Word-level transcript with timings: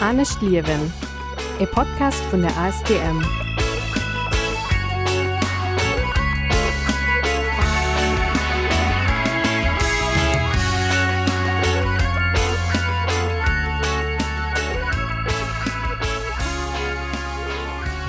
Anisch 0.00 0.38
Liewen, 0.42 0.92
e 1.58 1.64
Podcast 1.64 2.22
vun 2.30 2.42
der 2.42 2.54
ASDM. 2.58 3.22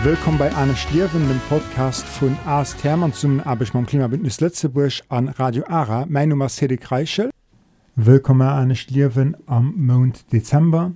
Willkommen 0.03 0.37
bei 0.37 0.53
Anne 0.53 0.75
Schlierwen, 0.75 1.25
dem 1.29 1.39
Podcast 1.47 2.05
von 2.05 2.37
AS 2.45 2.75
Thermann 2.75 3.13
zum 3.13 3.39
Abisch 3.39 3.71
beim 3.71 3.85
Klimabündnis 3.85 4.41
Lettzeburg 4.41 4.91
an 5.07 5.29
Radio 5.29 5.63
Ara. 5.69 6.05
Mein 6.09 6.29
Name 6.29 6.47
ist 6.47 6.57
Cedric 6.57 6.91
Reichel. 6.91 7.29
Willkommen 7.95 8.39
bei 8.39 8.49
Anne 8.49 8.75
Schlierwen 8.75 9.37
am 9.47 9.73
Monat 9.77 10.31
Dezember. 10.33 10.91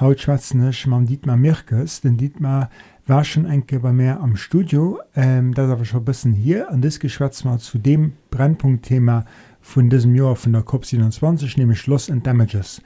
Ich 0.00 0.26
mit 0.26 1.08
Dietmar 1.08 1.36
Mirkes. 1.36 2.00
Denn 2.00 2.16
Dietmar 2.16 2.70
war 3.06 3.24
schon 3.24 3.44
enke 3.44 3.80
bei 3.80 3.92
mir 3.92 4.20
am 4.20 4.36
Studio. 4.36 5.00
Ähm, 5.14 5.54
das 5.54 5.70
aber 5.70 5.84
schon 5.84 6.00
ein 6.00 6.04
bisschen 6.04 6.32
hier. 6.32 6.68
Und 6.70 6.84
das 6.84 6.98
geschwätzt 6.98 7.44
mal 7.44 7.58
zu 7.58 7.78
dem 7.78 8.12
Brennpunktthema 8.30 9.24
von 9.60 9.88
diesem 9.88 10.14
Jahr 10.14 10.36
von 10.36 10.52
der 10.52 10.62
COP27, 10.62 11.58
nämlich 11.58 11.86
Loss 11.86 12.10
and 12.10 12.26
Damages. 12.26 12.82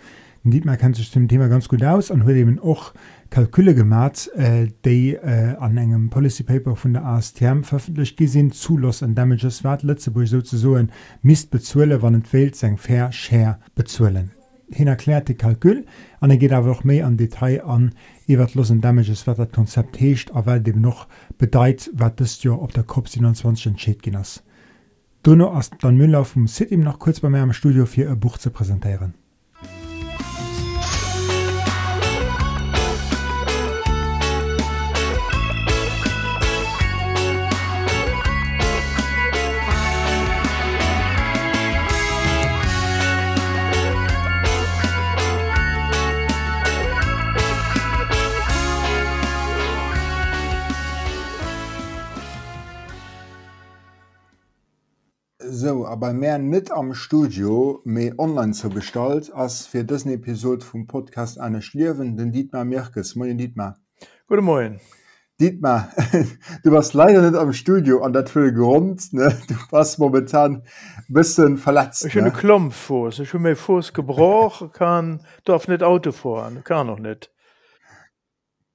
Dietmar 0.51 0.77
kennt 0.77 0.95
sich 0.95 1.11
dem 1.11 1.27
Thema 1.27 1.49
ganz 1.49 1.69
gut 1.69 1.83
aus 1.83 2.11
und 2.11 2.25
hat 2.25 2.35
eben 2.35 2.61
auch 2.61 2.95
Kalküle 3.31 3.75
gemacht, 3.75 4.31
äh, 4.37 4.69
die 4.85 5.15
äh, 5.15 5.57
an 5.59 5.77
einem 5.77 6.09
Policy 6.09 6.45
Paper 6.45 6.77
von 6.77 6.93
der 6.93 7.05
ASTM 7.05 7.63
veröffentlicht 7.63 8.17
gesehen 8.17 8.53
zu 8.53 8.79
Loss 8.79 9.03
and 9.03 9.19
Damages 9.19 9.65
wat 9.65 9.83
Lützeburg 9.83 10.29
sozusagen 10.29 10.91
Mist 11.23 11.51
bezuelle, 11.51 12.01
wann 12.03 12.15
es 12.15 12.29
fehlt, 12.29 12.55
sein 12.55 12.77
Fair 12.77 13.11
Share 13.11 13.59
bezuelen. 13.75 14.36
Hin 14.71 14.89
erklärt 14.89 15.29
die 15.29 15.35
Kalkül, 15.35 15.87
und 16.21 16.31
er 16.31 16.37
geht 16.37 16.53
aber 16.53 16.71
auch 16.71 16.85
mehr 16.85 17.07
an 17.07 17.17
Detail 17.17 17.65
an, 17.65 17.95
über 18.27 18.49
Loss 18.55 18.71
and 18.71 18.85
Damages, 18.85 19.27
was 19.27 19.37
das 19.37 19.53
Konzept 19.53 20.01
hecht, 20.01 20.35
aber 20.35 20.59
dem 20.59 20.81
noch 20.81 21.07
bedeutet, 21.39 21.91
was 21.93 22.17
das 22.17 22.43
Jahr 22.43 22.59
auf 22.59 22.73
der 22.73 22.85
COP27 22.85 23.69
entschieden 23.69 24.15
ist. 24.15 24.43
Donno 25.23 25.53
as 25.53 25.71
dann 25.81 25.97
Müller 25.97 26.25
vom 26.25 26.47
Sit 26.47 26.71
ihm 26.71 26.81
noch 26.81 26.99
kurz 26.99 27.21
bei 27.21 27.29
mir 27.29 27.41
am 27.41 27.53
Studio 27.53 27.87
für 27.87 28.09
ein 28.09 28.21
Buch 28.21 28.39
zu 28.39 28.51
präsentieren. 28.51 29.15
So, 55.67 55.85
aber 55.85 56.13
mehr 56.13 56.39
nicht 56.39 56.71
am 56.71 56.95
Studio 56.95 57.81
mehr 57.85 58.17
online 58.21 58.53
zu 58.53 58.71
gestalten, 58.71 59.33
als 59.33 59.67
für 59.67 59.83
diesen 59.83 60.13
Episode 60.13 60.65
vom 60.65 60.87
Podcast 60.87 61.41
eine 61.41 61.61
Schlierwen, 61.61 62.17
den 62.17 62.31
Dietmar 62.31 62.65
Mirkes. 62.65 63.17
Moin 63.17 63.37
Dietmar. 63.37 63.77
Guten 64.29 64.45
Morgen. 64.45 64.81
Dietmar, 65.41 65.91
du 66.63 66.71
warst 66.71 66.95
leider 66.95 67.21
nicht 67.21 67.37
am 67.37 67.53
Studio 67.53 68.05
und 68.05 68.13
das 68.13 68.31
für 68.31 68.53
Grund, 68.53 69.13
ne? 69.13 69.37
Du 69.49 69.55
warst 69.71 69.99
momentan 69.99 70.63
ein 70.99 71.05
bisschen 71.09 71.59
verletzt. 71.59 72.05
Ich 72.05 72.13
habe 72.13 72.27
ne? 72.27 72.31
einen 72.31 72.39
Klumpfuß. 72.39 73.19
Ich 73.19 73.31
habe 73.31 73.43
meinen 73.43 73.57
Fuß 73.57 73.93
gebrochen, 73.93 74.71
kann, 74.71 75.21
darf 75.45 75.67
nicht 75.67 75.83
Auto 75.83 76.13
fahren, 76.13 76.63
kann 76.63 76.87
noch 76.87 77.01
nicht. 77.01 77.33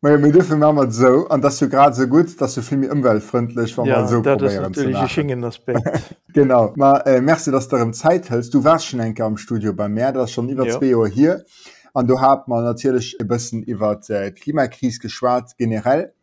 Aber 0.04 0.22
wir 0.24 0.32
dürfen 0.32 0.58
machen 0.58 0.78
wir 0.78 0.92
so, 0.92 1.28
und 1.30 1.44
das 1.44 1.62
ist 1.62 1.70
gerade 1.70 1.96
so 1.96 2.08
gut, 2.08 2.40
dass 2.42 2.56
du 2.56 2.62
viel 2.64 2.80
mehr 2.80 2.92
umweltfreundlich 2.92 3.78
wenn 3.78 3.86
Ja, 3.86 4.02
wir 4.02 4.08
so 4.08 4.22
Aspekt. 5.44 5.82
Genau. 6.34 6.74
Ma, 6.76 6.98
äh, 7.02 7.22
merci, 7.22 7.52
dass 7.52 7.68
du 7.68 7.76
darum 7.76 7.94
Zeit 7.94 8.30
hältst. 8.30 8.54
Du 8.54 8.64
warst 8.64 8.86
schon 8.88 9.00
enke 9.02 9.24
am 9.24 9.38
Studio 9.38 9.74
bei 9.74 9.90
mir, 9.90 10.12
das 10.12 10.30
ist 10.30 10.32
schon 10.32 10.50
über 10.50 10.66
Ja. 10.66 10.80
zwei 10.80 10.86
Jahre 10.88 11.08
hier. 11.10 11.44
Und 11.94 12.10
du 12.10 12.20
hast 12.20 12.48
mal 12.48 12.64
natürlich 12.64 13.18
ein 13.20 13.28
bisschen 13.28 13.64
über 13.64 13.98
die 13.98 14.14
äh, 14.14 14.32
Klimakrise 14.32 15.00
geschwärzt, 15.00 15.58
generell. 15.58 16.14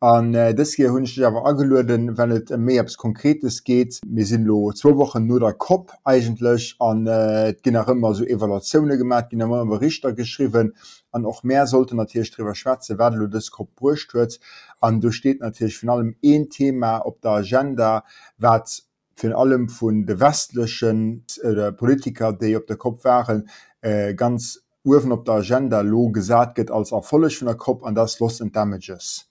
Und 0.00 0.34
äh, 0.34 0.54
das 0.54 0.74
hier 0.74 0.94
dich 0.94 1.26
aber 1.26 1.44
angeladen, 1.44 2.16
wenn 2.16 2.30
es 2.30 2.56
mehr 2.56 2.82
etwas 2.82 2.96
Konkretes 2.96 3.64
geht. 3.64 3.98
Wir 4.06 4.24
sind 4.24 4.44
lo 4.44 4.70
zwei 4.72 4.96
Wochen 4.96 5.26
nur 5.26 5.40
der 5.40 5.54
COP 5.54 5.92
eigentlich. 6.04 6.76
Und 6.78 7.08
äh, 7.08 7.56
auch 7.76 7.88
immer 7.88 8.14
so 8.14 8.24
Evaluationen 8.24 8.96
gemacht, 8.96 9.30
gehen 9.30 9.40
immer 9.40 9.66
Berichte 9.66 10.14
geschrieben. 10.14 10.74
Und 11.10 11.26
auch 11.26 11.42
mehr 11.42 11.66
sollte 11.66 11.96
natürlich 11.96 12.30
darüber 12.30 12.54
schwätzen, 12.54 12.96
wer 12.96 13.10
du 13.10 13.26
das 13.26 13.50
COP 13.50 13.74
durchstürzt. 13.76 14.40
Und 14.80 15.02
da 15.02 15.10
steht 15.10 15.40
natürlich 15.40 15.78
vor 15.78 15.90
allem 15.90 16.14
ein 16.24 16.48
Thema 16.48 16.98
auf 16.98 17.18
der 17.18 17.32
Agenda, 17.32 18.04
was 18.36 18.86
vor 19.16 19.36
allem 19.36 19.68
von 19.68 20.06
den 20.06 20.20
westlichen 20.20 21.24
äh, 21.42 21.72
Politiker, 21.72 22.32
die 22.32 22.56
auf 22.56 22.66
der 22.66 22.76
COP 22.76 23.02
waren, 23.04 23.48
äh, 23.80 24.14
ganz 24.14 24.62
oben 24.84 25.10
auf 25.10 25.24
der 25.24 25.34
Agenda 25.34 25.80
lo 25.80 26.10
gesagt 26.10 26.56
wird 26.56 26.70
als 26.70 26.92
Erfolg 26.92 27.32
von 27.32 27.46
der 27.46 27.56
COP 27.56 27.82
und 27.82 27.96
das 27.96 28.20
Loss 28.20 28.40
and 28.40 28.54
Damages. 28.54 29.27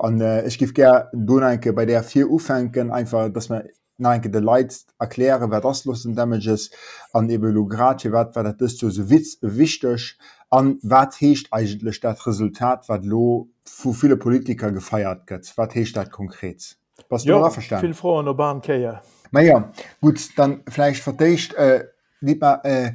an 0.00 0.20
äh, 0.20 0.46
ich 0.46 0.58
gif 0.58 0.74
ger 0.74 1.10
Donenke 1.12 1.72
bei 1.72 1.86
der 1.86 2.02
vier 2.02 2.30
Ufenken 2.30 2.90
einfach 2.90 3.28
dass 3.28 3.48
man 3.48 3.62
Nein, 4.02 4.22
de 4.22 4.40
Leiit 4.40 4.86
erkläre 4.98 5.50
wer 5.50 5.60
das 5.60 5.84
los 5.84 6.06
damages 6.08 6.70
an 7.12 7.28
Evalugratie 7.28 8.10
wat 8.12 8.34
wer 8.34 8.44
dat 8.44 8.70
so 8.70 8.88
witz 9.10 9.36
wichtech 9.42 10.16
an 10.48 10.78
wat 10.82 11.20
hecht 11.20 11.52
eigentlich 11.52 12.00
dat 12.00 12.26
Resultat 12.26 12.88
wat 12.88 13.04
lo 13.04 13.48
vu 13.66 13.92
viele 13.92 14.16
Politiker 14.16 14.72
gefeiert 14.72 15.26
gëtt? 15.26 15.52
Wat 15.56 15.74
hecht 15.74 15.96
dat 15.96 16.10
konkret? 16.10 16.78
Was 17.10 17.24
ja, 17.24 17.50
verstand 17.50 17.94
froh 17.94 18.18
an 18.20 18.28
urban 18.28 18.62
Käier 18.62 19.02
Meier 19.32 19.46
ja, 19.46 19.72
gut 20.00 20.30
dann 20.36 20.62
fleisch 20.66 21.02
verdecht 21.02 21.52
äh, 21.54 21.84
lieber 22.20 22.64
äh, 22.64 22.92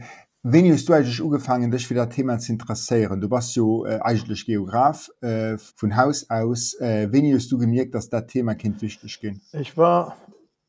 wenn 0.47 0.71
hast 0.71 0.87
du 0.87 0.93
eigentlich 0.93 1.19
angefangen, 1.19 1.71
dich 1.71 1.87
für 1.87 1.95
das 1.95 2.09
Thema 2.09 2.37
zu 2.37 2.51
interessieren? 2.51 3.19
Du 3.19 3.31
warst 3.31 3.55
ja 3.55 3.63
äh, 3.87 3.99
eigentlich 4.01 4.45
Geograf 4.45 5.09
äh, 5.21 5.57
von 5.57 5.97
Haus 5.97 6.29
aus. 6.29 6.79
Äh, 6.79 7.11
wenn 7.11 7.33
hast 7.33 7.51
du 7.51 7.57
gemerkt, 7.57 7.95
dass 7.95 8.09
das 8.09 8.27
Thema 8.27 8.53
Kind 8.53 8.79
wichtig 8.83 9.23
ist? 9.23 9.53
Ich 9.55 9.75
war 9.75 10.17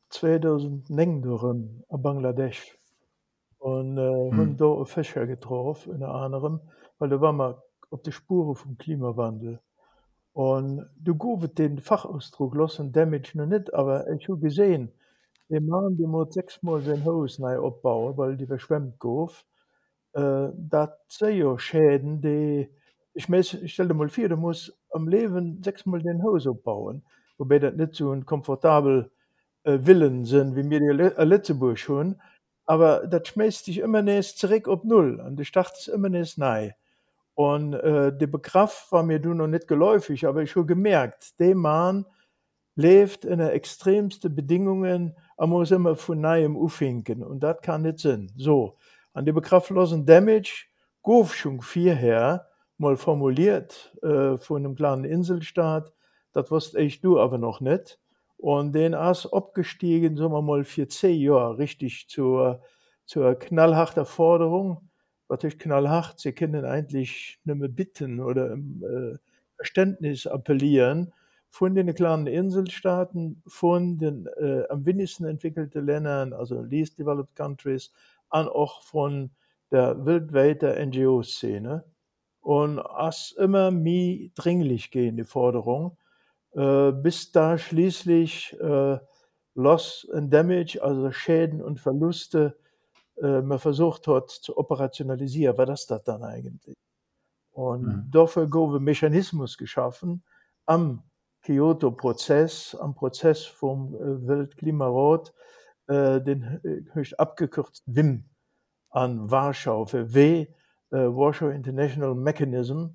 2009 0.09 1.83
in 1.89 2.01
Bangladesch 2.01 2.75
und 3.59 3.99
äh, 3.99 4.31
Hm. 4.31 4.57
da 4.57 4.73
einen 4.73 4.85
Fischer 4.87 5.27
getroffen, 5.27 5.93
unter 5.93 6.09
anderem, 6.09 6.59
weil 6.97 7.09
da 7.09 7.21
waren 7.21 7.37
wir 7.37 7.61
auf 7.91 8.01
die 8.01 8.11
Spuren 8.11 8.55
vom 8.55 8.79
Klimawandel. 8.79 9.59
Und 10.33 10.87
du 10.99 11.13
gehst 11.13 11.59
den 11.59 11.77
Fachausdruck 11.77 12.55
Loss 12.55 12.79
and 12.79 12.95
Damage 12.95 13.37
noch 13.37 13.45
nicht, 13.45 13.71
aber 13.75 14.09
ich 14.09 14.27
habe 14.27 14.39
gesehen, 14.39 14.91
der 15.49 15.61
Mann, 15.61 15.97
der 15.97 16.07
muss 16.07 16.33
sechsmal 16.33 16.81
sein 16.81 17.05
Haus 17.05 17.37
neu 17.37 17.63
abbauen, 17.63 18.17
weil 18.17 18.37
die 18.37 18.47
verschwemmt 18.47 18.97
gof. 18.97 19.45
Äh, 20.17 20.49
das 20.55 20.91
sind 21.09 21.37
ja 21.37 21.59
Schäden, 21.59 22.21
die, 22.21 22.69
ich, 23.13 23.29
mess, 23.29 23.53
ich 23.55 23.73
stell 23.73 23.87
dir 23.87 23.93
mal 23.95 24.09
vor, 24.09 24.29
du 24.29 24.37
musst 24.37 24.73
am 24.91 25.07
Leben 25.07 25.61
sechsmal 25.63 26.01
den 26.01 26.23
Haus 26.23 26.47
abbauen, 26.47 27.03
wobei 27.37 27.59
das 27.59 27.75
nicht 27.75 27.95
so 27.95 28.11
ein 28.11 28.25
komfortabel 28.25 29.11
äh, 29.63 29.79
Willen 29.83 30.25
sind, 30.25 30.55
wie 30.55 30.63
mir 30.63 30.79
die 30.79 30.87
Le- 30.87 31.17
äh, 31.17 31.77
schon. 31.77 32.21
Aber 32.65 33.07
das 33.07 33.29
schmeißt 33.29 33.67
dich 33.67 33.79
immer 33.79 34.01
nächst 34.01 34.39
zurück 34.39 34.67
auf 34.69 34.83
Null 34.85 35.21
und 35.21 35.37
du 35.37 35.45
startest 35.45 35.89
immer 35.89 36.09
nächst 36.09 36.37
neu. 36.39 36.71
Und 37.35 37.73
äh, 37.75 38.17
der 38.17 38.27
Begriff 38.27 38.87
war 38.91 39.03
mir 39.03 39.19
du 39.19 39.33
noch 39.33 39.47
nicht 39.47 39.67
geläufig, 39.67 40.27
aber 40.27 40.43
ich 40.43 40.55
habe 40.55 40.65
gemerkt, 40.67 41.39
der 41.39 41.55
Mann 41.55 42.05
lebt 42.75 43.25
in 43.25 43.39
den 43.39 43.49
extremsten 43.49 44.35
Bedingungen, 44.35 45.15
er 45.37 45.47
muss 45.47 45.71
immer 45.71 45.95
von 45.95 46.21
neuem 46.21 46.55
aufhinken 46.57 47.23
und 47.23 47.41
das 47.41 47.61
kann 47.61 47.83
nicht 47.83 47.99
sein. 47.99 48.31
So, 48.37 48.77
an 49.17 49.25
Loss 49.25 49.93
and 49.93 50.07
Damage, 50.07 50.67
gof 51.01 51.33
schon 51.33 51.59
vorher 51.61 52.47
mal 52.77 52.95
formuliert 52.95 53.95
äh, 54.03 54.37
von 54.37 54.63
einem 54.63 54.75
kleinen 54.75 55.05
Inselstaat, 55.05 55.91
das 56.33 56.51
wusste 56.51 56.79
ich 56.79 57.01
du 57.01 57.19
aber 57.19 57.39
noch 57.39 57.59
nicht. 57.59 57.99
Und 58.37 58.73
den 58.73 58.93
ist 58.93 59.25
abgestiegen, 59.33 60.15
sagen 60.15 60.33
wir 60.33 60.43
mal, 60.43 60.63
für 60.63 60.87
zehn 60.87 61.19
Jahre 61.19 61.57
richtig 61.57 62.07
zur, 62.07 62.61
zur 63.05 63.33
knallharter 63.33 64.05
Forderung. 64.05 64.87
Ist 65.41 65.59
knallhart? 65.59 66.19
Sie 66.19 66.31
können 66.31 66.63
eigentlich 66.63 67.39
nicht 67.43 67.57
mehr 67.57 67.69
bitten 67.69 68.19
oder 68.19 68.53
äh, 68.53 69.17
Verständnis 69.55 70.27
appellieren 70.27 71.11
von 71.49 71.73
den 71.73 71.93
kleinen 71.95 72.27
Inselstaaten, 72.27 73.41
von 73.47 73.97
den 73.97 74.27
äh, 74.37 74.63
am 74.69 74.85
wenigsten 74.85 75.25
entwickelten 75.25 75.85
Ländern, 75.85 76.33
also 76.33 76.61
least 76.61 76.99
developed 76.99 77.35
countries, 77.35 77.91
an 78.29 78.47
auch 78.47 78.83
von 78.83 79.31
der 79.71 80.05
weltweiten 80.05 80.89
NGO-Szene. 80.89 81.85
Und 82.41 82.79
es 83.07 83.33
immer 83.33 83.71
mehr 83.71 84.29
dringlich 84.35 84.91
gehen, 84.91 85.17
die 85.17 85.25
Forderung 85.25 85.97
äh, 86.53 86.91
bis 86.91 87.31
da 87.31 87.57
schließlich 87.57 88.57
äh, 88.59 88.99
Loss 89.55 90.07
and 90.13 90.33
Damage, 90.33 90.79
also 90.81 91.11
Schäden 91.11 91.61
und 91.61 91.79
Verluste, 91.79 92.57
äh, 93.21 93.41
man 93.41 93.59
versucht 93.59 94.07
hat 94.07 94.29
zu 94.29 94.57
operationalisieren. 94.57 95.57
Was 95.57 95.81
ist 95.81 95.91
das 95.91 96.03
dann 96.03 96.23
eigentlich? 96.23 96.75
Und 97.51 97.83
Mhm. 97.83 98.11
dafür 98.11 98.47
gowe 98.47 98.79
Mechanismus 98.79 99.57
geschaffen 99.57 100.23
am 100.65 101.03
Kyoto-Prozess, 101.43 102.75
am 102.75 102.93
Prozess 102.95 103.45
vom 103.45 103.95
äh, 103.95 104.27
Weltklimarat, 104.27 105.33
äh, 105.87 106.21
den 106.21 106.59
höchst 106.93 107.19
abgekürzt 107.19 107.83
WIM 107.85 108.25
an 108.89 109.29
Warschau 109.29 109.85
für 109.85 110.13
W, 110.13 110.47
äh, 110.91 110.95
Warschau 110.95 111.49
International 111.49 112.15
Mechanism, 112.15 112.87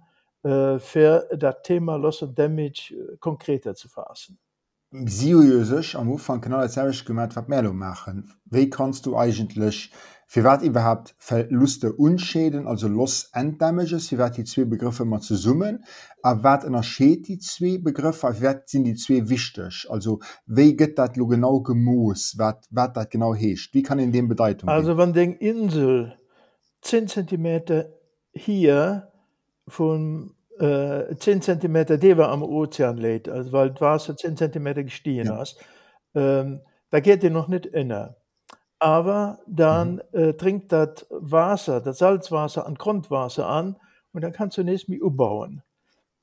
äh, 0.43 0.79
für 0.79 1.29
das 1.37 1.57
Thema 1.63 1.97
Loss 1.97 2.23
and 2.23 2.39
Damage 2.39 2.95
äh, 2.95 3.17
konkreter 3.19 3.75
zu 3.75 3.89
fassen. 3.89 4.39
Sech 5.07 5.97
am 5.97 6.11
Ufang 6.11 6.41
genau 6.41 6.67
selch 6.67 7.05
gemat 7.05 7.35
wat 7.35 7.49
Melo 7.49 7.73
machen. 7.73 8.31
Wéi 8.51 8.69
kannst 8.69 9.07
du 9.07 9.17
eigentlich 9.17 9.91
fir 10.33 10.45
wat 10.45 10.63
überhaupt 10.63 11.15
Verluste 11.19 11.93
unschäden, 11.93 12.67
also 12.67 12.89
Loss 12.89 13.29
and 13.35 13.61
Damages, 13.61 14.11
wie 14.11 14.17
wat 14.17 14.39
die 14.39 14.45
zwei 14.45 14.65
Begriffe 14.65 15.05
mat 15.05 15.25
ze 15.25 15.37
summen, 15.37 15.85
a 16.25 16.43
wat 16.43 16.65
ennnerscheet 16.65 17.29
die 17.29 17.39
zwei 17.39 17.77
Begriffe, 17.77 18.29
a 18.29 18.41
wat 18.41 18.67
sind 18.67 18.85
die 18.85 18.95
zwei 18.95 19.29
wichtig? 19.29 19.87
Also 19.91 20.21
gëtt 20.49 20.97
dat 20.97 21.19
lo 21.19 21.27
genau 21.27 21.61
gemoos, 21.61 22.39
wat 22.39 22.67
wat 22.71 22.97
dat 22.97 23.11
genau 23.11 23.35
heescht? 23.35 23.75
Wie 23.75 23.83
kann 23.83 23.99
in 23.99 24.11
dem 24.11 24.29
Bedeutung? 24.29 24.71
Also 24.71 24.97
wenn 24.97 25.13
den 25.13 25.35
Insel 25.35 26.17
10 26.81 27.09
cm 27.09 27.85
hier 28.33 29.13
von 29.69 30.35
äh, 30.59 31.15
10 31.15 31.43
cm 31.43 32.01
dewer 32.01 32.31
am 32.31 32.43
Ozean 32.43 32.97
lädt, 32.97 33.29
also 33.29 33.53
weil 33.53 33.73
das 33.73 33.83
Wasser 33.83 34.17
10 34.17 34.39
cm 34.39 34.75
gestiegen 34.87 35.27
Ja. 35.27 35.43
ist, 35.43 35.59
ähm, 36.15 36.63
da 36.89 37.01
geht 37.01 37.23
ihr 37.23 37.31
noch 37.31 37.49
nicht 37.49 37.67
inne. 37.67 38.17
Aber 38.83 39.39
dann 39.47 40.01
äh, 40.13 40.35
trinkt 40.35 40.73
das 40.73 41.07
Wasser, 41.11 41.81
das 41.81 41.99
Salzwasser 41.99 42.67
an 42.67 42.75
Grundwasser 42.75 43.47
an 43.49 43.77
und 44.13 44.23
dann 44.23 44.33
kannst 44.33 44.59
du 44.59 44.65
nicht 44.65 44.89
mehr 44.89 45.03
umbauen. 45.03 45.63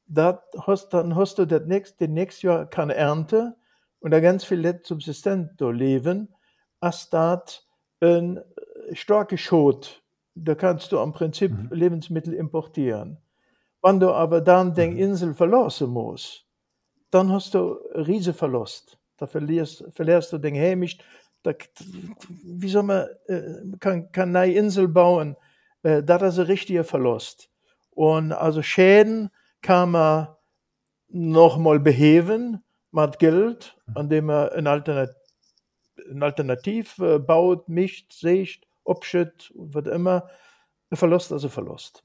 Dat 0.08 0.44
hast, 0.68 0.90
dann 0.94 1.16
hast 1.16 1.40
du 1.40 1.46
das 1.46 1.64
nächst, 1.68 2.00
den 2.02 2.14
nächsten 2.14 2.48
Jahr 2.48 2.66
keine 2.68 2.96
Ernte 2.96 3.56
und 4.02 4.12
da 4.12 4.20
ganz 4.22 4.44
viel 4.46 4.64
da 4.64 5.70
leben, 5.72 6.30
als 6.82 7.10
das 7.10 7.68
ein 8.02 8.38
äh, 8.38 8.96
starker 8.96 9.38
Schot. 9.38 10.04
Da 10.36 10.56
kannst 10.56 10.92
du 10.92 11.00
am 11.00 11.14
Prinzip 11.14 11.52
Mhm. 11.52 11.70
Lebensmittel 11.72 12.34
importieren. 12.34 13.18
Wenn 13.84 14.00
du 14.00 14.12
aber 14.12 14.42
dann 14.42 14.76
den 14.76 14.94
Mhm. 14.94 15.00
Insel 15.00 15.34
verlassen 15.36 15.90
musst, 15.92 16.46
dann 17.12 17.32
hast 17.32 17.54
du 17.56 17.74
riesen 17.96 18.34
Verlust. 18.34 18.98
Da 19.18 19.28
verlierst, 19.28 19.86
verlierst 19.92 20.34
du 20.34 20.38
den 20.40 20.56
Heimisch. 20.56 20.98
Da, 21.44 21.54
wie 22.44 22.70
soll 22.70 22.84
man, 22.84 23.08
äh, 23.28 23.42
kann, 23.80 24.12
kann 24.12 24.36
eine 24.36 24.54
Insel 24.54 24.88
bauen? 24.88 25.36
Äh, 25.84 26.04
das 26.04 26.22
ist 26.22 26.40
ein 26.40 26.46
richtiger 26.46 26.84
Verlust. 26.84 27.50
Und 27.92 28.32
also 28.32 28.62
Schäden 28.62 29.30
kann 29.62 29.92
man 29.92 30.30
nochmal 31.10 31.80
beheben 31.80 32.64
mit 32.92 33.20
Geld, 33.20 33.76
indem 33.96 34.26
man 34.26 34.50
ein 34.50 34.68
Alternat 34.68 35.16
ein 36.10 36.24
Alternativ 36.24 36.98
äh, 37.00 37.20
baut, 37.20 37.70
mischt, 37.70 38.14
sägt, 38.14 38.68
abschütt, 38.86 39.52
was 39.56 39.86
immer. 39.88 40.30
Ein 40.90 40.98
Verlust 40.98 41.32
ein 41.32 41.40
Verlust. 41.50 42.04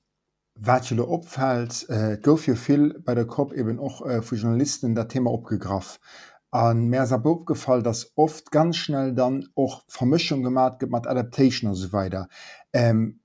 Wat 0.57 0.89
je 0.89 1.01
opfällt, 1.01 1.87
äh, 1.89 2.17
gouf 2.23 2.47
jo 2.47 2.55
vill 2.55 3.01
bei 3.01 3.15
der 3.15 3.27
Kopf 3.27 3.53
eben 3.53 3.81
och 3.81 4.07
äh, 4.07 4.23
vu 4.23 4.37
Journalisten 4.37 4.95
dat 4.95 5.09
Thema 5.09 5.33
opgegraff. 5.33 5.99
An 6.55 6.87
Meer 6.87 7.05
sa 7.05 7.21
opgefallen, 7.21 7.83
dass 7.83 8.13
oft 8.15 8.53
ganz 8.53 8.77
schnell 8.77 9.13
dann 9.13 9.49
och 9.57 9.83
Vermischung 9.89 10.45
gemacht 10.45 10.79
gibt 10.79 10.93
mat 10.93 11.09
Adaptation 11.09 11.71
und 11.71 11.75
so 11.75 11.93
weiter. 11.93 12.29
Ähm, 12.73 13.19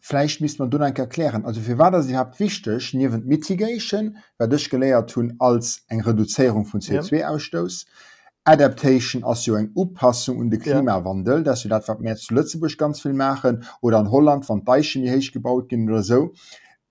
vielleicht 0.00 0.40
müsste 0.40 0.66
man 0.66 0.80
ein 0.80 0.96
erklären. 0.96 1.44
Also 1.44 1.60
für 1.60 1.76
war 1.76 1.90
das 1.90 2.08
überhaupt 2.08 2.40
wichtig, 2.40 2.94
neben 2.94 3.26
Mitigation, 3.26 4.16
wer 4.38 4.48
dich 4.48 4.70
geleiert 4.70 5.10
tun 5.10 5.36
als 5.38 5.84
eng 5.88 6.00
Reduzierung 6.00 6.64
von 6.64 6.80
CO2-Ausstoß, 6.80 7.84
Adaptation 8.44 9.22
as 9.22 9.44
jo 9.44 9.54
eng 9.54 9.70
Upassung 9.74 10.38
und 10.38 10.50
de 10.50 10.58
Ja. 10.58 10.76
Klimawandel, 10.76 11.44
dass 11.44 11.64
du 11.64 11.68
dat 11.68 11.86
wat 11.88 12.00
mehr 12.00 12.16
zu 12.16 12.32
Lützeburg 12.32 12.78
ganz 12.78 13.02
viel 13.02 13.12
machen 13.12 13.64
oder 13.82 13.98
an 13.98 14.10
Holland 14.10 14.48
van 14.48 14.64
Deichen 14.64 15.06
heich 15.06 15.30
gebaut 15.30 15.68
gin 15.68 15.90
oder 15.90 16.02
so. 16.02 16.32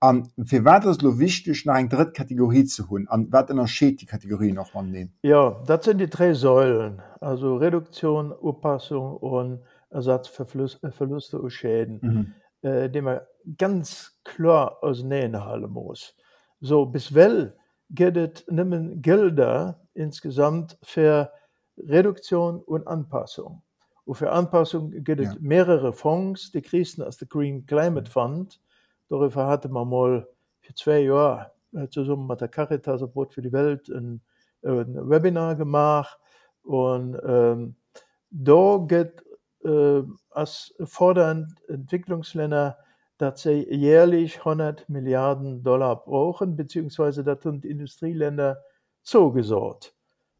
An 0.03 0.27
fir 0.45 0.65
wat 0.65 0.83
das 0.85 1.01
lo 1.01 1.19
wichtig 1.19 1.63
nach 1.67 1.77
eng 1.77 1.87
dritt 1.89 2.15
Kategorie 2.15 2.65
zu 2.65 2.89
hunn, 2.89 3.07
an 3.07 3.31
wat 3.31 3.51
ennnerscheet 3.51 4.01
die 4.01 4.07
Kategorie 4.07 4.51
noch 4.51 4.73
man 4.73 4.89
nehmen. 4.89 5.13
Ja, 5.21 5.61
das 5.67 5.85
sind 5.85 5.99
die 5.99 6.09
drei 6.09 6.33
Säulen. 6.33 7.01
Also 7.19 7.55
Reduktion, 7.57 8.31
Umpassung 8.31 9.17
und 9.17 9.61
Ersatzverluste 9.91 11.39
und 11.39 11.51
Schäden, 11.51 11.99
Mhm. 12.01 12.67
äh, 12.67 12.89
die 12.89 13.01
man 13.01 13.19
ganz 13.59 14.19
klar 14.23 14.77
auseinanderhalten 14.81 15.69
muss. 15.71 16.15
So, 16.61 16.85
bis 16.87 17.13
well 17.13 17.55
geht 17.91 18.17
es 18.17 18.43
nimmen 18.49 19.03
Gelder 19.03 19.81
insgesamt 19.93 20.79
für 20.81 21.31
Reduktion 21.77 22.59
und 22.59 22.87
Anpassung. 22.87 23.61
Und 24.05 24.15
für 24.15 24.31
Anpassung 24.31 24.93
es 24.93 25.33
Ja. 25.33 25.35
mehrere 25.39 25.93
Fonds, 25.93 26.51
die 26.51 26.61
kriegen 26.63 27.03
aus 27.03 27.17
der 27.17 27.27
Green 27.27 27.67
Climate 27.67 28.09
Fund. 28.09 28.59
Darüber 29.11 29.45
hatte 29.45 29.67
man 29.67 29.89
mal 29.89 30.25
für 30.61 30.73
zwei 30.73 30.99
Jahre 30.99 31.51
äh, 31.73 31.89
zusammen 31.89 32.27
mit 32.27 32.39
der 32.39 32.47
Caritas 32.47 33.01
Brot 33.11 33.33
für 33.33 33.41
die 33.41 33.51
Welt 33.51 33.89
ein, 33.89 34.21
ein 34.63 35.09
Webinar 35.09 35.55
gemacht. 35.55 36.17
Und 36.63 37.19
ähm, 37.25 37.75
da 38.29 38.77
geht 38.87 39.21
äh, 39.65 40.03
als 40.29 40.73
fordern 40.85 41.53
Entwicklungsländer, 41.67 42.77
dass 43.17 43.41
sie 43.41 43.67
jährlich 43.69 44.37
100 44.37 44.87
Milliarden 44.87 45.61
Dollar 45.61 45.97
brauchen, 46.05 46.55
beziehungsweise 46.55 47.25
das 47.25 47.43
sind 47.43 47.65
Industrieländer 47.65 48.63
zugesagt. 49.01 49.93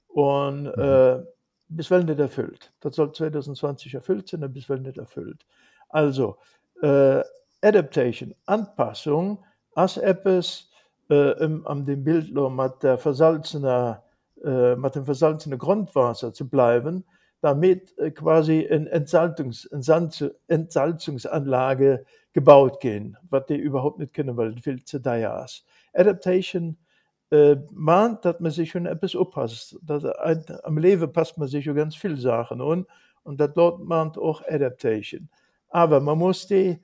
Und 0.07 0.67
äh, 0.67 1.21
bisweilen 1.67 2.05
nicht 2.05 2.19
erfüllt. 2.19 2.71
Das 2.79 2.95
soll 2.95 3.11
2020 3.11 3.95
erfüllt 3.95 4.29
sein, 4.29 4.45
aber 4.45 4.53
bisweilen 4.53 4.83
nicht 4.83 4.97
erfüllt. 4.97 5.45
Also, 5.89 6.37
äh, 6.81 7.21
Adaptation, 7.61 8.33
Anpassung, 8.45 9.43
als 9.75 9.97
etwas 9.97 10.69
äh, 11.09 11.43
im, 11.43 11.65
am 11.67 11.85
dem 11.85 12.03
Bild 12.03 12.33
mit 12.33 12.83
der 12.83 12.97
versalzenen, 12.97 13.97
äh, 14.43 14.75
mit 14.75 14.95
dem 14.95 15.05
versalzenen 15.05 15.59
Grundwasser 15.59 16.33
zu 16.33 16.49
bleiben, 16.49 17.05
damit 17.41 17.97
äh, 17.97 18.11
quasi 18.11 18.67
eine 18.67 18.89
Entsalzungs, 18.89 19.69
Entsalz- 19.71 20.33
Entsalzungsanlage 20.47 22.05
gebaut 22.33 22.79
gehen, 22.79 23.17
was 23.29 23.45
die 23.47 23.55
überhaupt 23.55 23.99
nicht 23.99 24.13
können, 24.13 24.37
weil 24.37 24.57
viel 24.57 24.83
zu 24.83 25.01
teuer 25.01 25.43
ist. 25.43 25.65
Adaptation 25.93 26.77
äh, 27.31 27.57
mahnt, 27.71 28.25
dass 28.25 28.39
man 28.39 28.51
sich 28.51 28.71
schon 28.71 28.85
etwas 28.85 29.15
aufpasst. 29.15 29.77
Das, 29.81 30.05
ein, 30.05 30.43
am 30.63 30.77
Leben 30.77 31.11
passt 31.11 31.37
man 31.37 31.47
sich 31.47 31.65
schon 31.65 31.75
ganz 31.75 31.95
viele 31.95 32.17
Sachen 32.17 32.61
an 32.61 32.85
und 33.23 33.39
das 33.39 33.53
dort 33.53 33.83
mahnt 33.83 34.17
auch 34.17 34.41
Adaptation. 34.47 35.29
Aber 35.69 35.99
man 35.99 36.17
muss 36.17 36.47
die, 36.47 36.79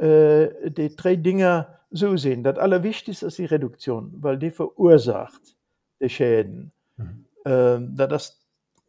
äh, 0.00 0.70
die 0.70 0.94
drei 0.96 1.16
Dinge 1.16 1.66
so 1.90 2.16
sehen. 2.16 2.42
Das 2.42 2.58
Allerwichtigste 2.58 3.26
ist 3.26 3.38
die 3.38 3.44
Reduktion, 3.44 4.12
weil 4.16 4.38
die 4.38 4.50
verursacht 4.50 5.56
die 6.00 6.08
Schäden. 6.08 6.72
Mhm. 6.96 7.24
Ähm, 7.44 7.96
da 7.96 8.06
das, 8.06 8.40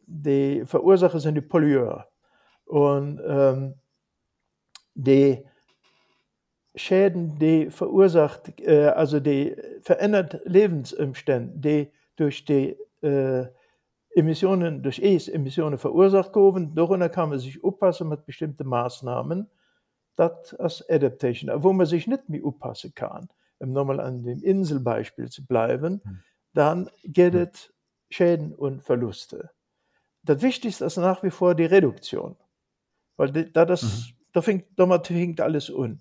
die 0.06 0.64
Verursacher 0.64 1.20
sind 1.20 1.34
die 1.34 1.40
Pollueur. 1.40 2.08
Und 2.64 3.20
ähm, 3.26 3.74
die 4.94 5.44
Schäden, 6.74 7.38
die 7.38 7.70
verursacht, 7.70 8.58
äh, 8.60 8.86
also 8.86 9.20
die 9.20 9.54
verändert 9.82 10.40
Lebensumstände, 10.44 11.58
die 11.58 11.92
durch 12.16 12.44
die 12.44 12.76
äh, 13.02 13.46
Emissionen, 14.14 14.82
durch 14.82 14.98
ES-Emissionen 14.98 15.78
verursacht 15.78 16.34
wurden, 16.34 16.74
darunter 16.74 17.08
kann 17.08 17.30
man 17.30 17.38
sich 17.38 17.62
aufpassen 17.62 18.08
mit 18.08 18.24
bestimmten 18.24 18.66
Maßnahmen. 18.66 19.48
Das 20.16 20.52
ist 20.52 20.90
Adaptation. 20.90 21.50
Wo 21.62 21.72
man 21.72 21.86
sich 21.86 22.06
nicht 22.06 22.28
mehr 22.28 22.44
aufpassen 22.44 22.92
kann, 22.94 23.28
um 23.58 23.72
nochmal 23.72 24.00
an 24.00 24.22
dem 24.22 24.42
Inselbeispiel 24.42 25.30
zu 25.30 25.44
bleiben, 25.46 26.00
Hm. 26.04 26.20
dann 26.54 26.90
geht 27.04 27.34
es 27.34 27.72
Schäden 28.10 28.54
und 28.54 28.82
Verluste. 28.82 29.50
Das 30.24 30.42
Wichtigste 30.42 30.84
ist 30.84 30.98
nach 30.98 31.22
wie 31.22 31.30
vor 31.30 31.54
die 31.54 31.64
Reduktion. 31.64 32.36
Weil 33.16 33.32
da, 33.32 33.64
das, 33.64 33.82
Mhm. 33.82 34.14
da, 34.32 34.42
fängt, 34.42 34.64
damit 34.78 35.06
fängt 35.06 35.40
alles 35.40 35.70
an. 35.70 36.00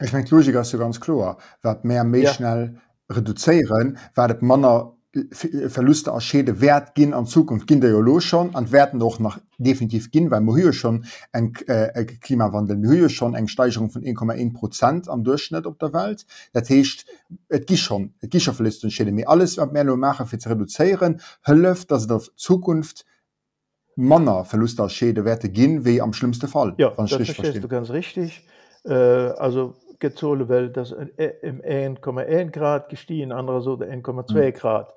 Ich 0.00 0.12
mein 0.12 0.26
Logik 0.26 0.54
ist 0.54 0.70
so 0.70 0.78
ganz 0.78 1.00
klar, 1.00 1.38
wat 1.62 1.84
mehr 1.84 2.04
méi 2.04 2.22
Ja. 2.24 2.34
schnell 2.34 2.80
reduzieren, 3.10 3.98
werdet 4.14 4.42
Manner 4.42 4.95
Verluste 5.32 6.12
als 6.12 6.24
Schäde 6.24 6.60
wert 6.60 6.94
gin 6.94 7.14
an 7.14 7.26
Zukunft 7.26 7.66
ginn 7.66 7.80
der 7.80 7.90
Jo 7.90 8.00
lo 8.00 8.20
schon 8.20 8.54
an 8.54 8.70
werden 8.72 9.00
doch 9.00 9.18
noch 9.18 9.38
definitiv 9.58 10.10
ginn, 10.10 10.30
weil 10.30 10.44
hue 10.46 10.72
schon 10.72 11.04
eng 11.32 11.56
äh, 11.66 12.04
Klimawandel 12.04 12.76
hue 12.86 13.08
schon 13.08 13.34
eng 13.34 13.48
Steigerung 13.48 13.90
von 13.90 14.02
1,1 14.02 14.52
Prozent 14.54 15.08
am 15.08 15.24
Durchschnitt 15.24 15.66
op 15.66 15.78
der 15.78 15.92
Welt. 15.92 16.26
Dat 16.52 16.68
hecht 16.68 17.06
et 17.48 17.66
gi 17.66 17.76
schon 17.76 18.14
et 18.20 18.30
gi 18.30 18.40
Verlust 18.40 18.90
Schäde 18.92 19.12
mir 19.12 19.28
alles 19.28 19.56
wat 19.58 19.72
mehr 19.72 19.84
mache 19.96 20.26
fir 20.26 20.38
zu 20.38 20.48
reduzieren 20.48 21.20
hëlleft 21.46 21.90
dat 21.90 22.08
der 22.10 22.20
Zukunft 22.36 23.04
Manner 23.96 24.44
Verluste 24.44 24.82
als 24.82 24.92
Schäde 24.92 25.24
werte 25.24 25.48
ginn 25.48 25.84
wie 25.84 26.02
am 26.02 26.12
schlimmste 26.12 26.48
Fall 26.48 26.74
Ja, 26.78 26.90
das 26.90 27.12
verstehst 27.12 27.62
du 27.62 27.68
ganz 27.68 27.90
richtig. 27.90 28.46
Äh, 28.84 28.94
also 28.94 29.74
gezogen 29.98 30.48
wird, 30.48 30.76
das 30.76 30.92
im 30.92 31.62
1,1 31.62 32.50
Grad 32.50 32.88
gestiegen, 32.88 33.32
andere 33.32 33.62
so 33.62 33.74
1,2 33.74 34.52
Grad. 34.52 34.94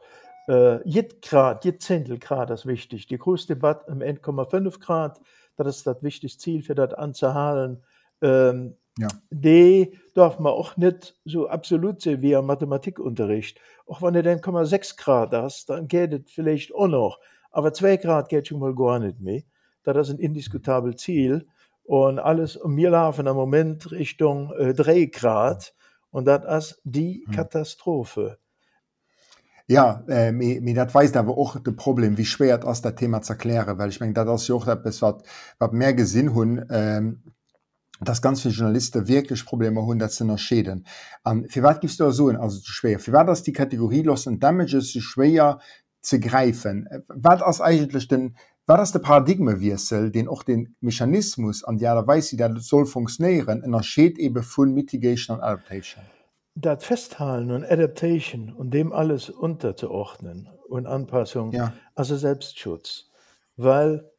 Äh, 0.50 0.82
jed 0.84 1.22
Grad, 1.22 1.64
jed 1.64 1.80
Zehntelgrad 1.80 2.50
ist 2.50 2.66
wichtig. 2.66 3.06
Die 3.06 3.20
größte 3.20 3.54
Debatte 3.54 3.92
im 3.92 4.00
1,5 4.00 4.80
Grad, 4.80 5.22
das 5.56 5.68
ist 5.68 5.88
das 5.88 6.02
wichtigste 6.02 6.40
Ziel 6.40 6.64
für 6.64 6.74
das 6.74 6.96
anzuhalten. 6.96 7.84
Ähm, 8.24 8.76
ja. 8.98 9.10
Die 9.30 9.94
darf 10.16 10.40
man 10.40 10.52
auch 10.52 10.76
nicht 10.76 11.16
so 11.24 11.48
absolut 11.48 12.02
sehen 12.02 12.24
wie 12.24 12.36
am 12.36 12.48
Mathematikunterricht. 12.48 13.62
Auch 13.86 14.02
wenn 14.02 14.16
du 14.16 14.24
den 14.24 14.40
1,6 14.40 14.98
Grad 14.98 15.34
hast, 15.34 15.70
dann 15.70 15.88
geht 15.88 16.14
es 16.14 16.32
vielleicht 16.32 16.74
auch 16.74 16.88
noch. 16.88 17.20
Aber 17.52 17.72
2 17.72 17.98
Grad 17.98 18.30
geht 18.30 18.48
schon 18.48 18.60
mal 18.60 18.74
gar 18.74 18.98
nicht 18.98 19.20
mehr. 19.20 19.44
Das 19.84 20.08
ist 20.08 20.16
ein 20.16 20.20
indiskutables 20.20 20.96
Ziel. 20.96 21.46
Und 21.84 22.18
alles, 22.18 22.58
und 22.58 22.76
wir 22.76 22.90
laufen 22.90 23.28
im 23.28 23.36
Moment 23.36 23.92
Richtung 23.92 24.52
äh, 24.54 24.74
3 24.74 25.06
Grad. 25.06 25.76
Und 26.10 26.26
das 26.26 26.72
ist 26.72 26.82
die 26.84 27.24
hm. 27.28 27.36
Katastrophe. 27.36 28.40
Ja 29.70 30.04
äh, 30.08 30.32
mir 30.32 30.74
dat 30.74 30.96
weist 30.96 31.16
awer 31.16 31.38
och 31.38 31.60
de 31.64 31.72
Problem, 31.72 32.18
wie 32.18 32.26
schwert 32.26 32.66
ass 32.66 32.82
der 32.82 32.96
Thema 32.96 33.22
zerkläre, 33.22 33.78
weil 33.78 33.90
ich 33.90 34.00
mengg 34.00 34.16
dat 34.16 34.28
ass 34.28 34.48
Jocht 34.48 34.82
bis 34.84 35.04
wat 35.04 35.22
wat 35.60 35.74
mehr 35.74 35.94
gesinn 35.94 36.34
hunn. 36.34 36.66
Ähm, 36.72 37.22
dass 38.02 38.22
ganz 38.22 38.42
viele 38.42 38.54
Journalisten 38.54 39.08
wirklich 39.08 39.46
Probleme 39.46 39.86
hun 39.86 40.00
dat 40.00 40.12
sind 40.12 40.36
Schäden. 40.40 40.86
Um, 41.24 41.46
für 41.50 41.62
wat 41.62 41.82
gibst 41.82 42.00
du 42.00 42.10
so 42.12 42.30
also 42.30 42.60
schwer? 42.64 42.98
Für 42.98 43.12
war 43.12 43.26
das 43.26 43.44
die 43.44 43.54
Kategorie 43.54 44.02
Loss 44.02 44.28
and 44.28 44.42
Damages 44.42 44.92
zu 44.92 45.02
schwer 45.02 45.60
zu 46.02 46.20
greifen? 46.20 46.88
Wat 47.08 47.44
aus 47.44 47.62
eigentlich 47.62 48.08
denn 48.08 48.36
war 48.66 48.78
das 48.78 48.92
der 48.92 49.00
Paradigmewirsel, 49.00 50.12
den 50.12 50.28
auch 50.28 50.44
den 50.44 50.76
Mechanismus 50.80 51.64
an 51.64 51.78
der 51.78 52.08
Weise, 52.08 52.38
der 52.38 52.56
soll 52.60 52.86
funktionieren, 52.86 53.62
in 53.64 53.72
der 53.72 53.84
Schäd 53.84 54.18
eben 54.18 54.42
von 54.42 54.74
Mitigation 54.74 55.38
und 55.38 55.44
Adaptation? 55.44 56.04
Dat 56.62 56.84
Festhalten 56.84 57.52
und 57.52 57.64
Adaptation 57.64 58.54
und 58.54 58.74
dem 58.74 58.92
alles 58.92 59.30
unterzuordnen 59.30 60.50
und 60.68 60.88
Anpassung, 60.88 61.54
ja. 61.54 61.74
also 61.96 62.18
Selbstschutz. 62.18 63.10
Weil 63.56 64.10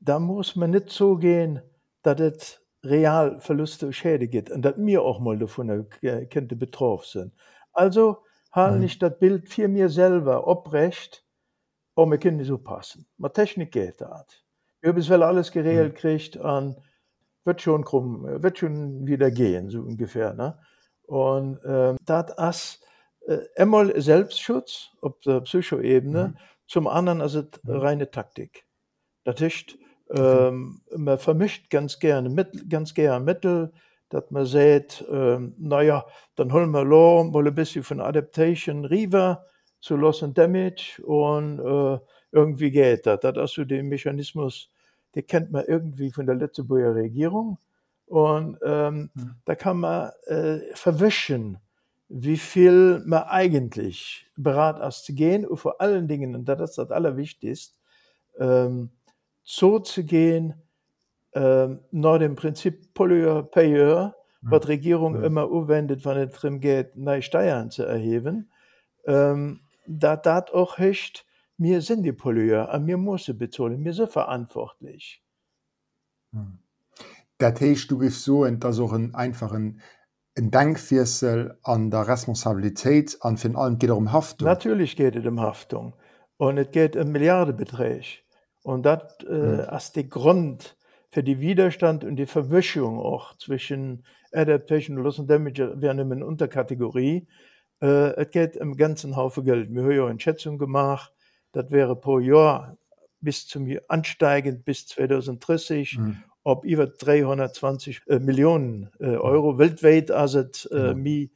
da 0.00 0.18
muss 0.18 0.56
man 0.56 0.70
nicht 0.70 0.90
so 0.90 1.16
gehen, 1.16 1.60
dass 2.02 2.20
es 2.20 2.60
real 2.82 3.40
Verluste 3.40 3.86
und 3.86 3.92
Schäde 3.92 4.28
gibt 4.28 4.50
und 4.50 4.62
dass 4.62 4.78
mir 4.78 5.02
auch 5.02 5.20
mal 5.20 5.38
davon 5.38 5.86
könnte 6.30 6.56
betroffen 6.56 7.06
sind. 7.06 7.34
Also 7.72 8.24
halt 8.50 8.76
mhm. 8.76 8.80
nicht 8.80 9.02
das 9.02 9.18
Bild 9.18 9.50
für 9.50 9.68
mir 9.68 9.90
selber 9.90 10.46
obrecht, 10.46 11.24
oh, 11.96 12.06
wir 12.06 12.18
können 12.18 12.38
nicht 12.38 12.48
so 12.48 12.56
passen. 12.56 13.06
Mit 13.18 13.34
Technik 13.34 13.72
geht 13.72 14.00
das. 14.00 14.42
Wir 14.80 14.90
haben 14.90 14.98
es 14.98 15.10
well 15.10 15.22
alles 15.22 15.52
geregelt 15.52 15.92
mhm. 15.92 15.96
kriegt 15.96 16.36
und 16.36 16.76
wird 17.44 17.60
schon, 17.60 17.84
krumm, 17.84 18.42
wird 18.42 18.58
schon 18.58 19.06
wieder 19.06 19.30
gehen, 19.30 19.68
so 19.68 19.80
ungefähr. 19.80 20.32
Ne? 20.32 20.58
Und 21.10 21.58
ähm, 21.64 21.96
dat 22.04 22.38
ass 22.38 22.78
äh, 23.26 23.38
emmol 23.56 24.00
Selbstschutz 24.00 24.90
op 25.00 25.20
der 25.22 25.40
Psychoebene, 25.40 26.28
mhm. 26.28 26.36
zum 26.66 26.86
anderen 26.86 27.20
as 27.20 27.32
het 27.32 27.58
mhm. 27.64 27.80
reine 27.80 28.10
Taktik. 28.10 28.64
Dat 29.24 29.40
hicht 29.40 29.76
ähm, 30.14 30.82
man 30.96 31.18
vermischt 31.18 31.68
ganz 31.68 31.98
gerne 31.98 32.28
mit, 32.28 32.70
ganz 32.70 32.94
gerne 32.94 33.24
Mittel, 33.24 33.72
dat 34.08 34.30
man 34.30 34.46
seht, 34.46 35.04
ähm, 35.10 35.54
naja, 35.58 36.06
dann 36.36 36.52
holen 36.52 36.70
wir 36.70 36.84
lo 36.84 37.32
wolle 37.32 37.50
bis 37.50 37.76
von 37.82 38.00
Adaptation 38.00 38.84
River 38.84 39.44
zu 39.80 39.96
Loss 39.96 40.22
and 40.22 40.38
Damage 40.38 41.02
und 41.02 41.58
äh, 41.58 41.98
irgendwie 42.30 42.70
geht 42.70 43.04
dat. 43.04 43.24
Dat 43.24 43.36
as 43.36 43.54
du 43.54 43.64
den 43.64 43.88
Mechanismus, 43.88 44.70
den 45.16 45.26
kennt 45.26 45.50
man 45.50 45.64
irgendwie 45.66 46.12
von 46.12 46.26
der 46.26 46.36
Letzteburger 46.36 46.94
Regierung. 46.94 47.58
Und 48.10 48.58
ähm, 48.64 49.10
mhm. 49.14 49.36
da 49.44 49.54
kann 49.54 49.78
man 49.78 50.10
äh, 50.26 50.58
verwischen, 50.74 51.58
wie 52.08 52.38
viel 52.38 53.00
man 53.06 53.22
eigentlich 53.22 54.26
bereit 54.36 54.80
ist 54.80 55.04
zu 55.04 55.14
gehen 55.14 55.46
und 55.46 55.58
vor 55.58 55.80
allen 55.80 56.08
Dingen, 56.08 56.34
und 56.34 56.44
das 56.46 56.70
ist 56.70 56.78
das 56.78 56.90
Allerwichtigste, 56.90 57.76
ähm, 58.36 58.90
so 59.44 59.78
zu 59.78 60.02
gehen, 60.02 60.54
ähm, 61.34 61.84
nach 61.92 62.18
dem 62.18 62.34
Prinzip 62.34 62.92
Pollueur-Payeur, 62.94 64.16
mhm. 64.40 64.50
was 64.50 64.60
die 64.62 64.66
Regierung 64.66 65.18
mhm. 65.18 65.24
immer 65.24 65.48
umwendet, 65.48 66.04
wenn 66.04 66.16
es 66.18 66.40
darum 66.40 66.58
geht, 66.58 66.96
neue 66.96 67.22
Steuern 67.22 67.70
zu 67.70 67.84
erheben, 67.84 68.50
ähm, 69.06 69.60
da 69.86 70.16
das 70.16 70.50
auch 70.50 70.78
hecht, 70.78 71.24
wir 71.58 71.80
sind 71.80 72.02
die 72.02 72.12
Pollueur, 72.12 72.74
und 72.74 72.88
wir 72.88 72.98
müssen 72.98 73.38
bezahlen, 73.38 73.84
wir 73.84 73.92
sind 73.92 74.10
verantwortlich. 74.10 75.22
Mhm. 76.32 76.58
Dat 77.40 77.60
heißt, 77.60 77.90
du 77.90 77.98
gifst 77.98 78.24
so 78.24 78.44
en 78.44 78.60
da 78.60 78.72
so 78.72 78.90
einen 78.90 79.14
einfachen 79.14 79.80
en 80.34 80.50
Denkvirsel 80.50 81.58
an 81.62 81.90
der 81.90 82.06
Responsabilität 82.06 83.16
an 83.20 83.36
fin 83.36 83.56
allem 83.56 83.78
geht 83.78 83.90
um 83.90 84.12
Haftung. 84.12 84.46
Natürlich 84.46 84.94
geht 84.94 85.16
es 85.16 85.24
um 85.24 85.40
Haftung 85.40 85.94
und 86.36 86.58
es 86.58 86.70
geht 86.70 86.96
um 86.96 87.10
Milliardebeträge. 87.10 88.20
Und 88.62 88.84
das 88.84 89.02
äh, 89.24 89.26
hm. 89.26 89.76
ist 89.76 89.96
der 89.96 90.04
Grund 90.04 90.76
für 91.08 91.22
die 91.22 91.40
Widerstand 91.40 92.04
und 92.04 92.16
die 92.16 92.26
Verwischung 92.26 92.98
auch 92.98 93.36
zwischen 93.38 94.04
Adaptation 94.32 94.98
und 94.98 95.04
Loss 95.04 95.18
and 95.18 95.30
Damage 95.30 95.80
wären 95.80 95.98
in 95.98 96.22
Unterkategorie. 96.22 97.26
Äh, 97.80 98.14
es 98.16 98.30
geht 98.30 98.60
um 98.60 98.76
ganzen 98.76 99.16
Haufen 99.16 99.44
Geld. 99.44 99.74
Wir 99.74 99.82
haben 99.82 99.90
ja 99.90 100.06
eine 100.06 100.20
Schätzung 100.20 100.58
gemacht, 100.58 101.10
das 101.52 101.70
wäre 101.70 101.96
pro 101.96 102.18
Jahr 102.18 102.76
bis 103.22 103.46
zum 103.46 103.66
ansteigend 103.88 104.64
bis 104.64 104.86
2030 104.86 105.92
hm 105.92 106.22
op 106.42 106.64
iwwer 106.64 106.96
320 106.96 108.02
äh, 108.06 108.18
Millionen 108.18 108.90
äh, 108.98 109.16
Euro 109.16 109.58
Weltweit 109.58 110.10
het 110.10 110.68
äh, 110.72 110.94
mi 110.94 111.30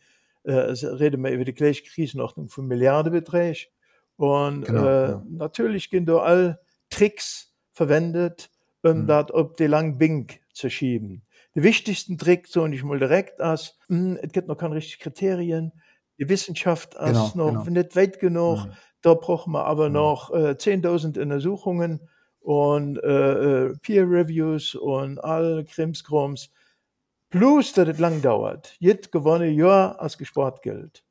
äh, 0.45 0.53
rede 0.53 1.19
ma 1.19 1.29
iwwer 1.29 1.45
die 1.45 1.55
Gleichkrisenordnung 1.55 2.49
vum 2.49 2.67
Milliardebeträg. 2.67 3.71
Und 4.17 4.65
genau, 4.65 4.85
äh, 4.85 5.09
ja. 5.11 5.23
natürlich 5.29 5.91
gin 5.91 6.07
du 6.07 6.19
all 6.19 6.61
Tricks 6.89 7.53
verwendet, 7.73 8.51
um 8.83 9.03
mhm. 9.03 9.07
dat 9.07 9.33
op 9.33 9.57
de 9.57 9.67
lang 9.67 9.99
Bink 9.99 10.41
zu 10.53 10.71
schieben. 10.71 11.23
De 11.55 11.63
wichtigsten 11.63 12.19
Trick 12.19 12.47
so 12.49 12.67
ich 12.67 12.83
mal 12.83 12.99
direkt 12.99 13.41
as 13.41 13.79
hm, 13.89 14.19
et 14.23 14.33
gibt 14.33 14.49
noch 14.49 14.57
kein 14.57 14.73
richtig 14.73 14.99
Kriterien. 15.01 15.73
Die 16.19 16.29
Wissenschaft 16.29 16.97
as 16.97 17.33
genau, 17.33 17.51
noch 17.53 17.65
genau. 17.65 17.81
net 17.81 17.97
weit 17.97 18.21
genug, 18.21 18.67
mhm. 18.67 18.73
da 19.03 19.15
braucht 19.15 19.49
man 19.49 19.65
aber 19.65 19.89
mhm. 19.89 19.95
noch 19.95 20.31
äh, 20.33 20.55
10.000 20.55 21.21
Untersuchungen 21.21 22.09
und 22.45 22.99
äh, 23.03 23.69
äh, 23.69 23.77
Peer 23.79 24.05
Reviews 24.05 24.75
und 24.75 25.19
all 25.25 25.65
Krimskrams. 25.65 26.51
Plus, 27.31 27.73
dass 27.73 27.89
es 27.89 27.99
lang 27.99 28.21
dauert. 28.21 28.77
Jetzt 28.79 29.11
gewonnen 29.11 29.59
Jahr 29.59 29.99
als 29.99 30.19
gespart 30.19 30.63
Geld. 30.63 31.03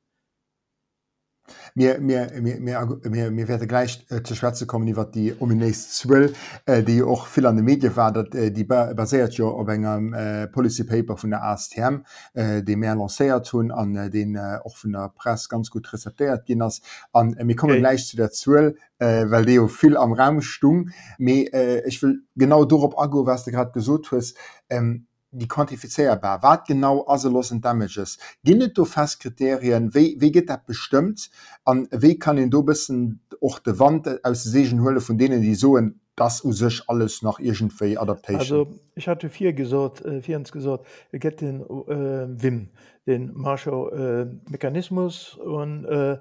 mir 1.76 3.48
werde 3.48 3.68
gleich 3.68 4.06
äh, 4.10 4.24
zur 4.24 4.38
Schweze 4.38 4.66
kommen 4.66 4.88
iwwer 4.88 5.06
die 5.06 5.34
ominezwll 5.40 6.34
äh, 6.66 6.84
die 6.84 7.04
auch 7.04 7.28
viel 7.28 7.46
an 7.46 7.56
de 7.56 7.64
Medi 7.64 7.96
war 7.96 8.12
dat 8.12 8.34
äh, 8.36 8.52
die 8.52 8.64
basiert 8.64 9.34
jo 9.34 9.50
op 9.50 9.70
engem 9.70 10.14
äh, 10.14 10.48
Policy 10.48 10.84
Paper 10.84 11.18
vun 11.18 11.32
der 11.32 11.44
ASTM 11.44 12.04
äh, 12.34 12.64
de 12.64 12.76
mehr 12.76 12.96
lacéiert 12.96 13.48
tun 13.48 13.72
an 13.72 13.96
äh, 13.96 14.10
den 14.10 14.36
äh, 14.36 14.60
auch 14.64 14.78
vun 14.78 14.94
der 14.94 15.10
Press 15.10 15.50
ganz 15.50 15.70
gut 15.70 15.92
rezeptiert 15.92 16.46
ginnners 16.46 16.82
an 17.12 17.34
äh, 17.34 17.44
mir 17.44 17.56
kommen 17.56 17.74
okay. 17.74 17.82
gleich 17.82 18.08
zu 18.08 18.18
der 18.18 18.32
Zwill, 18.32 18.78
äh, 19.00 19.26
weil 19.30 19.46
deo 19.46 19.68
viel 19.68 19.98
am 19.98 20.14
Raum 20.14 20.42
stung 20.42 20.90
äh, 21.20 21.88
ich 21.88 22.02
will 22.02 22.24
genau 22.36 22.66
do 22.66 22.82
op 22.82 22.98
ago 23.00 23.26
was 23.26 23.44
du 23.44 23.52
grad 23.52 23.74
gesot 23.74 24.12
hues 24.12 24.34
ähm, 24.70 25.08
die 25.34 25.48
quantifizierbar. 25.48 26.42
Wat 26.44 26.68
genau 26.68 27.06
as 27.08 27.24
lossen 27.24 27.62
damages? 27.62 28.18
Ginnet 28.44 28.78
du 28.78 28.86
fast 28.86 29.20
Kriterien. 29.20 29.94
Wie, 29.94 30.16
wie 30.20 30.32
geht 30.32 30.50
dat 30.50 30.66
bestimmt? 30.66 31.30
An 31.66 31.88
wie 31.92 32.18
kann 32.18 32.36
den 32.36 32.50
du 32.50 32.64
bisssen 32.64 33.22
och 33.42 33.60
de 33.60 33.80
Wand 33.80 34.24
aus 34.24 34.44
segenhölle 34.44 35.02
von 35.02 35.18
denen 35.18 35.42
die 35.42 35.56
so 35.56 35.78
das 36.16 36.44
us 36.46 36.60
sech 36.60 36.84
alles 36.88 37.22
nach 37.22 37.40
irgendé 37.40 37.98
adaptation? 37.98 38.40
Also 38.40 38.80
ich 38.96 39.08
hatte 39.08 39.30
vier 39.30 39.54
gesort 39.54 40.04
äh, 40.06 40.22
vier 40.22 40.40
gesort 40.40 40.86
get 41.12 41.42
den 41.42 41.62
äh, 41.62 42.28
wim 42.42 42.70
den 43.08 43.32
marshall 43.34 44.38
äh, 44.48 44.52
mechanismus 44.52 45.36
und 45.36 45.86
äh, 45.86 46.20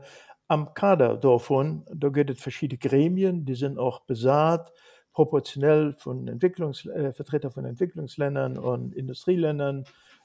am 0.49 0.75
kader 0.75 1.17
davon 1.17 1.85
da 1.95 2.09
gehtt 2.09 2.41
verschiedene 2.41 2.79
gremien 2.79 3.45
die 3.45 3.55
sind 3.55 3.79
auch 3.79 4.01
besat 4.01 4.73
proportionell 5.13 5.95
von 5.99 6.29
Entwicklungs 6.29 6.87
äh, 6.87 7.13
Vertreter 7.13 7.51
von 7.51 7.65
Entwicklungsländern 7.65 8.59
und 8.59 8.95
Industrieländern 8.95 9.85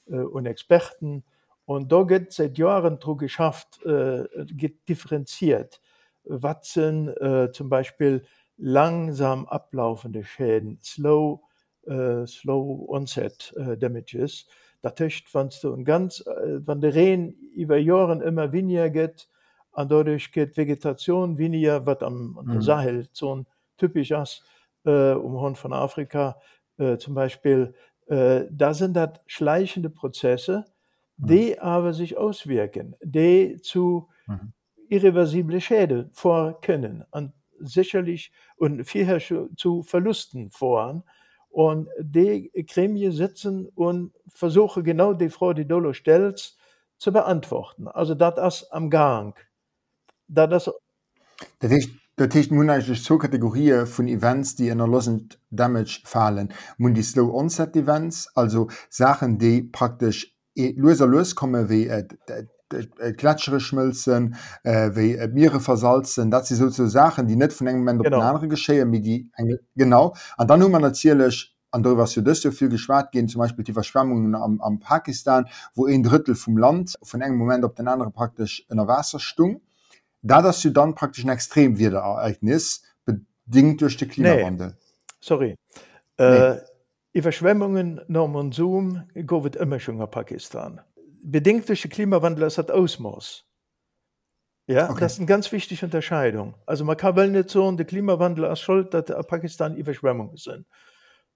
äh, 0.10 0.18
und 0.18 0.46
Experten. 0.46 1.24
Und 1.66 1.92
da 1.92 2.04
geht 2.04 2.32
seit 2.32 2.58
Jahren 2.58 3.00
dr 3.00 3.18
geschafft, 3.18 3.84
äh, 3.86 4.24
geht 4.46 4.88
differenziert. 4.88 5.82
Was 6.24 6.74
sind 6.74 7.10
äh, 7.10 7.52
zum 7.52 7.70
Beispiel 7.70 8.24
langsam 8.58 9.46
ablaufende 9.46 10.24
Schäden, 10.24 10.80
slow, 10.82 11.42
äh, 11.86 12.26
slow 12.26 12.90
onset 12.90 13.54
äh, 13.58 13.78
damages. 13.78 14.48
Da 14.82 14.92
töcht 14.92 15.26
wann 15.34 15.50
du 15.62 15.74
ein 15.74 15.84
ganz 15.84 16.24
wann 16.26 16.82
der 16.82 16.94
Rehen 16.94 17.36
über 17.56 17.78
Jahren 17.78 18.22
immer 18.22 18.52
weniger 18.52 18.90
geht, 18.90 19.28
und 19.72 19.92
dadurch 19.92 20.32
geht 20.32 20.58
Vegetation 20.58 21.38
weniger, 21.38 21.86
was 21.86 22.02
am 22.02 22.40
mhm. 22.44 22.62
Sahelzone 22.62 23.46
typisch 23.78 24.10
ist 24.10 24.44
äh, 24.88 25.14
um 25.14 25.34
Horn 25.40 25.56
von 25.56 25.74
Afrika 25.74 26.40
äh, 26.78 26.98
zum 26.98 27.14
Beispiel, 27.16 27.76
äh, 28.08 28.46
da 28.52 28.74
sind 28.74 28.96
das 28.96 29.20
schleichende 29.28 29.90
Prozesse, 29.90 30.66
die 31.18 31.60
aber 31.60 31.94
sich 31.94 32.18
auswirken, 32.18 32.96
die 33.04 33.60
zu 33.62 34.10
Mhm. 34.28 34.52
irreversible 34.90 35.62
Schäden 35.62 36.10
vor 36.14 36.62
können 36.62 37.04
und 37.12 37.34
sicherlich 37.60 38.32
und 38.58 38.86
vielher 38.86 39.20
zu 39.56 39.84
Verlusten 39.84 40.52
voran. 40.52 41.04
Und 41.50 41.90
die 42.00 42.52
Gremien 42.68 43.12
sitzen 43.12 43.68
und 43.70 44.14
versuchen 44.28 44.84
genau 44.84 45.14
die 45.14 45.30
Frage, 45.30 45.56
die 45.64 45.68
Dolo 45.68 45.94
stellt, 45.94 46.56
zu 46.98 47.12
beantworten. 47.12 47.88
Also 47.88 48.16
das 48.16 48.62
ist 48.62 48.72
am 48.72 48.90
Gang. 48.90 49.36
Das 50.28 50.68
ist 50.68 50.74
Dat 51.60 51.72
heißt, 51.72 51.90
dat 52.18 52.50
mun 52.52 52.70
eigentlich 52.70 53.04
zo 53.04 53.18
Kategorie 53.18 53.86
von 53.86 54.08
Events, 54.08 54.56
die 54.56 54.70
in 54.70 54.80
der 54.80 54.88
losen 54.88 55.30
Damage 55.52 56.02
fallen. 56.04 56.52
Mun 56.78 56.94
die 56.96 57.04
Slow 57.04 57.32
Onset 57.34 57.76
Events, 57.76 58.28
also 58.36 58.68
Sachen, 58.90 59.38
die 59.38 59.62
praktisch 59.62 60.36
eh 60.56 60.74
loser 60.76 61.06
loskommen 61.06 61.70
wie 61.70 61.86
äh, 61.88 62.08
d- 62.08 62.48
d- 62.72 62.88
äh, 63.00 63.14
Kletschere 63.14 63.60
schmilzen, 63.60 64.36
äh, 64.64 64.90
wie 64.96 65.14
äh, 65.14 65.28
Meere 65.28 65.60
versalzen, 65.60 66.32
dat 66.32 66.48
sind 66.48 66.74
so 66.74 66.88
Sachen, 66.88 67.28
die 67.28 67.36
net 67.36 67.54
von 67.54 67.68
engem 67.68 67.82
Moment 67.82 68.00
auf 68.02 68.06
Genau. 68.06 68.18
den 68.20 68.26
anderen 68.28 68.50
geschehen, 68.50 68.92
wie 68.92 69.02
die 69.02 69.30
genau. 69.76 70.16
Und 70.38 70.50
dann 70.50 70.64
haben 70.64 70.72
wir 70.72 70.80
natürlich 70.80 71.56
an 71.70 71.84
darüber 71.84 72.04
was 72.04 72.16
das 72.16 72.42
so 72.42 72.50
viel 72.50 72.70
geschwart 72.70 73.12
gehen, 73.12 73.28
zum 73.28 73.40
Beispiel 73.40 73.64
die 73.64 73.74
Verschwemmungen 73.74 74.34
am, 74.34 74.60
am 74.62 74.80
Pakistan, 74.80 75.46
wo 75.76 75.86
ein 75.86 76.02
Drittel 76.02 76.34
vom 76.34 76.58
Land 76.58 76.96
von 77.04 77.22
engem 77.22 77.38
Moment 77.38 77.64
auf 77.64 77.76
den 77.76 77.88
anderen 77.88 78.12
praktisch 78.12 78.66
in 78.72 78.78
der 78.78 78.88
Wasser 78.88 79.20
stung. 79.20 79.62
Da 80.22 80.42
das 80.42 80.62
du 80.62 80.70
dann 80.72 80.96
praktisch 80.96 81.24
ein 81.24 81.30
extrem 81.30 81.78
Wiederereignis 81.78 82.84
bedingt 83.06 83.82
durch 83.82 83.98
den 83.98 84.10
Klimawandel. 84.10 84.78
sorry. 85.20 85.56
Äh, 86.18 86.58
Überschwemmungen 87.14 88.02
nach 88.08 88.28
Monsum 88.28 89.04
goet 89.26 89.56
immer 89.56 89.80
schon 89.80 90.00
in 90.00 90.10
Pakistan. 90.10 90.82
Bedingt 91.24 91.68
durch 91.70 91.82
den 91.82 91.92
Klimawandel 91.92 92.46
ist 92.46 92.58
das 92.58 92.70
Ausmaß. 92.70 93.44
Ja, 94.68 94.90
Okay. 94.90 95.00
das 95.00 95.14
ist 95.14 95.20
eine 95.20 95.28
ganz 95.28 95.52
wichtige 95.52 95.86
Unterscheidung. 95.86 96.56
Also 96.66 96.84
man 96.84 96.98
kann 96.98 97.16
wel 97.16 97.30
nicht 97.30 97.50
sagen, 97.50 97.78
der 97.78 97.86
Klimawandel 97.86 98.46
ist 98.52 98.60
schuld, 98.60 98.94
dass 98.94 99.10
in 99.10 99.24
Pakistan 99.26 99.76
Überschwemmungen 99.78 100.36
sind. 100.38 100.66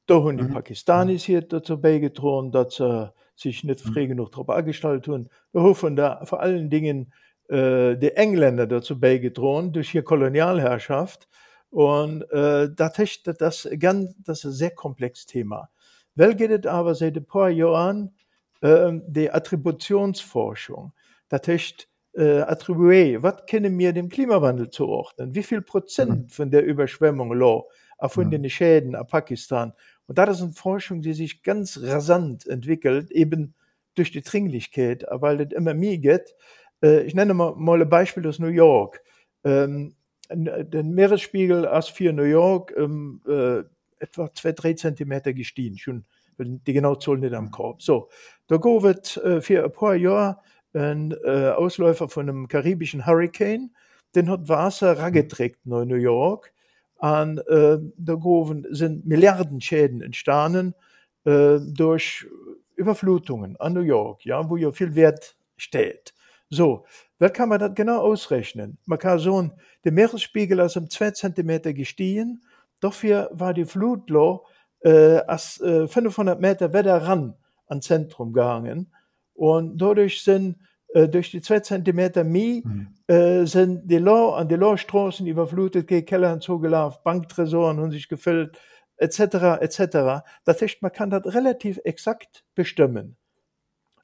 Da 0.07 0.15
haben 0.15 0.37
die 0.37 0.43
Mhm. 0.43 0.53
Pakistanis 0.53 1.23
hier 1.23 1.41
dazu 1.41 1.79
beigetragen, 1.79 2.51
dass 2.51 2.75
sie 2.75 3.11
sich 3.35 3.63
nicht 3.63 3.81
frei 3.81 4.05
genug 4.07 4.31
darauf 4.31 4.49
angestellt 4.49 5.07
haben. 5.07 5.29
Da 5.53 5.61
haben 5.61 5.95
da 5.95 6.25
vor 6.25 6.41
allen 6.41 6.69
Dingen 6.69 7.13
äh, 7.51 7.97
die 7.97 8.15
Engländer 8.15 8.65
dazu 8.65 8.99
beigetragen, 8.99 9.73
durch 9.73 9.93
ihre 9.93 10.03
Kolonialherrschaft. 10.03 11.27
Und 11.69 12.23
äh, 12.31 12.69
das, 12.75 12.99
ist, 12.99 13.27
das, 13.39 13.69
ganz, 13.79 14.15
das 14.23 14.39
ist 14.39 14.45
ein 14.45 14.51
sehr 14.53 14.71
komplexes 14.71 15.25
Thema. 15.25 15.69
Weil 16.15 16.35
geht 16.35 16.51
es 16.51 16.65
aber 16.65 16.95
seit 16.95 17.17
ein 17.17 17.25
paar 17.25 17.49
Jahren 17.49 18.15
äh, 18.61 18.91
die 19.07 19.29
Attributionsforschung. 19.31 20.93
Das 21.29 21.47
heißt, 21.47 21.87
äh, 22.13 22.41
Attribué, 22.41 23.21
was 23.23 23.45
können 23.49 23.77
wir 23.77 23.93
dem 23.93 24.09
Klimawandel 24.09 24.69
zuordnen? 24.69 25.33
Wie 25.33 25.43
viel 25.43 25.61
Prozent 25.61 26.31
von 26.31 26.51
der 26.51 26.65
Überschwemmung 26.65 27.31
lo, 27.33 27.69
von 28.07 28.27
Mhm. 28.27 28.31
den 28.31 28.49
Schäden 28.49 28.95
an 28.95 29.07
Pakistan? 29.07 29.73
Und 30.07 30.17
das 30.17 30.37
ist 30.37 30.43
eine 30.43 30.51
Forschung, 30.53 31.01
die 31.01 31.13
sich 31.13 31.41
ganz 31.41 31.79
rasant 31.81 32.45
entwickelt, 32.47 33.11
eben 33.11 33.53
durch 33.95 34.11
die 34.11 34.21
Dringlichkeit, 34.21 35.05
weil 35.09 35.41
es 35.41 35.53
immer 35.53 35.73
mehr 35.73 35.97
geht. 35.97 36.35
Äh, 36.81 37.03
ich 37.03 37.15
nenne 37.15 37.33
mal, 37.33 37.55
mal 37.55 37.81
ein 37.81 37.89
Beispiel 37.89 38.27
aus 38.27 38.39
New 38.39 38.47
York. 38.47 39.01
Ähm, 39.43 39.95
der 40.29 40.83
Meeresspiegel 40.83 41.65
ist 41.65 41.89
für 41.89 42.13
New 42.13 42.23
York 42.23 42.73
ähm, 42.77 43.21
äh, 43.27 43.63
etwa 43.99 44.25
2-3 44.25 44.75
Zentimeter 44.77 45.33
gestiegen, 45.33 45.77
schon 45.77 46.05
die 46.39 46.73
genaue 46.73 46.97
Zahl 46.99 47.17
nicht 47.17 47.33
am 47.33 47.51
Kopf. 47.51 47.81
So, 47.81 48.09
da 48.47 48.57
geht 48.57 49.17
äh, 49.17 49.41
für 49.41 49.63
ein 49.63 49.71
paar 49.71 49.95
Jahre 49.95 50.39
ein 50.73 51.13
äh, 51.25 51.49
Ausläufer 51.49 52.09
von 52.09 52.29
einem 52.29 52.47
karibischen 52.47 53.05
Hurricane, 53.05 53.71
den 54.15 54.29
hat 54.29 54.47
Wasser 54.47 54.97
raggeträgt 54.97 55.65
nach 55.65 55.85
New 55.85 55.95
York. 55.95 56.53
Und 56.95 57.39
äh, 57.47 57.79
da 57.97 58.13
goven 58.13 58.67
sind 58.69 59.05
Milliarden 59.05 59.59
Schäden 59.59 60.01
entstanden 60.01 60.75
äh, 61.25 61.57
durch 61.59 62.27
Überflutungen 62.75 63.57
an 63.57 63.73
New 63.73 63.81
York, 63.81 64.23
ja, 64.25 64.47
wo 64.49 64.55
ja 64.55 64.71
viel 64.71 64.95
Wert 64.95 65.35
steht. 65.57 66.13
So, 66.51 66.85
wer 67.17 67.29
kann 67.29 67.47
man 67.47 67.59
das 67.59 67.73
genau 67.75 68.01
ausrechnen? 68.01 68.77
Man 68.85 68.99
kann 68.99 69.19
sagen, 69.19 69.53
der 69.85 69.93
Meeresspiegel 69.93 70.59
ist 70.59 70.75
um 70.75 70.89
2 70.89 71.11
cm 71.11 71.73
gestiegen, 71.73 72.43
dafür 72.81 73.29
war 73.31 73.53
die 73.53 73.63
Flutloch 73.65 74.49
äh, 74.81 75.19
als, 75.27 75.61
äh, 75.61 75.87
500 75.87 76.41
Meter 76.41 76.73
weiter 76.73 76.97
ran 76.97 77.35
ans 77.67 77.85
Zentrum 77.85 78.33
gegangen 78.33 78.93
und 79.33 79.77
dadurch 79.77 80.21
sind 80.23 80.57
äh, 80.93 81.07
durch 81.07 81.31
die 81.31 81.41
2 81.41 81.61
cm 81.61 82.29
mehr 82.29 82.61
Mhm. 82.65 82.87
äh, 83.07 83.45
sind 83.45 83.89
die 83.89 83.97
Loch 83.97 84.35
an 84.35 84.49
die 84.49 84.55
Lochstraßen 84.55 85.25
überflutet, 85.27 85.87
gehen 85.87 86.05
Keller 86.05 86.37
zugelaufen, 86.41 86.99
Banktresoren 87.05 87.77
haben 87.79 87.91
sich 87.91 88.09
gefüllt, 88.09 88.59
etc., 88.97 89.61
etc. 89.61 90.25
Das 90.43 90.61
heißt, 90.61 90.81
man 90.81 90.91
kann 90.91 91.09
das 91.09 91.33
relativ 91.33 91.79
exakt 91.85 92.43
bestimmen. 92.55 93.15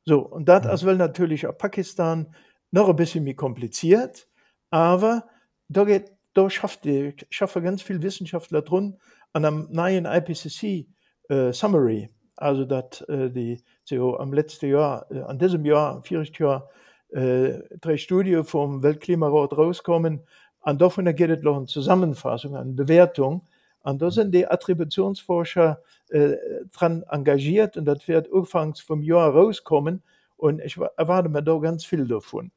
So, 0.08 0.22
und 0.22 0.48
das 0.48 0.66
ist 0.74 0.86
well 0.86 0.96
natürlich 0.96 1.48
auch 1.48 1.58
Pakistan 1.58 2.34
noch 2.72 2.88
ein 2.88 2.96
bisschen 2.96 3.26
mehr 3.26 3.36
kompliziert, 3.36 4.26
aber 4.70 5.28
da 5.68 5.84
geht, 5.84 6.14
da 6.34 6.50
schafft 6.50 6.86
die, 6.86 7.14
schaffen 7.30 7.62
ganz 7.64 7.82
viele 7.82 8.02
Wissenschaftler 8.02 8.62
drin 8.62 8.98
an 9.34 9.44
einem 9.44 9.68
neuen 9.70 10.06
IPCC 10.06 10.88
äh, 11.28 11.52
Summary, 11.52 12.10
also 12.38 12.64
dass 12.64 13.02
äh, 13.10 13.30
die 13.30 13.62
so 13.84 14.18
am 14.18 14.32
letzten 14.32 14.70
Jahr, 14.70 15.12
äh, 15.12 15.20
an 15.24 15.40
diesem 15.40 15.66
Jahr, 15.66 16.02
viertes 16.04 16.38
Jahr, 16.38 16.70
äh, 17.10 17.60
drei 17.82 17.98
Studien 17.98 18.46
vom 18.46 18.84
Weltklimarat 18.84 19.58
rauskommen, 19.58 20.22
und 20.62 20.82
davon 20.82 21.14
geht 21.16 21.30
es 21.32 21.44
noch 21.44 21.58
eine 21.58 21.66
Zusammenfassung, 21.66 22.56
eine 22.56 22.72
Bewertung, 22.72 23.46
und 23.92 24.02
da 24.02 24.12
sind 24.12 24.34
die 24.34 24.48
Attributionsforscher 24.48 25.82
äh, 26.10 26.36
dran 26.72 27.04
engagiert 27.10 27.78
und 27.78 27.86
das 27.86 28.08
wird 28.08 28.28
anfangs 28.34 28.80
vom 28.82 29.02
Jahr 29.02 29.32
rauskommen 29.32 30.04
und 30.36 30.62
ich 30.62 30.78
wa- 30.78 30.92
erwarte 30.98 31.30
mir 31.30 31.42
da 31.44 31.58
ganz 31.60 31.86
viel 31.86 32.08
davon. 32.08 32.52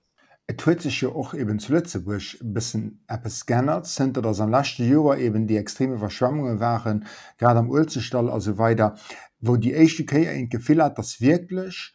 Et 0.48 0.66
huet 0.66 0.82
sich 0.82 1.00
ja 1.02 1.10
auch 1.10 1.32
eben 1.34 1.60
zu 1.60 1.72
Lützeburg 1.72 2.22
bisschen 2.42 3.04
Apps 3.06 3.46
geändert 3.46 3.86
sind 3.86 4.16
dass 4.16 4.40
am 4.40 4.50
letzten 4.50 4.90
Jahr 4.90 5.16
eben 5.18 5.46
die 5.46 5.56
extreme 5.56 5.98
Verschwemmungen 5.98 6.58
waren 6.58 7.06
gerade 7.38 7.60
am 7.60 7.70
Ulzestall 7.70 8.28
also 8.28 8.58
weiter 8.58 8.96
wo 9.38 9.56
die 9.56 9.72
HK 9.74 10.12
ein 10.28 10.48
Gefühl 10.48 10.82
hat 10.82 10.98
dass 10.98 11.20
wirklich 11.20 11.94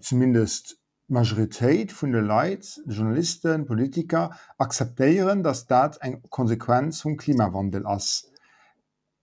zumindest 0.00 0.78
Majoritéit 1.08 1.92
vun 1.92 2.12
de 2.12 2.18
Leiits, 2.18 2.80
Journalisten, 2.86 3.64
Politiker 3.64 4.30
akzeteieren, 4.58 5.42
dats 5.42 5.66
dat 5.66 5.96
eng 6.04 6.20
Konsesequenz 6.28 7.00
vum 7.02 7.16
Klimawandel 7.16 7.86
ass. 7.86 8.28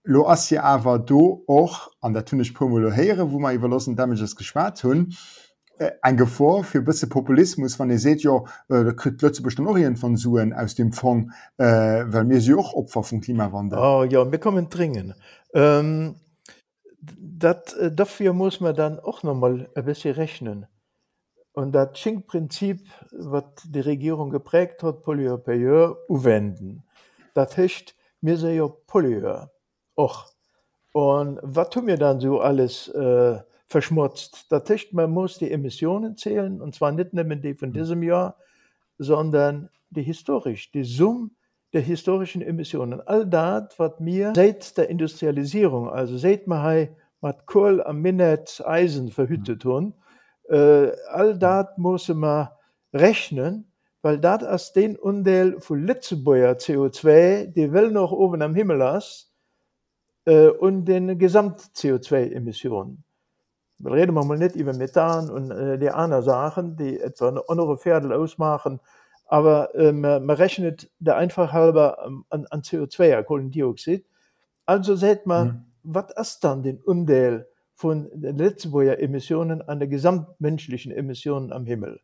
Lo 0.02 0.26
ass 0.26 0.50
je 0.50 0.58
awer 0.58 0.98
do 0.98 1.44
och 1.46 1.90
an 2.00 2.12
der 2.12 2.24
tunnech 2.24 2.54
Pomolohéiere, 2.54 3.30
wo 3.30 3.38
ma 3.38 3.52
iwwerlossen 3.52 3.96
Damages 3.96 4.34
geschwaart 4.36 4.82
hunn, 4.82 5.12
ein 6.02 6.16
Gevor 6.16 6.64
fir 6.64 6.82
bësse 6.82 7.08
Populismus 7.12 7.78
wann 7.78 7.90
e 7.90 7.98
seet 8.00 8.22
jo 8.24 8.36
ja, 8.68 8.80
äh, 8.80 8.92
krit 8.96 9.22
Lëtze 9.22 9.42
bechten 9.44 9.66
Orient 9.66 10.00
van 10.02 10.16
Suen 10.16 10.52
aus 10.52 10.74
dem 10.74 10.92
Fong 10.92 11.30
äh, 11.58 12.04
well 12.08 12.24
mir 12.24 12.40
joch 12.40 12.72
opfer 12.74 13.02
vum 13.02 13.20
Klimawandel. 13.20 13.78
Oh, 13.78 14.04
ja 14.04 14.24
mir 14.24 14.38
kommen 14.38 14.70
dringen. 14.70 15.14
Ähm, 15.54 16.16
dat, 17.00 17.74
äh, 17.74 17.92
dafür 17.92 18.32
muss 18.32 18.60
man 18.60 18.74
dann 18.74 18.98
och 18.98 19.22
nochmal 19.22 19.68
e 19.76 19.82
bisschen 19.82 20.14
rechnen 20.14 20.66
Und 21.56 21.72
das 21.72 21.98
Schink-Prinzip, 21.98 22.86
was 23.12 23.44
die 23.64 23.80
Regierung 23.80 24.28
geprägt 24.28 24.82
hat, 24.82 25.02
Pollueur 25.02 25.38
Payeur, 25.38 25.96
uwenden. 26.06 26.84
Das 27.32 27.56
heißt, 27.56 27.94
wir 28.20 28.36
sind 28.36 28.56
ja 28.56 28.68
Pollueur. 28.86 29.50
Och. 29.96 30.26
Und 30.92 31.38
was 31.42 31.70
tun 31.70 31.86
wir 31.86 31.96
dann 31.96 32.20
so 32.20 32.40
alles 32.40 32.88
äh, 32.88 33.38
verschmutzt? 33.68 34.52
Das 34.52 34.68
heißt, 34.68 34.92
man 34.92 35.10
muss 35.10 35.38
die 35.38 35.50
Emissionen 35.50 36.18
zählen, 36.18 36.60
und 36.60 36.74
zwar 36.74 36.92
nicht 36.92 37.14
nur 37.14 37.24
die 37.24 37.54
von 37.54 37.72
diesem 37.72 38.02
Jahr, 38.02 38.36
sondern 38.98 39.70
die 39.88 40.02
historisch, 40.02 40.70
die 40.72 40.84
Summe 40.84 41.30
der 41.72 41.80
historischen 41.80 42.42
Emissionen. 42.42 43.00
All 43.00 43.24
das, 43.24 43.78
was 43.78 43.92
wir 43.98 44.34
seit 44.36 44.76
der 44.76 44.90
Industrialisierung, 44.90 45.88
also 45.88 46.18
seit 46.18 46.46
wir 46.46 46.94
mit 47.22 47.46
Kohl 47.46 47.82
am 47.82 48.02
Minnet 48.02 48.62
Eisen 48.66 49.10
verhüttet 49.10 49.64
haben, 49.64 49.94
äh, 49.94 50.05
all 50.48 51.38
das 51.38 51.66
muss 51.76 52.08
man 52.08 52.48
rechnen, 52.92 53.70
weil 54.02 54.18
das 54.18 54.44
aus 54.44 54.72
den 54.72 54.96
Undel 54.96 55.60
von 55.60 55.84
Litzebuer 55.84 56.52
CO2, 56.52 57.46
die 57.46 57.72
will 57.72 57.90
noch 57.90 58.12
oben 58.12 58.42
am 58.42 58.54
Himmel 58.54 58.80
ist, 58.96 59.32
äh, 60.26 60.48
und 60.48 60.84
den 60.86 61.18
Gesamt-CO2-Emissionen. 61.18 63.04
Da 63.78 63.90
reden 63.90 64.14
wir 64.14 64.24
mal 64.24 64.38
nicht 64.38 64.56
über 64.56 64.72
Methan 64.72 65.30
und 65.30 65.50
äh, 65.50 65.78
die 65.78 65.90
anderen 65.90 66.22
Sachen, 66.24 66.76
die 66.76 66.98
etwa 67.00 67.28
eine 67.28 67.42
andere 67.48 67.78
Viertel 67.78 68.12
ausmachen, 68.12 68.80
aber 69.26 69.74
äh, 69.74 69.92
man, 69.92 70.30
rechnet 70.30 70.90
der 70.98 71.16
einfach 71.16 71.52
halber 71.52 72.02
an, 72.30 72.46
an 72.50 72.62
CO2, 72.62 73.16
an 73.16 73.24
Kohlendioxid. 73.26 74.06
Also 74.66 74.96
seht 74.96 75.26
man, 75.26 75.48
Mhm. 75.48 75.64
was 75.82 76.12
ist 76.16 76.44
dann 76.44 76.62
den 76.62 76.80
Undel 76.82 77.48
von 77.76 78.08
den 78.12 78.38
Letzteburger 78.38 78.98
Emissionen 78.98 79.60
an 79.60 79.78
der 79.78 79.86
gesamtmenschlichen 79.86 80.92
Emissionen 80.92 81.52
am 81.52 81.66
Himmel. 81.66 82.00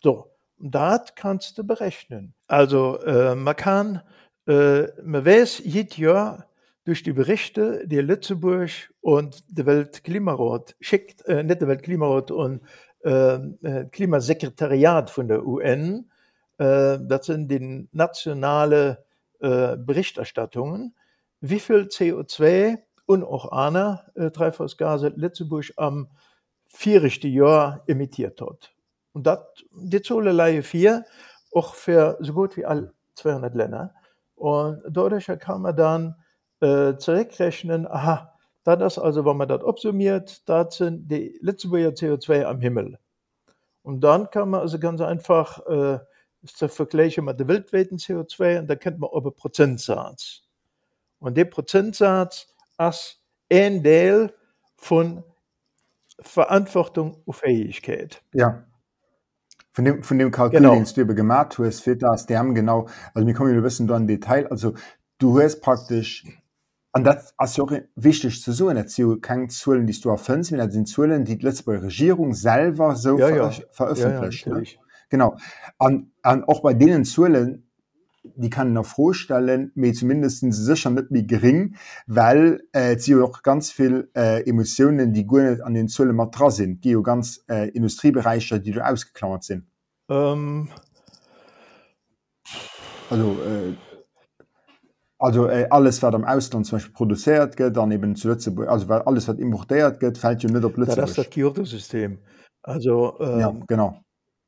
So, 0.00 0.30
und 0.58 0.74
das 0.74 1.14
kannst 1.16 1.58
du 1.58 1.64
berechnen. 1.64 2.34
Also 2.46 3.00
äh, 3.00 3.34
man 3.34 3.56
kann, 3.56 4.02
äh, 4.46 4.84
man 5.02 5.26
weiß 5.26 5.62
jedes 5.64 5.96
Jahr 5.96 6.46
durch 6.84 7.02
die 7.02 7.12
Berichte, 7.12 7.86
die 7.86 7.98
Lützeburg 7.98 8.70
und 9.00 9.42
der 9.48 9.66
Weltklimarat 9.66 10.76
schickt, 10.80 11.26
äh, 11.26 11.42
nicht 11.42 11.60
der 11.60 11.68
Weltklimarat 11.68 12.30
und 12.30 12.62
äh, 13.04 13.34
äh 13.34 13.84
Klimasekretariat 13.90 15.10
von 15.10 15.26
der 15.26 15.44
UN, 15.44 16.10
äh, 16.58 16.98
das 17.00 17.26
sind 17.26 17.50
die 17.50 17.88
nationale 17.90 19.04
äh, 19.40 19.76
Berichterstattungen, 19.76 20.94
wie 21.40 21.60
viel 21.60 21.82
CO2 21.82 22.78
und 23.08 23.24
auch 23.24 23.52
andere 23.52 24.04
äh, 24.16 24.30
Treibhausgase 24.30 25.08
Lützeburg 25.16 25.72
am 25.76 26.08
vierigste 26.66 27.26
Jahr 27.26 27.82
emittiert 27.86 28.42
hat. 28.42 28.70
Und 29.14 29.26
das, 29.26 29.40
die 29.72 30.02
Zolle 30.02 30.30
leihe 30.30 30.62
vier, 30.62 31.06
auch 31.54 31.74
für 31.74 32.18
so 32.20 32.34
gut 32.34 32.58
wie 32.58 32.66
alle 32.66 32.92
200 33.14 33.54
Länder. 33.54 33.94
Und 34.34 34.82
dadurch 34.90 35.26
kann 35.40 35.62
man 35.62 35.74
dann 35.74 36.16
äh, 36.60 36.96
zurückrechnen, 36.98 37.86
aha, 37.86 38.34
das 38.64 38.98
ist 38.98 38.98
also, 38.98 39.24
wenn 39.24 39.38
man 39.38 39.48
das 39.48 39.64
absummiert, 39.64 40.46
das 40.46 40.76
sind 40.76 41.10
die 41.10 41.38
Lützeburger 41.40 41.88
CO2 41.88 42.44
am 42.44 42.60
Himmel. 42.60 42.98
Und 43.80 44.02
dann 44.02 44.28
kann 44.30 44.50
man 44.50 44.60
also 44.60 44.78
ganz 44.78 45.00
einfach 45.00 45.66
äh, 45.66 45.98
zu 46.44 46.68
vergleichen 46.68 47.24
mit 47.24 47.40
der 47.40 47.48
weltweiten 47.48 47.96
CO2 47.96 48.58
und 48.58 48.66
da 48.66 48.76
kennt 48.76 48.98
man 48.98 49.08
aber 49.14 49.30
Prozentsatz. 49.30 50.42
Und 51.20 51.38
der 51.38 51.46
Prozentsatz 51.46 52.54
ist 52.78 53.20
ein 53.50 53.82
Teil 53.82 54.32
von 54.76 55.24
Verantwortung 56.20 57.22
und 57.24 57.34
Fähigkeit. 57.34 58.22
Ja. 58.32 58.64
Von 59.72 59.84
dem, 59.84 60.02
von 60.02 60.18
dem 60.18 60.30
Kalkül, 60.30 60.58
genau. 60.58 60.74
den 60.74 60.84
du 60.84 61.00
über 61.00 61.14
gemacht 61.14 61.58
hast, 61.58 61.80
fehlt 61.80 62.02
das, 62.02 62.26
die 62.26 62.36
haben 62.36 62.54
genau, 62.54 62.88
also 63.14 63.26
wir 63.26 63.34
kommen 63.34 63.54
ein 63.54 63.62
bisschen 63.62 63.86
da 63.86 63.96
in 63.96 64.08
Detail, 64.08 64.48
also 64.48 64.74
du 65.18 65.40
hast 65.40 65.60
praktisch, 65.60 66.24
und 66.92 67.04
das 67.04 67.32
ist 67.40 67.60
auch 67.60 67.70
wichtig 67.94 68.42
zu 68.42 68.50
sagen, 68.50 68.74
dass 68.74 68.96
du 68.96 69.20
keine 69.20 69.46
Zahlen, 69.48 69.86
die 69.86 70.00
du 70.00 70.08
erfindest, 70.08 70.50
sondern 70.50 70.66
das 70.66 70.74
sind 70.74 70.88
Zahlen, 70.88 71.24
die 71.24 71.38
die 71.38 71.44
letzte 71.44 71.70
Regierung 71.70 72.34
selber 72.34 72.96
so 72.96 73.18
ja, 73.18 73.52
veröffentlicht. 73.70 74.46
Ja, 74.46 74.58
ja? 74.58 74.64
Genau. 75.10 75.36
Und, 75.78 76.12
und 76.24 76.48
auch 76.48 76.60
bei 76.60 76.74
denen 76.74 77.04
Zahlen, 77.04 77.67
die 78.36 78.50
kann 78.50 78.72
noch 78.72 78.86
vorstellen 78.86 79.72
mir 79.74 79.92
zumindest 79.92 80.44
sicher 80.52 80.90
nicht 80.90 81.06
wie 81.10 81.26
gering 81.26 81.76
weil 82.06 82.60
äh, 82.72 82.98
sie 82.98 83.16
auch 83.16 83.42
ganz 83.42 83.70
viel 83.70 84.10
äh, 84.16 84.48
Emotionen 84.48 85.12
die 85.12 85.26
Gu 85.26 85.38
an 85.62 85.74
den 85.74 85.88
Zölle 85.88 86.12
Matra 86.12 86.50
sind 86.50 86.84
die 86.84 86.96
ganz 87.02 87.44
äh, 87.48 87.68
Industriebereiche 87.70 88.60
die 88.60 88.72
du 88.72 88.84
ausgeklammert 88.84 89.44
sind. 89.44 89.66
Ähm. 90.10 90.68
also 93.10 93.32
äh, 93.42 93.74
also 95.18 95.48
äh, 95.48 95.66
alles 95.70 96.02
was 96.02 96.14
am 96.14 96.24
Ausland 96.24 96.66
zum 96.66 96.76
Beispiel 96.76 96.94
produziert 96.94 97.56
geht 97.56 97.76
dann 97.76 97.90
eben 97.90 98.14
zu 98.16 98.30
also 98.30 98.88
weil 98.88 99.02
alles 99.02 99.28
was 99.28 99.38
importiert 99.38 100.00
geht 100.00 100.18
fällt 100.18 100.42
ja 100.42 100.50
nicht 100.50 100.64
auf 100.64 100.74
das 100.74 101.14
das 101.14 101.30
Kyoto 101.30 101.64
System 101.64 102.18
also 102.62 103.18
ähm, 103.20 103.40
ja, 103.40 103.54
genau 103.66 104.00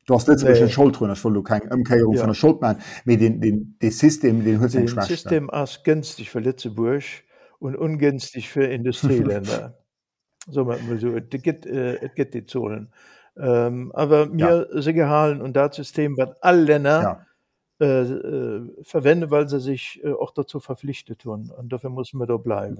Du 0.06 0.14
hast 0.14 0.28
letzte 0.28 0.50
nee. 0.50 0.68
Schulrun 0.68 1.10
wo 1.10 1.30
du 1.30 1.42
kein 1.42 1.62
Umkehrung 1.70 2.14
ja. 2.14 2.20
von 2.20 2.30
der 2.30 2.34
Schulmann 2.34 2.78
mit 3.04 3.20
den, 3.20 3.40
den, 3.40 3.78
den 3.80 3.90
System 3.90 4.44
den 4.44 4.60
den 4.60 4.88
System 4.88 5.50
as 5.50 5.82
günstig 5.84 6.30
für 6.30 6.40
Litzeburg 6.40 7.04
und 7.58 7.76
ungünstig 7.76 8.48
für 8.48 8.64
Industrieländer 8.64 9.78
so, 10.48 10.72
so 10.98 11.12
gibt, 11.28 11.66
äh, 11.66 12.08
gibt 12.14 12.34
die 12.34 12.46
Zonen 12.46 12.92
ähm, 13.36 13.92
aber 13.94 14.26
mir 14.26 14.68
ja. 14.72 14.82
se 14.82 14.92
gehalen 14.92 15.40
und 15.40 15.54
das 15.54 15.76
System 15.76 16.16
wat 16.16 16.42
alle 16.42 16.62
Länder 16.62 17.26
ja. 17.80 17.86
äh, 17.86 18.02
äh, 18.02 18.82
verwenden 18.82 19.30
weil 19.30 19.48
sie 19.48 19.60
sich 19.60 20.00
äh, 20.02 20.12
auch 20.12 20.32
dazu 20.32 20.60
verpflichtet 20.60 21.20
tun 21.20 21.52
und 21.56 21.72
dafür 21.72 21.90
muss 21.90 22.12
man 22.14 22.26
da 22.26 22.36
bleiben 22.36 22.76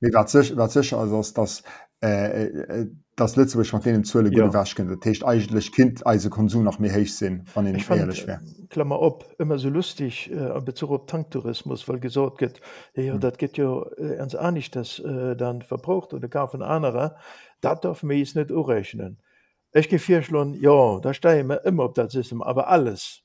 sicher 0.00 0.98
also 0.98 1.22
dass 1.34 1.62
äh, 2.02 2.46
äh, 2.46 2.90
das 3.16 3.36
letzte 3.36 3.58
mat 3.58 3.84
denen 3.84 4.04
zule 4.04 4.32
ja. 4.32 4.52
wäschen 4.52 5.00
Techt 5.00 5.24
eigentlich 5.24 5.72
kind 5.72 6.06
eise 6.06 6.30
Konsum 6.30 6.64
nach 6.64 6.78
mir 6.78 6.92
heich 6.92 7.14
sinn 7.14 7.44
van 7.52 7.66
den 7.66 7.76
ehrlich 7.76 8.26
äh, 8.26 8.38
Klammer 8.70 9.00
op 9.00 9.34
immer 9.38 9.58
so 9.58 9.68
lustig 9.68 10.30
äh, 10.30 10.60
Bezug 10.60 10.90
op 10.90 11.06
Tanktourismus 11.06 11.86
weil 11.88 12.00
gesort 12.00 12.38
get 12.38 12.60
ja, 12.94 13.12
hm. 13.12 13.20
dat 13.20 13.38
geht 13.38 13.58
jo 13.58 13.84
äh, 13.98 14.14
ernst 14.14 14.36
an 14.36 14.54
nicht 14.54 14.74
das 14.74 14.98
äh, 14.98 15.36
dann 15.36 15.60
verbraucht 15.60 16.14
oder 16.14 16.28
gar 16.28 16.48
von 16.48 16.62
anderer 16.62 17.16
dat 17.60 17.84
darf 17.84 18.02
me 18.02 18.24
net 18.34 18.50
urrechnen 18.50 19.18
Ech 19.72 19.88
gefir 19.88 20.22
schon 20.22 20.54
ja 20.54 20.98
da 21.00 21.12
ste 21.12 21.28
immer 21.38 21.64
immer 21.66 21.84
op 21.84 21.94
dat 21.94 22.12
System 22.12 22.42
aber 22.42 22.68
alles 22.68 23.22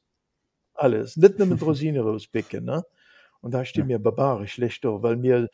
alles 0.73 1.15
net 1.15 1.39
mit 1.39 1.62
Rosine 1.65 2.02
rauspicken 2.02 2.65
ne 2.65 2.84
und 3.39 3.54
da 3.54 3.63
ja. 3.63 3.86
mir 3.86 4.00
barbarisch 4.00 4.54
schlechter 4.54 5.02
weil 5.02 5.15
mir 5.15 5.47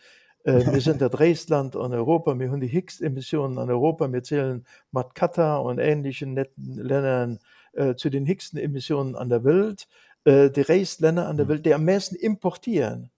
wir 0.43 0.81
sind 0.81 1.01
der 1.01 1.09
Dresland 1.09 1.75
an 1.75 1.93
Europa 1.93 2.33
mir 2.35 2.51
hun 2.51 2.59
die 2.59 2.67
Higgs-Emissionen 2.67 3.57
an 3.57 3.69
Europa 3.69 4.07
mir 4.07 4.23
zählen 4.23 4.65
mat 4.91 5.15
Katar 5.15 5.63
und 5.63 5.79
ähnlichen 5.79 6.33
netten 6.33 6.75
Ländern 6.75 7.39
äh, 7.73 7.95
zu 7.95 8.09
den 8.09 8.25
higsten 8.25 8.59
Emissionen 8.59 9.15
an 9.15 9.29
der 9.29 9.43
Welt. 9.43 9.87
Äh, 10.25 10.49
die 10.49 10.61
Reisländer 10.61 11.27
an 11.27 11.37
der 11.37 11.45
mhm. 11.45 11.49
Welt 11.49 11.65
die 11.65 11.73
am 11.73 11.85
meisten 11.85 12.15
importieren. 12.15 13.11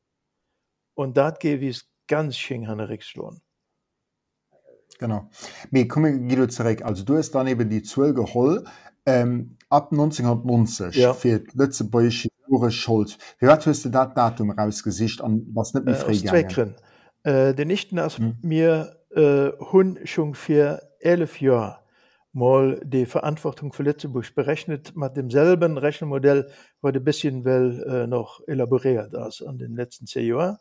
Und 0.93 1.17
ge 1.39 1.59
wie 1.59 1.69
es 1.69 1.89
ganz 2.07 2.38
schön 2.38 2.65
an 2.67 2.79
Ricklohn 2.79 3.41
genau. 4.99 5.29
Me, 5.71 5.88
komm, 5.88 6.49
zurück. 6.49 6.81
Also 6.83 7.03
du 7.03 7.17
hast 7.17 7.31
daneben 7.31 7.69
die 7.69 7.83
12 7.83 8.15
geholl 8.15 8.63
ähm, 9.05 9.57
ab 9.69 9.91
1990 9.91 10.95
ja. 10.95 11.13
fir 11.13 11.43
letzte 11.53 11.85
Schuld 12.71 13.17
wie 13.39 13.47
wat 13.47 13.65
du 13.65 13.89
dat 13.89 14.17
Datum 14.17 14.51
rausgesicht 14.51 15.21
an 15.21 15.45
was 15.53 15.73
net 15.73 15.88
äh, 15.88 16.73
Äh, 17.25 17.55
den 17.55 17.69
nichten 17.69 17.97
ass 17.97 18.19
mhm. 18.19 18.38
mir 18.43 18.97
äh, 19.09 19.49
hunn 19.71 19.99
schon 20.03 20.35
fir 20.35 20.81
11 20.99 21.41
Joer 21.41 21.81
mal 22.33 22.79
die 22.83 23.07
Verantwortung 23.07 23.73
für 23.73 23.81
Lützeburg 23.81 24.35
berechnet 24.35 24.95
mat 24.95 25.17
demselben 25.17 25.79
Rechenmodell 25.79 26.51
war 26.81 26.91
de 26.91 27.01
bisschen 27.01 27.43
well 27.43 27.83
äh, 27.88 28.05
noch 28.05 28.41
elaboriert 28.47 29.15
as 29.15 29.41
an 29.41 29.57
den 29.57 29.73
letzten 29.73 30.05
zehn 30.05 30.27
Jahren. 30.27 30.57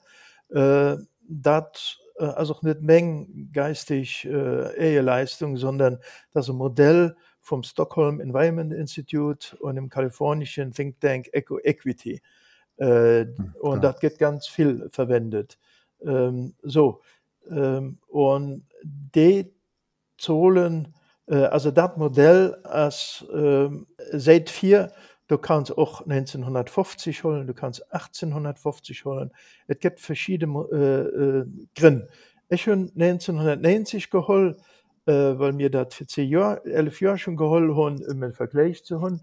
Äh, 0.49 0.97
dat 1.29 1.99
äh, 2.19 2.25
also 2.25 2.57
net 2.63 2.81
Menge 2.81 3.27
geistig 3.53 4.25
äh, 4.25 4.75
Eheleistung, 4.79 5.59
sondern 5.59 5.99
das 6.33 6.49
ein 6.49 6.57
Modell 6.57 7.15
vom 7.43 7.63
Stockholm 7.63 8.21
Environment 8.21 8.73
Institute 8.73 9.55
und 9.59 9.77
im 9.77 9.91
kalifornischen 9.91 10.73
Think 10.73 10.99
Tank 10.99 11.29
Eco 11.33 11.59
Equity. 11.59 12.23
Äh, 12.79 13.25
mhm, 13.25 13.55
und 13.61 13.85
das 13.85 14.01
geht 14.01 14.19
ganz 14.19 14.47
viel 14.47 14.89
verwendet. 14.91 15.59
Ähm, 16.07 16.55
so 16.63 17.01
ähm, 17.51 17.99
und 18.09 18.65
de 18.83 19.53
zolen 20.19 20.95
äh, 21.27 21.37
also 21.37 21.71
dat 21.71 21.97
Modell 21.99 22.55
als 22.65 23.25
äh, 23.33 23.69
seit 24.13 24.51
vier 24.51 24.93
du 25.29 25.39
kannst 25.39 25.77
auch 25.77 26.03
1950 26.03 27.25
holen 27.25 27.47
du 27.47 27.55
kannst 27.55 27.93
1850 27.93 29.05
holen. 29.05 29.31
Es 29.67 29.79
gibt 29.79 30.01
verschiedene 30.01 30.67
äh, 30.73 31.41
äh, 31.41 31.47
grin. 31.75 32.09
Ich 32.49 32.63
schon 32.63 32.93
1990 32.95 34.11
geholt 34.11 34.59
äh, 35.07 35.13
weil 35.39 35.53
mir 35.53 35.71
dat 35.71 35.95
für 35.95 36.23
Jahr, 36.23 36.65
11 36.67 37.01
Jahre 37.01 37.19
schon 37.19 37.37
geholt 37.37 37.75
hun 37.75 38.05
um 38.07 38.21
den 38.21 38.33
Vergleich 38.33 38.85
zu 38.85 39.01
hun 39.01 39.21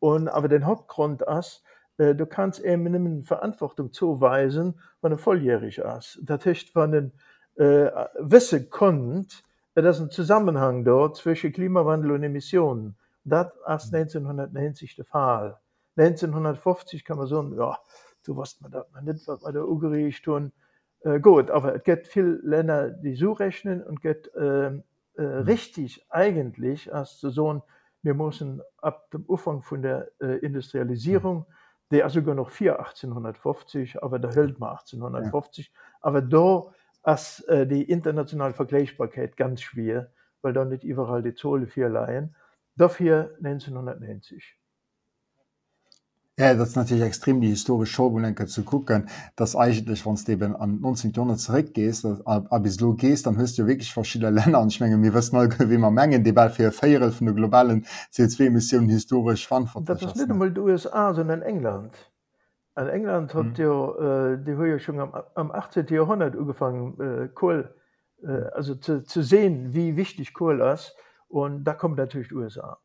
und 0.00 0.28
aber 0.28 0.48
den 0.48 0.66
Hauptgrund 0.66 1.22
ist, 1.22 1.62
du 1.96 2.26
kannst 2.26 2.60
eben 2.60 2.84
nimmen 2.84 3.24
Verantwortung 3.24 3.92
zuweisen, 3.92 4.80
wann 5.00 5.12
er 5.12 5.18
volljährig 5.18 5.78
ist. 5.78 6.20
Das 6.22 6.44
heißt, 6.44 6.74
wenn 6.74 6.92
den 6.92 7.12
äh, 7.56 7.90
wissen 8.18 8.68
konnt, 8.70 9.42
das 9.74 9.96
ist 9.96 10.02
ein 10.02 10.10
Zusammenhang 10.10 10.84
dort 10.84 11.16
zwischen 11.16 11.52
Klimawandel 11.52 12.12
und 12.12 12.22
Emissionen. 12.22 12.96
Das 13.24 13.46
ist 13.46 13.94
1990 13.94 14.96
der 14.96 15.04
Fall. 15.04 15.58
1950 15.96 17.04
kann 17.04 17.18
man 17.18 17.26
sagen, 17.26 17.54
ja, 17.56 17.78
du 18.24 18.36
weißt 18.36 18.62
man 18.62 18.72
das 18.72 18.86
nicht, 19.02 19.26
was 19.28 19.42
man 19.42 19.54
da 19.54 19.62
ungerichtet 19.62 20.24
tun. 20.24 20.52
Äh, 21.00 21.20
gut, 21.20 21.50
aber 21.50 21.76
es 21.76 21.82
gibt 21.84 22.06
viele 22.06 22.38
Länder, 22.42 22.90
die 22.90 23.14
so 23.14 23.32
rechnen 23.32 23.82
und 23.82 24.00
geht 24.00 24.30
ähm, 24.36 24.82
äh, 25.16 25.22
äh, 25.22 25.26
richtig 25.38 26.04
eigentlich, 26.08 26.92
als 26.92 27.18
zu 27.18 27.30
sagen, 27.30 27.62
wir 28.02 28.14
müssen 28.14 28.62
ab 28.78 29.10
dem 29.12 29.24
Anfang 29.28 29.62
von 29.62 29.80
der 29.82 30.10
äh, 30.20 30.38
Industrialisierung 30.38 31.38
mhm 31.38 31.63
der 31.90 32.08
sogar 32.10 32.34
noch 32.34 32.50
4 32.50 32.78
1850 32.78 34.02
aber 34.02 34.18
der 34.18 34.32
hält 34.32 34.58
mal 34.58 34.70
1850 34.72 35.66
ja. 35.66 35.72
aber 36.00 36.22
da 36.22 36.72
als 37.02 37.40
äh, 37.44 37.66
die 37.66 37.82
internationale 37.82 38.54
Vergleichbarkeit 38.54 39.36
ganz 39.36 39.62
schwer 39.62 40.10
weil 40.44 40.52
dann 40.52 40.68
nicht 40.68 40.84
überall 40.84 41.22
die 41.22 41.34
Zolle 41.34 41.66
vier 41.66 41.88
leihen. 41.88 42.36
Dafür 42.76 43.34
1990 43.42 44.56
Ja, 46.36 46.52
das 46.54 46.70
ist 46.70 46.76
natürlich 46.76 47.04
extrem 47.04 47.40
die 47.40 47.48
historische 47.48 47.92
Schaubulenke 47.92 48.46
zu 48.46 48.64
gucken, 48.64 49.08
dass 49.36 49.54
eigentlich, 49.54 50.04
wenn 50.04 50.16
du 50.16 50.32
eben 50.32 50.56
an 50.56 50.80
19. 50.80 51.12
Jahrhundert 51.12 51.38
zurückgehst, 51.38 52.04
aber 52.24 52.60
bis 52.60 52.76
du 52.76 52.94
gehst, 52.94 53.26
dann 53.26 53.36
hörst 53.36 53.56
du 53.56 53.68
wirklich 53.68 53.92
verschiedene 53.92 54.30
Länder 54.32 54.60
und 54.60 54.72
ich 54.72 54.80
meine, 54.80 55.00
wir 55.00 55.14
wissen 55.14 55.36
mal, 55.36 55.48
wie 55.70 55.78
man 55.78 55.94
Mengen, 55.94 56.24
die 56.24 56.32
bei 56.32 56.48
für 56.50 56.72
Viertel 56.72 57.12
von 57.12 57.26
der 57.26 57.36
globalen 57.36 57.86
CO2-Emissionen 58.12 58.88
historisch 58.88 59.46
verantwortlich 59.46 60.00
Das 60.00 60.10
ist 60.10 60.16
nicht 60.16 60.30
einmal 60.30 60.50
die 60.50 60.60
USA, 60.60 61.14
sondern 61.14 61.42
England. 61.42 61.94
In 62.76 62.88
England 62.88 63.32
hat 63.34 63.46
mhm. 63.46 63.54
ja, 63.54 64.32
äh, 64.32 64.44
die 64.44 64.52
haben 64.54 64.66
ja 64.66 64.78
schon 64.80 64.98
am, 64.98 65.14
am 65.36 65.52
18. 65.52 65.86
Jahrhundert 65.86 66.36
angefangen, 66.36 67.00
äh, 67.00 67.28
Kohl, 67.28 67.72
äh, 68.24 68.46
also 68.52 68.74
zu, 68.74 69.04
zu 69.04 69.22
sehen, 69.22 69.72
wie 69.72 69.96
wichtig 69.96 70.34
Kohl 70.34 70.60
ist. 70.60 70.96
Und 71.28 71.62
da 71.62 71.74
kommt 71.74 71.96
natürlich 71.96 72.28
die 72.28 72.34
USA. 72.34 72.78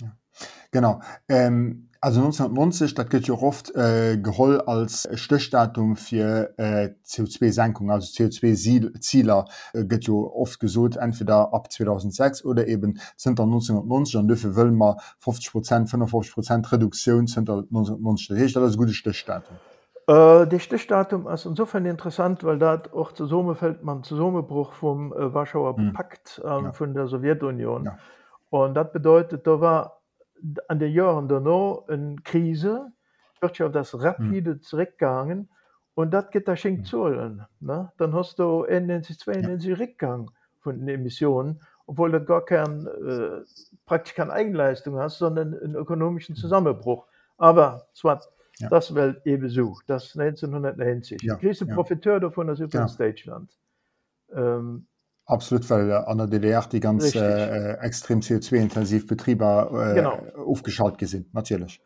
Ja. 0.00 0.16
Genau. 0.72 1.00
Ähm, 1.28 1.89
also 2.00 2.20
1990 2.20 2.94
dat 2.94 3.10
gëtt 3.10 3.26
jo 3.28 3.36
oft 3.36 3.74
äh, 3.74 4.16
geholl 4.16 4.60
als 4.60 5.08
Stöchdatum 5.12 5.96
fir 5.96 6.54
äh, 6.56 6.94
CO2-Senkung, 7.04 7.90
also 7.90 8.08
CO2-Zieler 8.08 9.44
äh, 9.74 9.84
gëtt 9.84 10.06
jo 10.08 10.32
oft 10.34 10.60
gesot 10.60 10.96
entweder 10.96 11.52
ab 11.52 11.70
2006 11.70 12.44
oder 12.44 12.66
eben 12.68 12.98
1990 13.18 14.16
an 14.16 14.28
dëffe 14.28 14.54
wëllmer 14.56 14.96
50 15.20 15.52
Prozent 15.52 15.90
55 15.90 16.32
Prozent 16.32 16.72
Reduktion 16.72 17.26
1990 17.26 18.52
dat 18.54 18.76
gute 18.76 18.94
Stöchdatum. 18.94 19.56
Äh, 20.10 20.46
de 20.46 20.58
Stichdatum 20.58 21.26
ass 21.26 21.44
insofern 21.44 21.84
interessant, 21.84 22.42
weil 22.44 22.58
dat 22.58 22.92
och 22.92 23.12
zu 23.12 23.26
Somme 23.26 23.54
fällt 23.54 23.84
man 23.84 24.02
zu 24.02 24.16
Sommebruch 24.16 24.72
vom 24.72 25.12
äh, 25.12 25.32
Warschauer 25.34 25.76
hm. 25.76 25.92
Pakt 25.92 26.40
ähm, 26.44 26.64
ja. 26.64 26.72
vun 26.72 26.94
der 26.94 27.06
Sowjetunion. 27.06 27.84
Ja. 27.84 27.98
Und 28.48 28.74
dat 28.74 28.92
bedeutet 28.92 29.46
da 29.46 29.60
war 29.60 29.99
an 30.68 30.78
de 30.78 30.88
Joren 30.88 31.28
danno 31.28 31.84
en 31.88 32.22
Krise 32.22 32.92
Wirtschaft 33.40 33.74
das 33.74 33.94
rapide 33.94 34.54
mhm. 34.54 34.60
zurückgegangen 34.60 35.48
und 35.94 36.10
dat 36.10 36.30
geht 36.30 36.48
da 36.48 36.56
schenkt 36.56 36.86
zollen 36.86 37.44
dann 37.60 38.14
hast 38.14 38.38
du 38.38 38.64
NC2 38.66 39.78
Rückgang 39.78 40.30
von 40.60 40.78
den 40.78 40.88
Emissionen 40.88 41.60
obwohl 41.86 42.12
das 42.12 42.26
gar 42.26 42.44
kein 42.44 42.86
äh, 42.86 43.42
praktisch 43.86 44.14
keine 44.14 44.32
Eigenleistung 44.32 44.98
hast 44.98 45.18
sondern 45.18 45.54
einen 45.54 45.74
ökonomischen 45.74 46.36
Zusammenbruch 46.36 47.06
aber 47.38 47.88
zwar 47.92 48.22
ja. 48.58 48.68
das 48.68 48.94
Welt 48.94 49.20
eben 49.24 49.48
so 49.48 49.76
das 49.86 50.16
1990 50.16 51.22
ja. 51.22 51.36
Krise 51.36 51.66
ja. 51.66 51.74
Profiteur 51.74 52.20
davon 52.20 52.46
das 52.46 52.60
übrigens 52.60 52.98
ja. 52.98 53.06
Deutschland 53.06 53.50
ähm, 54.32 54.86
Absolut 55.30 55.70
weil 55.70 55.92
an 55.92 56.18
der 56.18 56.26
DDR 56.26 56.66
die 56.66 56.80
ganz 56.80 57.14
äh, 57.14 57.74
extrem 57.74 58.20
CO2-intensiv 58.20 59.06
Betrieber 59.06 59.94
äh, 59.96 60.38
aufgeschaut 60.40 60.98
gesinn 60.98 61.26
natürlich. 61.32 61.80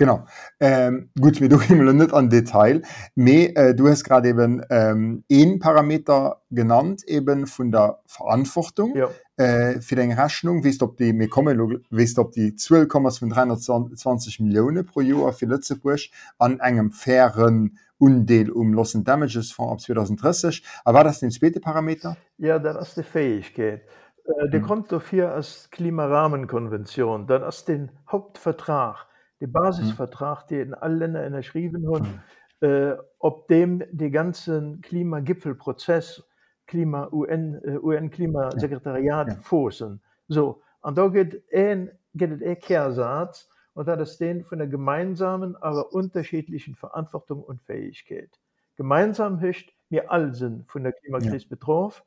Genau. 0.00 0.24
Ähm, 0.60 1.10
gut 1.20 1.40
wie 1.40 1.48
du 1.48 1.58
net 1.58 2.14
an 2.14 2.30
Detail. 2.30 2.80
Me 3.14 3.54
äh, 3.54 3.74
du 3.74 3.88
hast 3.88 4.04
gerade 4.04 4.28
eben 4.28 4.62
ähm, 4.70 5.24
een 5.28 5.58
Parameter 5.58 6.40
genannt 6.50 7.04
eben 7.06 7.46
von 7.46 7.70
der 7.70 8.00
Verantwortung 8.06 8.96
ja. 8.96 9.08
äh, 9.36 9.80
für 9.82 9.96
den 9.96 10.12
Rechnung. 10.12 10.64
Wie 10.64 10.74
ob 10.80 10.96
die 10.96 11.28
kommen 11.28 11.82
wisst 11.90 12.18
ob 12.18 12.32
die 12.32 12.54
12,320 12.54 14.40
Millionen 14.40 14.86
pro 14.86 15.02
Jahr 15.02 15.34
für 15.34 15.44
Lützeburg 15.46 16.00
an 16.38 16.60
engem 16.60 16.92
fairen 16.92 17.78
Undeel 18.00 18.50
um 18.50 18.72
lossen 18.72 19.04
Damages 19.04 19.52
von 19.52 19.68
ab 19.68 19.80
2030. 19.80 20.64
Aber 20.84 20.98
war 20.98 21.04
das 21.04 21.20
den 21.20 21.30
zweite 21.30 21.60
Parameter? 21.60 22.16
Ja, 22.38 22.58
dann 22.58 22.76
ist 22.76 22.96
die 22.96 23.02
Fähigkeit. 23.02 23.82
Äh, 24.24 24.48
der 24.48 24.60
hm. 24.60 24.66
kommt 24.66 24.92
dafür 24.92 25.32
als 25.32 25.70
Klimarahmenkonvention, 25.70 27.26
dann 27.26 27.42
ist 27.42 27.68
den 27.68 27.90
Hauptvertrag, 28.10 29.06
der 29.40 29.48
Basisvertrag, 29.48 30.42
hm. 30.42 30.46
der 30.48 30.62
in 30.62 30.74
allen 30.74 30.98
Ländern 30.98 31.26
unterschrieben 31.26 31.82
wird, 31.82 32.06
hm. 32.06 32.68
äh, 32.68 32.96
ob 33.18 33.48
dem 33.48 33.82
die 33.92 34.10
ganzen 34.10 34.80
Klimagipfelprozess, 34.80 36.24
Klima 36.66 37.08
UN, 37.12 37.60
äh, 37.64 37.78
UN-Klimasekretariat 37.78 39.28
ja. 39.28 39.34
ja. 39.34 39.40
fossen. 39.40 40.00
So, 40.28 40.62
und 40.82 40.96
da 40.96 41.08
geht 41.08 41.42
ein, 41.52 41.90
geht 42.14 42.42
ein 42.42 42.58
Kehrsatz, 42.58 43.48
und 43.80 43.86
dat 43.86 43.98
ist 43.98 44.20
den 44.20 44.44
von 44.44 44.58
der 44.58 44.66
gemeinsamen, 44.66 45.56
aber 45.56 45.94
unterschiedlichen 45.94 46.74
Verantwortung 46.74 47.42
und 47.42 47.62
Fähigkeit. 47.62 48.38
Gemeinsam 48.76 49.38
hecht 49.38 49.72
mir 49.88 50.10
all 50.10 50.34
sind 50.34 50.70
von 50.70 50.82
der 50.82 50.92
Klimakrise 50.92 51.44
ja. 51.44 51.48
betroffen, 51.48 52.02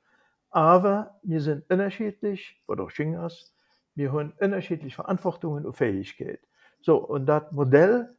aber 0.52 1.20
wir 1.24 1.42
sind 1.42 1.68
unterschiedlich 1.72 2.62
oder 2.68 2.92
Schingers, 2.92 3.56
wir 3.96 4.12
haben 4.12 4.34
unterschiedliche 4.40 4.94
Verantwortungen 4.94 5.66
und 5.66 5.76
Fähigkeit. 5.76 6.42
So, 6.80 6.98
und 6.98 7.26
das 7.26 7.52
Modell 7.52 8.16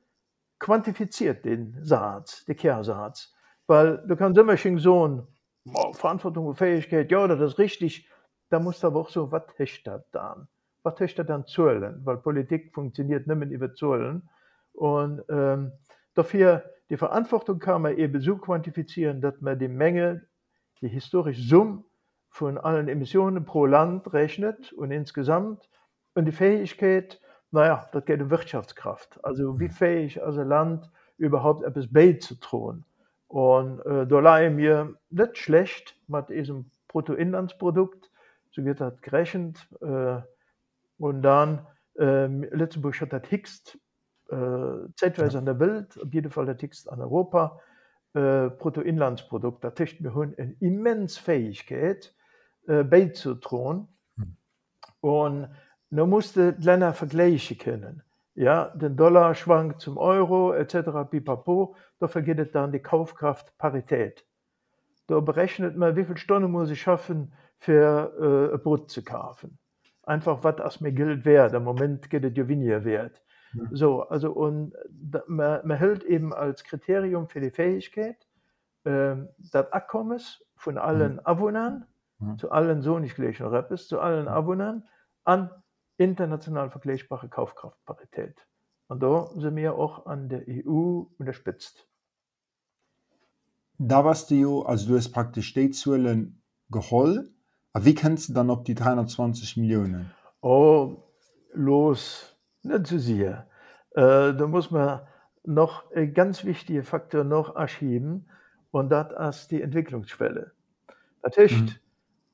quantifiziert 0.59 1.45
den 1.45 1.79
Satz, 1.81 2.45
den 2.47 2.57
Kehrsatz, 2.57 3.33
weil 3.69 3.99
du 3.99 4.17
kannst 4.17 4.37
immer 4.37 4.57
schon 4.57 4.81
so 4.81 5.29
Verantwortung 5.93 6.49
und 6.49 6.57
Fähigkeit, 6.57 7.09
ja, 7.09 7.29
das 7.29 7.53
ist 7.53 7.59
richtig, 7.61 8.09
da 8.49 8.59
muss 8.59 8.85
aber 8.85 8.99
auch 8.99 9.11
so, 9.11 9.31
was 9.31 9.45
hecht 9.59 9.87
das 9.87 10.03
dann? 10.11 10.49
Was 10.85 10.95
töchte 10.95 11.25
dann 11.25 11.47
zuelen, 11.47 12.03
weil 12.05 12.19
Politik 12.19 12.73
funktioniert 12.73 13.27
nimmen 13.27 13.51
über 13.51 13.75
Zollen. 13.75 14.29
Und 14.73 15.23
ähm, 15.29 15.73
dafür 16.15 16.65
die 16.91 16.97
Verantwortung 16.97 17.59
kann 17.59 17.83
man 17.83 17.97
eben 17.97 18.21
so 18.21 18.37
quantifizieren, 18.37 19.21
dass 19.21 19.41
man 19.41 19.59
die 19.59 19.69
Menge, 19.69 20.27
die 20.81 20.89
historische 20.89 21.43
Summe 21.43 21.85
von 22.29 22.59
allen 22.59 22.89
Emissionen 22.89 23.45
pro 23.45 23.67
Land 23.67 24.13
rechnet 24.13 24.73
und 24.73 24.91
insgesamt 24.91 25.69
und 26.15 26.27
die 26.27 26.33
Fähigkeit, 26.33 27.21
naja, 27.51 27.89
das 27.93 28.05
geht 28.05 28.21
um 28.21 28.31
Wirtschaftskraft. 28.31 29.25
Also 29.25 29.59
wie 29.59 29.69
fähig 29.69 30.23
als 30.23 30.37
ein 30.37 30.49
Land 30.49 30.91
überhaupt 31.17 31.65
etwas 31.65 31.91
beizutragen. 31.91 32.85
Und 33.29 33.81
äh, 33.87 34.07
da 34.07 34.21
leihen 34.21 34.57
wir 34.59 34.97
nicht 35.11 35.39
schlecht 35.39 35.97
mit 36.07 36.29
diesem 36.29 36.71
Bruttoinlandsprodukt, 36.89 38.11
so 38.51 38.65
wird 38.65 38.81
das 38.81 39.01
gerechnet, 39.01 39.67
äh, 39.81 40.21
und 41.05 41.21
dann 41.21 41.67
äh, 41.99 42.25
Lützeburg 42.27 42.99
hat 42.99 43.13
der 43.13 43.21
Text 43.21 43.79
äh, 44.31 44.89
zeitweise 44.97 45.37
an 45.37 45.45
der 45.45 45.61
Welt, 45.61 46.01
auf 46.03 46.15
jeden 46.15 46.31
Fall 46.31 46.47
der 46.47 46.57
Text 46.57 46.91
an 46.91 46.99
Europa, 47.03 47.61
äh, 48.15 48.49
Bruttoinlandsprodukt, 48.49 49.63
da 49.63 49.71
techt 49.73 50.01
mir 50.01 50.15
hun 50.15 50.33
en 50.39 50.57
immens 50.61 51.19
Fähigkeit 51.19 52.15
äh, 52.67 52.85
beizutrohen. 52.85 53.89
Mhm. 54.17 54.37
Und 55.03 55.49
man 55.91 56.09
musste 56.09 56.57
Länder 56.59 56.95
Vergleiche 56.95 57.55
kennen. 57.55 58.03
Ja, 58.35 58.75
den 58.75 58.97
Dollar 58.97 59.35
schwankt 59.35 59.83
zum 59.83 59.99
Euro 59.99 60.55
etc. 60.55 61.11
pipapo, 61.11 61.77
da 61.99 62.09
vergeht 62.09 62.55
dann 62.55 62.73
die 62.73 62.81
Kaufkraft 62.81 63.59
Parität. 63.59 64.25
Da 65.07 65.21
berechnet 65.21 65.77
man, 65.77 65.97
wie 65.97 66.05
viel 66.07 66.17
Stunden 66.17 66.51
muss 66.51 66.71
ich 66.71 66.81
schaffen, 66.81 67.35
für 67.59 68.55
äh, 68.55 68.57
Brot 68.57 68.91
zu 68.91 69.05
kaufen 69.05 69.59
einfach 70.07 70.45
was 70.45 70.61
as 70.61 70.81
mir 70.81 70.93
gilt 70.93 71.25
wer 71.25 71.49
der 71.49 71.61
moment 71.61 72.11
geht 72.11 72.37
jo 72.37 72.49
weniger 72.49 72.85
wert 72.85 73.23
ja. 73.55 73.65
so 73.73 74.03
also 74.03 74.33
und 74.33 74.75
man, 75.27 75.67
man 75.67 75.77
hält 75.77 76.05
eben 76.05 76.33
als 76.33 76.65
Kriterium 76.65 77.29
für 77.29 77.41
die 77.41 77.51
Fähigkeit 77.51 78.27
äh, 78.85 79.17
dat 79.39 79.73
Abkommens 79.73 80.45
von 80.57 80.79
allen 80.79 81.17
ja. 81.17 81.27
Abonnern 81.27 81.87
ja. 82.21 82.37
zu 82.37 82.51
allen 82.51 82.83
so 82.83 82.99
nicht 82.99 83.17
gleichen 83.17 83.47
Rappes 83.47 83.89
zu 83.89 84.01
allen 84.01 84.29
Abonnern 84.29 84.85
an 85.25 85.51
international 85.97 86.71
vergleichbare 86.71 87.29
Kaufkraftparität 87.29 88.47
und 88.89 89.03
da 89.03 89.31
sind 89.37 89.57
wir 89.57 89.75
auch 89.75 90.07
an 90.07 90.29
der 90.29 90.45
EU 90.49 91.05
unterspitzt 91.19 91.89
da 93.79 94.05
warst 94.05 94.31
du 94.31 94.63
also 94.63 94.89
du 94.89 94.97
hast 94.97 95.13
praktisch 95.13 95.49
steht 95.49 95.75
zu 95.77 95.93
geholt 96.71 97.34
aber 97.75 97.85
wie 97.85 97.95
kennst 97.95 98.29
du 98.31 98.33
dann 98.33 98.49
ob 98.49 98.65
die 98.65 98.75
320 98.75 99.59
Millionen? 99.59 100.11
Oh, 100.41 101.03
los, 101.53 102.37
nicht 102.63 102.87
zu 102.87 102.99
sehr. 102.99 103.47
Äh, 103.91 104.33
da 104.35 104.47
muss 104.47 104.71
man 104.71 105.01
noch 105.45 105.91
ein 105.93 106.15
ganz 106.15 106.45
wichtige 106.45 106.83
Faktor 106.83 107.25
noch 107.25 107.55
erschieben 107.57 108.31
und 108.71 108.91
das 108.91 109.41
ist 109.41 109.51
die 109.51 109.61
Entwicklungsschwelle. 109.61 110.53
Das 111.23 111.37
heißt, 111.37 111.55
mhm. 111.55 111.75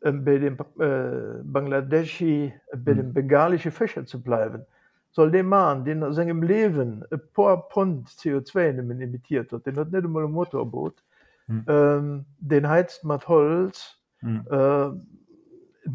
Ähm, 0.02 0.24
bei 0.24 0.38
dem 0.38 0.56
äh, 0.78 1.42
Bangladeschi, 1.42 2.54
bei 2.74 2.92
mhm. 2.92 2.96
dem 2.96 3.12
bengalischen 3.12 3.70
Fischer 3.70 4.06
zu 4.06 4.22
bleiben, 4.22 4.64
soll 5.10 5.30
der 5.30 5.44
Mann, 5.44 5.84
den 5.84 6.02
aus 6.02 6.16
seinem 6.16 6.42
Leben 6.42 7.04
ein 7.10 7.20
paar 7.34 7.68
Pfund 7.68 8.08
CO2 8.08 8.78
emittiert 9.02 9.52
hat, 9.52 9.66
den 9.66 9.76
hat 9.76 9.92
nicht 9.92 10.04
einmal 10.04 10.24
ein 10.24 10.30
Motorboot, 10.30 11.02
mhm. 11.48 11.64
ähm, 11.66 12.24
den 12.38 12.68
heizt 12.68 13.04
mit 13.04 13.28
Holz, 13.28 13.98
mhm. 14.22 14.46
äh, 14.50 14.90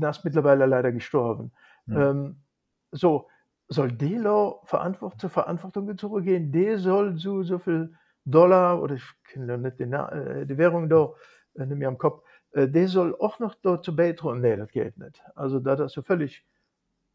ist 0.02 0.26
mittlerweile 0.26 0.66
leider 0.66 0.92
gestorben. 0.92 1.52
Ja. 1.88 2.12
Ähm, 2.12 2.38
so, 2.92 3.28
soll 3.68 3.92
Delo 3.92 4.62
Verantwortung 4.66 5.20
zur 5.20 5.30
Verantwortung 5.30 5.98
zurückgehen? 5.98 6.52
Der 6.52 6.78
soll 6.78 7.18
so, 7.18 7.44
so 7.44 7.58
viel 7.58 7.94
Dollar, 8.26 8.82
oder 8.82 8.96
ich 8.96 9.06
kenne 9.24 9.58
nicht 9.58 9.80
die, 9.80 9.84
äh, 9.84 10.46
die 10.46 10.58
Währung 10.58 10.90
da, 10.90 11.14
äh, 11.56 11.66
mir 11.66 11.88
am 11.88 11.98
Kopf, 11.98 12.24
äh, 12.52 12.68
der 12.68 12.88
soll 12.88 13.16
auch 13.20 13.40
noch 13.40 13.56
dazu 13.56 13.96
beitragen. 13.96 14.42
Nee, 14.42 14.56
das 14.56 14.70
geht 14.70 14.98
nicht. 14.98 15.24
Also, 15.36 15.60
das 15.60 15.80
ist 15.80 15.94
so 15.94 16.02
völlig 16.02 16.46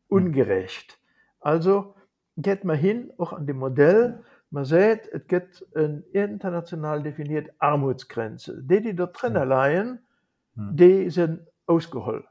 ungerecht. 0.09 0.99
Also, 1.41 1.95
geht 2.37 2.65
man 2.65 2.77
hin, 2.77 3.13
auch 3.19 3.33
an 3.33 3.47
dem 3.47 3.59
Modell, 3.59 4.23
man 4.51 4.65
sieht, 4.65 5.07
es 5.13 5.27
gibt 5.29 5.65
eine 5.77 6.03
international 6.13 7.03
definierte 7.03 7.55
Armutsgrenze. 7.59 8.61
Die, 8.63 8.81
die 8.81 8.95
dort 8.95 9.21
drin 9.21 9.37
allein, 9.37 10.01
die 10.55 11.09
sind 11.11 11.47
ausgeholt 11.67 12.27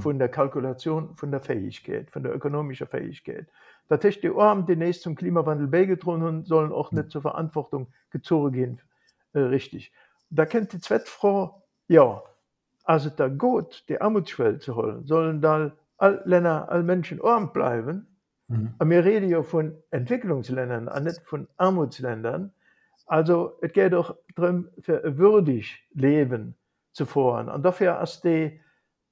von 0.00 0.18
der 0.18 0.28
Kalkulation 0.28 1.14
von 1.16 1.30
der 1.30 1.40
Fähigkeit, 1.40 2.10
von 2.10 2.22
der 2.22 2.34
ökonomischen 2.34 2.86
Fähigkeit. 2.86 3.46
Das 3.88 4.02
heißt, 4.02 4.22
die 4.22 4.30
Armen, 4.30 4.66
die 4.66 4.76
nächst 4.76 5.02
zum 5.02 5.14
Klimawandel 5.14 5.68
beigetragen 5.68 6.22
haben, 6.22 6.44
sollen 6.44 6.72
auch 6.72 6.90
nicht 6.90 7.10
zur 7.10 7.22
Verantwortung 7.22 7.88
gezogen 8.10 8.52
gehen, 8.52 8.80
äh, 9.34 9.40
richtig. 9.40 9.92
Da 10.30 10.46
kennt 10.46 10.72
die 10.72 10.80
Zweitfrau, 10.80 11.62
ja, 11.86 12.22
also 12.84 13.10
da 13.10 13.28
gut, 13.28 13.84
die 13.88 14.00
Armutsschwelle 14.00 14.58
zu 14.58 14.76
holen, 14.76 15.06
sollen 15.06 15.40
da 15.40 15.72
alle 15.96 16.22
Länder, 16.24 16.68
alle 16.70 16.82
Menschen 16.82 17.22
arm 17.22 17.52
bleiben. 17.52 18.06
Mhm. 18.48 18.74
Aber 18.78 18.90
wir 18.90 19.04
reden 19.04 19.30
ja 19.30 19.42
von 19.42 19.76
Entwicklungsländern, 19.90 20.90
nicht 21.04 21.20
von 21.24 21.48
Armutsländern. 21.56 22.52
Also 23.06 23.58
es 23.60 23.72
geht 23.72 23.92
doch 23.92 24.16
darum, 24.34 24.68
für 24.80 25.04
ein 25.04 25.18
würdig 25.18 25.82
Leben 25.92 26.56
zu 26.92 27.06
fahren. 27.06 27.48
Und 27.48 27.62
dafür 27.64 28.00
ist 28.00 28.22
die 28.24 28.60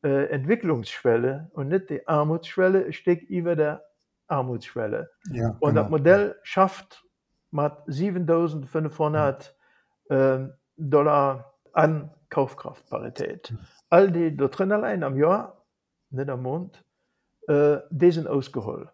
äh, 0.03 0.27
Entwicklungsschwelle 0.27 1.51
und 1.53 1.69
nicht 1.69 1.91
die 1.91 2.07
Armutsschwelle 2.07 2.93
steckt 2.93 3.31
über 3.31 3.57
der 3.57 3.85
Armutsschwelle. 4.27 5.11
Ja, 5.31 5.57
und 5.61 5.71
genau. 5.71 5.83
das 5.83 5.91
Modell 5.91 6.37
schafft 6.43 7.05
mit 7.51 7.73
7500 7.87 9.55
äh, 10.09 10.39
Dollar 10.77 11.55
an 11.73 12.11
Kaufkraftparität. 12.31 13.53
Mhm. 13.53 13.59
All 13.91 14.11
die 14.11 14.37
da 14.37 14.49
drin 14.49 14.73
allein 14.73 15.03
am 15.03 15.17
Jahr, 15.17 15.65
nicht 16.11 16.31
am 16.31 16.43
Mond, 16.43 16.83
äh, 17.49 17.79
die 17.91 18.11
sind 18.11 18.27
ausgeholt. 18.27 18.89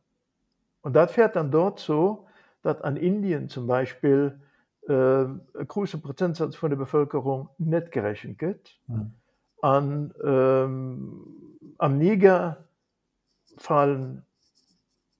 Und 0.82 0.94
das 0.94 1.12
fährt 1.12 1.36
dann 1.36 1.50
dort 1.50 1.78
so, 1.78 2.26
dass 2.62 2.80
an 2.82 2.96
Indien 2.96 3.48
zum 3.48 3.66
Beispiel 3.66 4.40
äh, 4.88 4.92
ein 4.92 5.68
großer 5.68 5.98
Prozentsatz 5.98 6.56
von 6.56 6.70
der 6.70 6.76
Bevölkerung 6.76 7.50
nicht 7.58 7.92
gerechnet 7.92 8.40
wird. 8.40 8.80
Mhm. 8.86 9.14
An, 9.62 10.14
ähm, 10.22 11.58
am 11.78 11.98
Niger 11.98 12.68
fallen 13.56 14.24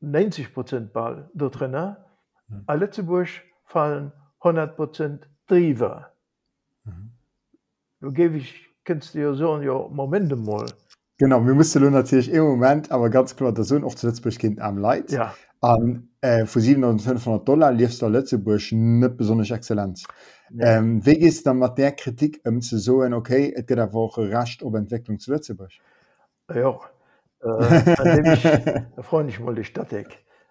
90 0.00 0.54
Prozent 0.54 0.92
Ball 0.92 1.30
dort 1.34 1.58
drin. 1.58 1.72
Mhm. 1.72 2.62
An 2.66 2.80
Lützeburg 2.80 3.28
fallen 3.64 4.12
100 4.40 4.76
Prozent 4.76 5.28
drüber. 5.46 6.12
Mhm. 6.84 7.12
Da 8.00 8.08
gebe 8.10 8.36
ich, 8.36 8.66
kennst 8.84 9.14
du 9.14 9.18
ja 9.20 9.34
so, 9.34 9.60
ja, 9.60 9.88
Moment 9.88 10.44
mal. 10.44 10.66
Genau, 11.18 11.44
wir 11.44 11.54
mussten 11.54 11.90
natürlich 11.90 12.30
im 12.30 12.44
Moment, 12.44 12.92
aber 12.92 13.10
ganz 13.10 13.34
klar, 13.34 13.52
der 13.52 13.64
Sohn 13.64 13.82
auch 13.82 13.94
zu 13.96 14.06
Lützeburg 14.06 14.38
Kind 14.38 14.60
am 14.60 14.78
Leid. 14.78 15.10
Ja. 15.10 15.34
An 15.60 16.08
äh, 16.20 16.46
vu 16.46 16.60
7500 16.60 17.48
Dollar 17.48 17.72
liefst 17.72 18.00
der 18.00 18.08
Lützeburg 18.08 18.62
net 18.70 19.16
besonders 19.16 19.50
Exzellenz. 19.50 20.04
Ja. 20.50 20.76
Ähm, 20.76 21.04
wie 21.04 21.18
gehst 21.18 21.44
dann 21.46 21.58
mat 21.58 21.76
der 21.76 21.90
Kritik 21.92 22.40
um 22.46 22.62
ze 22.62 22.78
so 22.78 23.02
okay, 23.02 23.52
et 23.56 23.66
gibt 23.66 23.92
wo 23.92 24.06
racht 24.06 24.62
op 24.62 24.76
Entwicklung 24.76 25.18
zu 25.18 25.32
Lützeburg? 25.32 25.72
Ja, 26.54 26.78
äh, 27.42 29.02
freue 29.02 29.26
ich 29.26 29.40
mal 29.40 29.56
die 29.56 29.64
Stadt. 29.64 29.92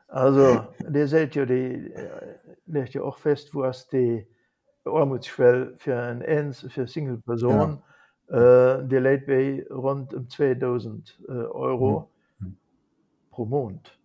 Also 0.10 0.68
der 0.82 1.08
seht 1.08 1.36
ja 1.36 1.46
die 1.46 1.94
äh, 1.94 2.36
legt 2.66 2.94
ja 2.94 3.04
auch 3.04 3.18
fest, 3.18 3.56
wo 3.56 3.64
hast 3.64 3.94
die 3.94 4.28
Armutsschwell 4.84 5.76
für 5.78 5.98
ein 5.98 6.22
Ens 6.22 6.66
für 6.70 6.88
Single 6.88 7.20
Person 7.20 7.52
ja. 7.52 7.84
Äh, 8.30 8.84
die 8.84 8.98
Late 8.98 9.26
bei 9.26 9.66
rund 9.70 10.14
um 10.14 10.30
2000 10.30 11.20
äh, 11.28 11.32
Euro 11.32 12.10
mhm. 12.40 12.58
pro 13.32 13.46
Monat 13.46 13.98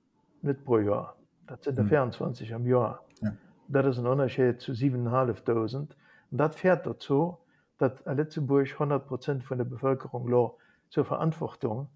net 0.42 0.64
pro 0.64 0.78
Jahr. 0.78 1.16
Dat 1.46 1.64
sind 1.64 1.78
der 1.78 1.86
24 1.86 2.48
mhm. 2.50 2.56
am 2.56 2.66
Jahr. 2.66 3.00
Ja. 3.20 3.34
Dat 3.68 3.86
is 3.86 3.98
een 3.98 4.06
Unterschied 4.06 4.60
zu 4.60 4.72
7.500. 4.72 5.76
Und 5.76 5.96
dat 6.30 6.54
fährt 6.54 6.86
dazu, 6.86 7.38
dat 7.78 8.02
Letzeburg 8.06 8.72
100 8.72 9.06
Prozent 9.06 9.44
von 9.44 9.58
der 9.58 9.64
Bevölkerung 9.64 10.28
lo 10.28 10.58
zur 10.88 11.04
Verantwortung 11.04 11.88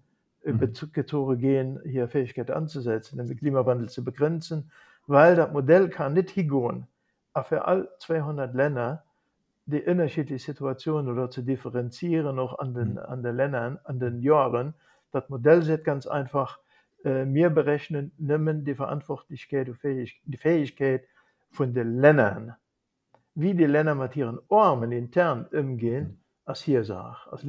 mhm. 0.43 0.73
gezogen 0.91 1.37
gehen, 1.37 1.79
hier 1.83 2.07
Fähigkeit 2.07 2.51
anzusetzen, 2.51 3.17
den 3.17 3.37
Klimawandel 3.37 3.89
zu 3.89 4.03
begrenzen, 4.03 4.71
weil 5.07 5.35
das 5.35 5.51
Modell 5.51 5.89
kann 5.89 6.13
nicht 6.13 6.31
hingehen, 6.31 6.87
für 7.43 7.65
all 7.65 7.89
200 7.99 8.53
Länder 8.55 9.03
die 9.67 9.83
unterschiedliche 9.83 10.43
Situation 10.43 11.07
oder 11.07 11.29
zu 11.29 11.41
differenzieren 11.43 12.35
noch 12.37 12.57
an 12.57 12.73
den, 12.73 12.93
mhm. 12.93 12.99
an 12.99 13.21
den 13.21 13.35
Ländern, 13.35 13.79
an 13.83 13.99
den 13.99 14.21
Jahren. 14.21 14.73
Das 15.11 15.29
Modell 15.29 15.61
sieht 15.61 15.83
ganz 15.83 16.07
einfach, 16.07 16.59
mir 17.03 17.47
äh, 17.47 17.49
berechnen 17.49 18.11
nëmmen 18.17 18.63
die 18.63 18.75
Verantwortlichkeit 18.75 19.69
die 20.25 20.37
Fähigkeit 20.37 21.05
von 21.51 21.73
den 21.73 21.99
Ländern 21.99 22.55
wie 23.35 23.53
die 23.53 23.65
Länder 23.65 23.93
matieren 23.93 24.39
Ormen 24.47 24.91
intern 24.91 25.45
umgehen 25.51 26.19
als 26.43 26.61
hier 26.63 26.83
sag 26.83 27.27
als 27.27 27.43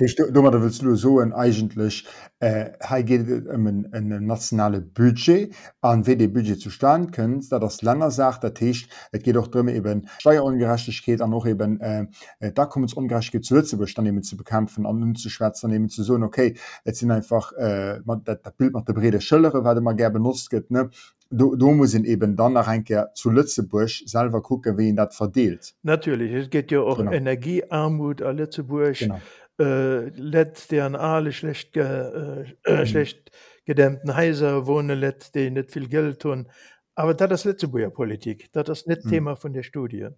Lützeburger 0.00 0.16
sagt 0.16 0.32
Dummer 0.32 0.62
willst 0.62 0.80
du 0.80 0.94
so 0.94 1.20
eigentlich 1.20 2.06
äh, 2.38 2.70
geht 3.04 3.46
um 3.46 3.66
ein, 3.66 3.88
ein 3.92 4.26
nationale 4.26 4.80
Budget 4.80 5.54
an 5.82 6.06
wie 6.06 6.16
die 6.16 6.26
Budget 6.26 6.58
zustand 6.58 7.12
können 7.12 7.44
da 7.50 7.58
das 7.58 7.82
Länder 7.82 8.10
sagt 8.10 8.42
der 8.42 8.54
Tisch 8.54 8.88
es 9.12 9.22
geht 9.22 9.36
auch 9.36 9.48
darum 9.48 9.68
eben 9.68 10.08
Steuerungerechtigkeit 10.18 11.20
an 11.20 11.30
noch 11.30 11.46
eben 11.46 11.80
äh, 11.80 12.06
äh 12.38 12.50
da 12.52 12.64
kommt 12.64 12.86
es 12.86 12.94
ungerecht 12.94 13.44
zu 13.44 13.54
Lützeburg 13.54 13.90
zu 14.22 14.36
bekämpfen 14.38 14.86
an 14.86 15.14
zu 15.16 15.28
schwärzen 15.28 15.70
nehmen 15.70 15.90
zu 15.90 16.02
so 16.02 16.14
okay 16.14 16.54
jetzt 16.86 17.00
sind 17.00 17.10
einfach 17.10 17.52
äh, 17.58 18.00
man, 18.04 18.24
das, 18.24 18.38
das 18.42 18.54
Bild 18.54 18.72
macht 18.72 18.88
der 18.88 18.94
brede 18.94 19.18
Schëllere 19.18 19.64
weil 19.64 19.80
man 19.82 19.96
gerne 19.96 20.14
benutzt 20.14 20.48
geht 20.48 20.70
ne? 20.70 20.88
Du, 21.32 21.54
du 21.54 21.70
muss 21.70 21.94
eben 21.94 22.34
dann 22.34 22.54
nach 22.54 22.66
einkehr 22.66 23.12
zu 23.14 23.30
Lützeburg 23.30 23.90
selber 24.06 24.42
gucken 24.42 24.78
wie 24.78 24.88
ihn 24.88 24.96
das 24.96 25.14
verdeelt 25.14 25.74
natürlich 25.82 26.32
es 26.32 26.48
geht 26.48 26.72
ja 26.72 26.80
auch 26.80 26.96
genau. 26.96 27.12
Energiearmut 27.12 28.22
an 28.22 28.38
Lützeburg 28.38 28.98
genau 28.98 29.20
äh, 29.60 30.08
let 30.08 30.70
der 30.70 30.86
an 30.86 30.96
alle 30.96 31.32
schlecht 31.32 31.72
ge, 31.72 31.82
äh, 31.84 32.54
äh, 32.64 32.80
mhm. 32.80 32.86
schlecht 32.86 33.30
gedämmten 33.64 34.16
Häuser 34.16 34.66
wohne 34.66 34.94
let 34.94 35.34
de 35.34 35.50
net 35.50 35.70
viel 35.70 35.88
Geld 35.88 36.20
tun 36.20 36.48
aber 36.94 37.14
da 37.14 37.26
das 37.26 37.44
letzte 37.44 37.68
Politik 37.68 38.50
da 38.52 38.62
das 38.62 38.86
net 38.86 39.04
mhm. 39.04 39.10
Thema 39.10 39.36
von 39.36 39.52
der 39.52 39.62
Studie 39.62 40.08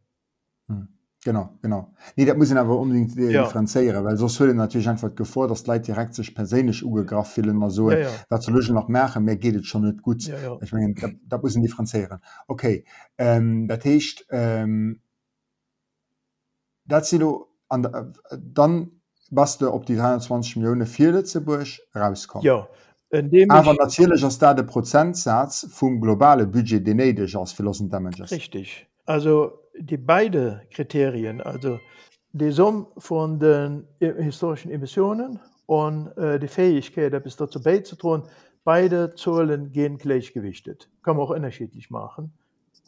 mhm. 0.69 0.89
genau 1.25 1.59
genau 1.61 1.95
nee, 2.17 2.25
dat 2.25 2.39
muss 2.39 2.53
aber 2.53 2.79
unbedingt 2.79 3.19
äh, 3.19 3.31
ja. 3.31 3.43
differenzieren 3.45 4.05
weil 4.05 4.17
so 4.17 4.45
natürlich 4.45 4.89
einfach 4.89 5.15
gefvor 5.15 5.49
das 5.49 5.67
Leid 5.67 5.87
direkt 5.87 6.15
sich 6.15 6.35
persönlich 6.35 6.85
ugegraf 6.85 7.33
viel 7.33 7.49
immer 7.49 7.71
so 7.71 7.91
ja, 7.91 7.99
ja. 7.99 8.11
dazu 8.31 8.53
noch 8.53 8.89
mehr 8.89 9.21
mehr 9.21 9.37
geht 9.37 9.67
schon 9.67 9.83
nicht 9.83 10.03
gut 10.03 10.23
ja, 10.23 10.39
ja. 10.39 10.59
ich 10.63 10.73
mein, 10.73 10.95
da, 10.95 11.09
da 11.27 11.39
muss 11.39 11.55
differenzieren 11.55 12.21
okay 12.47 12.85
ähm, 13.19 13.67
dat 13.67 13.85
heißt, 13.85 14.27
ähm, 14.31 15.01
an 17.73 17.83
der, 17.83 18.13
äh, 18.31 18.39
dann 18.41 19.02
was 19.33 19.59
du 19.59 19.68
op 19.73 19.87
die 19.87 19.97
23 19.97 20.57
Millionen 20.57 20.87
vier 20.87 21.25
Zeburg 21.25 21.81
rauskommt. 21.95 22.45
Ja. 22.45 22.68
Aber 23.49 23.75
natürlich 23.75 24.23
ist 24.23 24.40
da 24.40 24.55
der 24.55 24.62
Prozentsatz 24.62 25.66
vom 25.71 26.01
globale 26.01 26.47
Budget 26.47 26.87
den 26.87 27.01
als 27.01 27.53
Philosophie 27.53 27.90
Damages. 27.90 28.31
Richtig. 28.31 28.87
Also 29.05 29.59
die 29.79 29.97
beiden 29.97 30.61
Kriterien, 30.71 31.40
also 31.40 31.79
die 32.33 32.51
Summe 32.51 32.87
von 32.97 33.38
den 33.38 33.87
historischen 33.99 34.71
Emissionen 34.71 35.40
und 35.66 36.16
äh, 36.16 36.38
die 36.38 36.49
Fähigkeit, 36.49 37.12
etwas 37.12 37.37
dazu 37.37 37.62
beizutragen, 37.62 38.25
beide 38.64 39.14
Zahlen 39.14 39.73
gehen 39.73 39.99
gleichgewichtet. 39.99 40.88
Kann 41.03 41.16
man 41.16 41.27
auch 41.27 41.31
unterschiedlich 41.31 41.90
machen. 41.90 42.33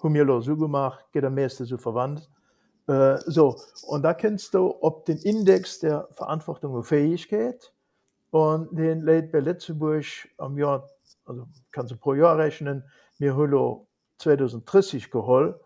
Haben 0.02 0.14
wir 0.14 0.42
so 0.42 0.56
gemacht, 0.56 1.04
geht 1.12 1.24
am 1.24 1.34
meisten 1.34 1.64
so 1.64 1.78
verwandt. 1.78 2.28
Äh, 2.86 3.18
so, 3.26 3.56
und 3.86 4.02
da 4.02 4.14
kennst 4.14 4.54
du, 4.54 4.76
ob 4.80 5.06
den 5.06 5.18
Index 5.18 5.78
der 5.78 6.08
Verantwortung 6.12 6.74
und 6.74 6.84
Fähigkeit 6.84 7.72
und 8.30 8.76
den 8.76 9.02
lädt 9.02 9.32
bei 9.32 9.40
Lettzeburg 9.40 10.04
am 10.38 10.58
Jahr, 10.58 10.88
also 11.24 11.46
kannst 11.70 11.92
du 11.92 11.96
pro 11.96 12.14
Jahr 12.14 12.36
rechnen, 12.36 12.84
mir 13.18 13.36
Hüllo 13.36 13.86
2030 14.18 15.10
geholt, 15.10 15.56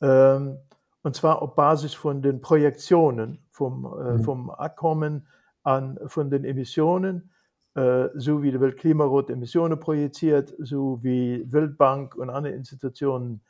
ähm, 0.00 0.58
und 1.02 1.16
zwar 1.16 1.42
auf 1.42 1.54
Basis 1.54 1.94
von 1.94 2.22
den 2.22 2.40
Projektionen 2.40 3.42
vom, 3.50 3.84
äh, 3.84 4.12
mhm. 4.12 4.22
vom 4.22 4.50
Abkommen 4.50 5.26
an, 5.62 5.98
von 6.06 6.30
den 6.30 6.44
Emissionen, 6.44 7.30
äh, 7.74 8.08
so 8.14 8.42
wie 8.42 8.50
der 8.50 8.60
Weltklimarat 8.60 9.30
Emissionen 9.30 9.80
projiziert, 9.80 10.54
so 10.58 11.02
wie 11.02 11.50
Weltbank 11.50 12.14
und 12.16 12.30
andere 12.30 12.54
Institutionen, 12.54 13.40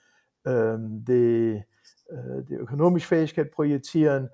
die 0.44 1.64
äh, 2.10 2.42
die 2.42 2.54
ökonomische 2.54 3.06
Fähigkeit 3.06 3.52
projizieren, 3.52 4.30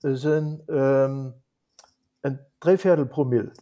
sind 0.00 0.62
ähm, 0.68 1.34
ein 2.22 2.38
Dreiviertel 2.60 3.06
Promille. 3.06 3.52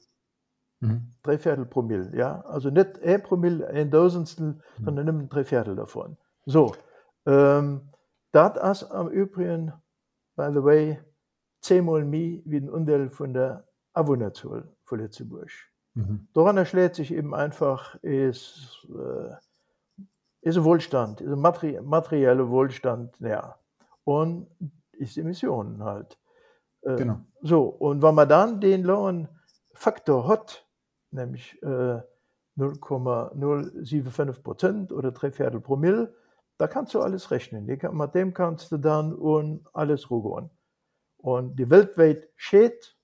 Mhm. 0.81 1.13
Dreiviertel 1.23 1.65
Promille, 1.65 2.15
ja. 2.17 2.41
Also 2.43 2.71
nicht 2.71 3.03
ein 3.03 3.23
Promille, 3.23 3.67
ein 3.69 3.91
Tausendstel, 3.91 4.47
mhm. 4.79 4.85
sondern 4.85 5.07
nimmt 5.07 5.35
drei 5.35 5.45
Viertel 5.45 5.77
davon. 5.77 6.17
So. 6.45 6.75
Ähm, 7.25 7.89
das 8.33 8.83
ist 8.83 8.91
am 8.91 9.09
Übrigen, 9.09 9.73
by 10.37 10.49
the 10.53 10.63
way, 10.63 10.99
zehnmal 11.61 12.05
mehr 12.05 12.41
wie 12.45 12.59
ein 12.59 12.69
Undel 12.69 13.11
von 13.11 13.33
der 13.33 13.65
Abonnezahl 13.95 14.69
von 14.85 14.99
Lützeburg. 14.99 15.51
Mhm. 15.95 16.29
Daran 16.35 16.59
erschlägt 16.59 16.97
sich 16.97 17.13
eben 17.13 17.35
einfach, 17.35 17.95
ist, 18.03 18.87
äh, 18.91 19.35
ist 20.43 20.59
ein 20.59 20.65
Wohlstand, 20.65 21.23
ist 21.23 21.33
ein 21.33 21.41
materi 21.41 21.81
materieller 21.83 22.51
Wohlstand, 22.51 23.19
ja. 23.21 23.57
Und 24.05 24.49
ist 24.93 25.17
Emissionen 25.17 25.83
halt. 25.83 26.19
Äh, 26.83 26.97
genau. 26.97 27.21
So, 27.43 27.65
und 27.65 28.03
wenn 28.03 28.15
man 28.15 28.29
dann 28.29 28.61
den 28.61 28.85
Lohnfaktor 28.85 30.29
hat, 30.29 30.66
nämlich 31.17 31.61
äh, 31.63 32.01
0,075 32.57 34.43
Prozent 34.43 34.93
oder 34.93 35.13
drei 35.13 35.31
Viertel 35.33 35.61
Promille, 35.61 36.15
da 36.59 36.67
kannst 36.67 36.95
du 36.95 37.01
alles 37.01 37.31
rechnen. 37.31 37.67
Mit 37.67 38.15
dem 38.15 38.33
kannst 38.33 38.73
du 38.73 38.79
dann 38.79 39.15
und 39.15 39.67
alles 39.75 40.11
ruhen. 40.11 40.51
Und 41.19 41.57
die 41.57 41.69
weltweit 41.69 42.29
steht, 42.37 42.97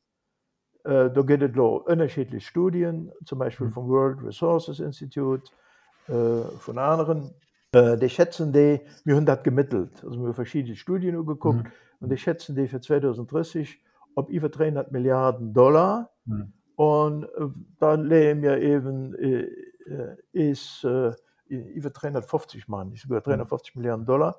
äh, 0.84 1.10
da 1.10 1.22
geht 1.22 1.42
es 1.42 1.56
unterschiedliche 1.56 2.46
Studien, 2.46 3.12
zum 3.24 3.38
Beispiel 3.38 3.66
mhm. 3.66 3.72
vom 3.72 3.88
World 3.88 4.22
Resources 4.22 4.80
Institute, 4.80 5.50
äh, 6.08 6.42
von 6.58 6.78
anderen, 6.78 7.34
äh, 7.72 7.96
die 7.96 8.08
schätzen 8.08 8.52
die, 8.52 8.80
wir 9.04 9.16
haben 9.16 9.26
das 9.26 9.42
gemittelt. 9.42 10.04
Also 10.04 10.20
wir 10.20 10.28
haben 10.28 10.34
verschiedene 10.34 10.76
Studien 10.76 11.24
geguckt 11.24 11.64
mhm. 11.64 11.72
und 12.00 12.10
die 12.10 12.18
schätzen 12.18 12.54
die 12.54 12.68
für 12.68 12.80
2030 12.80 13.80
auf 14.14 14.28
über 14.28 14.48
300 14.48 14.92
Milliarden 14.92 15.52
Dollar. 15.52 16.10
Mhm. 16.24 16.52
Und 16.76 17.24
äh, 17.24 17.48
da 17.78 17.94
leben 17.94 18.42
wir 18.42 18.58
eben, 18.58 19.14
äh, 19.14 19.48
äh 19.86 20.16
ist 20.32 20.86
über 21.48 21.90
350 21.90 22.68
Mann, 22.68 22.92
ist 22.92 23.04
über 23.04 23.20
350 23.20 23.74
Milliarden 23.74 24.06
Dollar. 24.06 24.38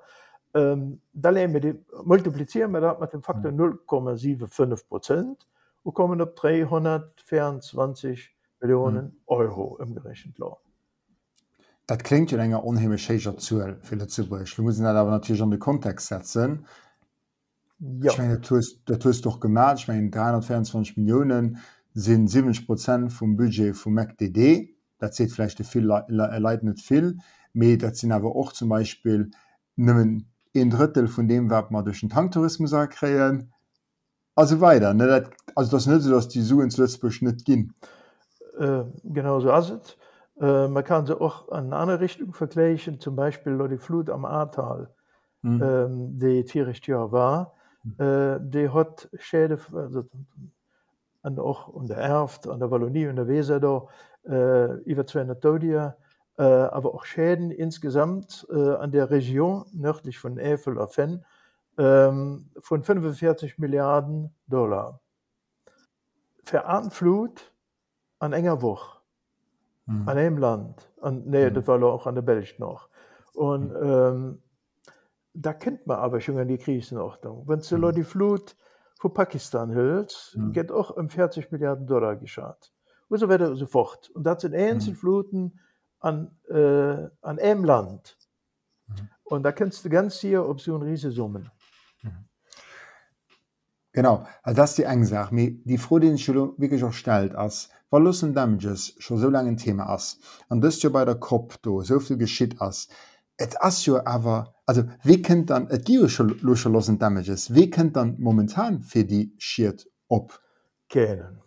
Ähm, 0.54 1.00
da 1.12 1.28
leben 1.30 1.52
wir 1.52 1.60
die, 1.60 1.78
multiplizieren 2.04 2.72
wir 2.72 2.80
das 2.80 2.98
mit 2.98 3.12
dem 3.12 3.22
Faktor 3.22 3.52
0,75 3.52 4.88
Prozent 4.88 5.46
und 5.82 5.94
kommen 5.94 6.20
auf 6.20 6.34
324 6.34 8.34
Millionen 8.60 9.06
mhm. 9.06 9.16
Euro 9.26 9.78
im 9.80 9.94
gerechnet 9.94 10.38
Lohn. 10.38 10.56
Das 11.86 11.98
klingt 11.98 12.30
ja 12.30 12.38
enger 12.38 12.64
onheimmecher 12.64 13.36
zuuel 13.36 13.76
fir 13.82 13.98
Lützeburg. 13.98 14.46
Wir 14.56 14.64
müssen 14.64 14.86
aber 14.86 15.10
natürlich 15.10 15.42
an 15.42 15.50
den 15.50 15.60
Kontext 15.60 16.06
setzen. 16.06 16.64
Ja. 17.78 18.12
Ich 18.12 18.18
meine, 18.18 18.38
dat 18.38 19.02
tust 19.02 19.26
doch 19.26 19.40
gemerk, 19.40 19.78
ich 19.78 19.88
meine 19.88 20.08
324 20.08 20.96
Millionen 20.96 21.58
sind 21.94 22.28
70 22.28 22.66
Prozent 22.66 23.12
vom 23.12 23.36
Budget 23.36 23.76
vom 23.76 23.94
MacDD. 23.94 24.74
Dat 24.98 25.14
seht 25.14 25.32
vielleicht 25.32 25.64
viel 25.64 25.84
Leiit 25.84 26.62
net 26.62 26.80
viel. 26.80 27.18
Me 27.52 27.78
dat 27.78 27.96
sind 27.96 28.12
aber 28.12 28.34
auch 28.34 28.52
zum 28.52 28.68
Beispiel 28.68 29.30
nimmen 29.76 30.28
ein 30.56 30.70
Drittel 30.70 31.08
von 31.08 31.28
dem 31.28 31.50
Werb 31.50 31.70
man 31.70 31.84
durch 31.84 32.00
den 32.00 32.10
Tanktourismus 32.10 32.72
kreieren. 32.90 33.52
Also 34.34 34.60
weiter 34.60 34.92
ne? 34.94 35.30
also 35.54 35.70
das 35.70 35.86
net 35.86 36.02
so, 36.02 36.10
dass 36.10 36.28
die 36.28 36.42
Suen 36.42 36.70
zu 36.70 36.82
Lützburg 36.82 37.22
net 37.22 37.44
gin. 37.44 37.72
Äh, 38.58 38.84
genau 39.04 39.40
so 39.40 39.50
as 39.50 39.70
het. 39.70 39.96
Äh, 40.40 40.68
man 40.68 40.82
kann 40.82 41.06
sie 41.06 41.18
auch 41.18 41.48
an 41.50 41.66
eine 41.66 41.76
andere 41.76 42.00
Richtung 42.00 42.32
vergleichen, 42.32 42.98
zum 42.98 43.14
Beispiel 43.14 43.56
die 43.68 43.78
Flut 43.78 44.10
am 44.10 44.24
Ahrtal, 44.24 44.90
mhm. 45.42 45.62
ähm, 45.62 46.18
die 46.18 46.42
vierricht 46.42 46.86
Jahr 46.88 47.12
war, 47.12 47.54
mhm. 47.84 48.04
äh, 48.04 48.40
die 48.40 48.68
hat 48.68 49.08
Schäden 49.18 49.58
also, 49.72 50.04
an 51.24 51.38
auch 51.38 51.74
an 51.74 51.88
der 51.88 51.96
Erft, 51.96 52.46
an 52.46 52.60
der 52.60 52.70
Wallonie 52.70 53.08
und 53.08 53.16
der 53.16 53.26
Weser 53.26 53.58
da, 53.58 53.86
äh, 54.26 54.74
über 54.82 55.06
200 55.06 55.42
Tote, 55.42 55.96
äh, 56.38 56.42
aber 56.42 56.94
auch 56.94 57.04
Schäden 57.04 57.50
insgesamt 57.50 58.46
äh, 58.50 58.74
an 58.74 58.92
der 58.92 59.10
Region 59.10 59.64
nördlich 59.72 60.18
von 60.18 60.38
Eifel 60.38 60.78
auf 60.78 60.94
Fenn 60.94 61.24
ähm, 61.78 62.50
von 62.60 62.82
45 62.82 63.58
Milliarden 63.58 64.34
Dollar. 64.46 65.00
Für 66.44 66.64
Flut 66.90 67.52
an 68.18 68.32
enger 68.32 68.62
Woche 68.62 69.00
mhm. 69.86 70.08
an 70.08 70.18
einem 70.18 70.38
Land 70.38 70.88
an, 71.00 71.22
nee 71.26 71.50
mhm. 71.50 71.54
das 71.54 71.66
war 71.66 71.82
auch 71.82 72.06
an 72.06 72.14
der 72.14 72.22
Belg 72.22 72.58
noch 72.58 72.88
und 73.34 73.74
ähm, 73.80 74.42
da 75.34 75.52
kennt 75.52 75.86
man 75.86 75.98
aber 75.98 76.20
schon 76.20 76.38
an 76.38 76.48
die 76.48 76.58
Krisenordnung 76.58 77.44
wenn 77.46 77.60
du 77.60 77.76
mhm. 77.76 77.92
die 77.92 78.04
Flut 78.04 78.56
vor 79.04 79.12
Pakistan 79.12 79.74
hölst 79.74 80.34
mhm. 80.34 80.52
geht 80.52 80.72
auch 80.72 80.88
um 80.88 81.10
40 81.10 81.52
Milliarden 81.52 81.86
Dollar 81.86 82.16
geschah 82.16 82.56
und 83.08 83.18
so 83.18 83.28
weiter 83.28 83.54
sofort 83.54 84.08
und 84.14 84.24
das 84.24 84.40
sind 84.40 84.54
Einzelfluten 84.54 85.42
mhm. 85.42 85.60
an, 86.00 86.30
äh, 86.48 87.10
an 87.20 87.38
einem 87.38 87.64
Land 87.64 88.16
mhm. 88.86 89.10
und 89.24 89.42
da 89.42 89.52
kennst 89.52 89.84
du 89.84 89.90
ganz 89.90 90.20
hier 90.20 90.48
ob 90.48 90.58
so 90.58 90.74
ein 90.74 90.80
Riesesummen 90.80 91.50
mhm. 92.00 92.24
Genau 93.92 94.26
das 94.42 94.74
die 94.74 94.84
eng 94.84 95.04
die 95.66 95.76
froh 95.76 95.98
den 95.98 96.16
wirklich 96.16 96.82
auch 96.82 96.94
stellt 96.94 97.34
als 97.34 97.68
Verlusten 97.90 98.32
Damages 98.34 98.94
schon 98.98 99.18
so 99.18 99.28
lange 99.28 99.50
ein 99.50 99.56
Thema 99.56 99.88
ass. 99.88 100.18
An 100.48 100.60
dëst 100.60 100.82
jo 100.82 100.90
bei 100.90 101.04
der 101.04 101.14
Kopf 101.14 101.58
do 101.58 101.80
soviel 101.82 102.16
geschitt 102.16 102.60
ass. 102.60 102.88
Et 103.36 103.56
ass 103.60 103.84
jo 103.86 103.98
awer 104.04 104.54
also 104.66 104.84
wie 105.02 105.20
kennt 105.20 105.50
dann 105.50 105.68
et 105.68 105.84
Gilocher 105.84 106.24
lossen 106.24 106.98
Damages? 106.98 107.54
Wie 107.54 107.70
kennt 107.70 107.96
dann 107.96 108.16
momentan 108.18 108.82
fir 108.82 109.06
die 109.06 109.34
schiiert 109.38 109.86
op? 110.08 110.40
Kennen. 110.88 111.42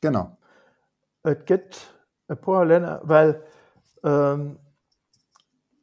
Genau. 0.00 0.36
Et 1.24 1.46
gëtt 1.46 1.76
e 2.28 2.36
paar 2.36 2.64
Länder, 2.64 3.00
weil 3.04 3.42
ähm, 4.02 4.58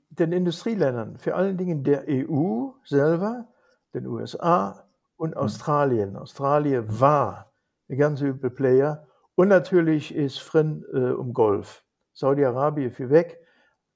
den 0.09 0.31
Industrieländern, 0.31 1.17
für 1.17 1.35
allen 1.35 1.57
Dingen 1.57 1.83
der 1.83 2.05
EU 2.07 2.71
selber, 2.83 3.47
den 3.93 4.07
USA 4.07 4.87
und 5.17 5.35
hm. 5.35 5.41
Australien. 5.41 6.15
Australien 6.15 6.85
war 6.87 7.51
e 7.87 7.95
ganz 7.95 8.21
übel 8.21 8.49
Player 8.49 9.07
und 9.35 9.47
natürlich 9.47 10.13
ist 10.13 10.39
Frin 10.39 10.83
äh, 10.93 11.11
um 11.11 11.33
Golf. 11.33 11.83
Saudi-Arabien 12.13 12.91
viel 12.91 13.09
weg. 13.09 13.39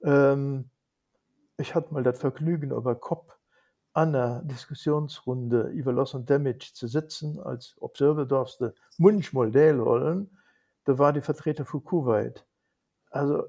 Ähm, 0.03 0.69
ich 1.57 1.75
hatte 1.75 1.93
mal 1.93 2.03
das 2.03 2.19
Vergnügen, 2.19 2.71
über 2.71 2.95
Kopf 2.95 3.35
an 3.93 4.11
der 4.11 4.41
Diskussionsrunde 4.43 5.69
über 5.69 5.93
Loss 5.93 6.15
and 6.15 6.29
Damage 6.29 6.71
zu 6.73 6.87
sitzen, 6.87 7.39
als 7.39 7.75
darfst 8.25 8.59
du 8.59 8.73
Munchmodell 8.97 9.79
holen. 9.79 10.29
Da 10.83 10.97
war 10.97 11.13
die 11.13 11.21
Vertreter 11.21 11.63
von 11.63 11.83
Kuwait. 11.83 12.45
Also, 13.09 13.45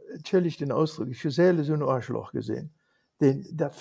ich 0.46 0.56
den 0.56 0.70
Ausdruck, 0.70 1.08
ich 1.08 1.18
habe 1.20 1.32
sehr 1.32 1.64
so 1.64 1.74
ein 1.74 1.82
Arschloch 1.82 2.30
gesehen. 2.30 2.72
Den, 3.20 3.44
der 3.50 3.72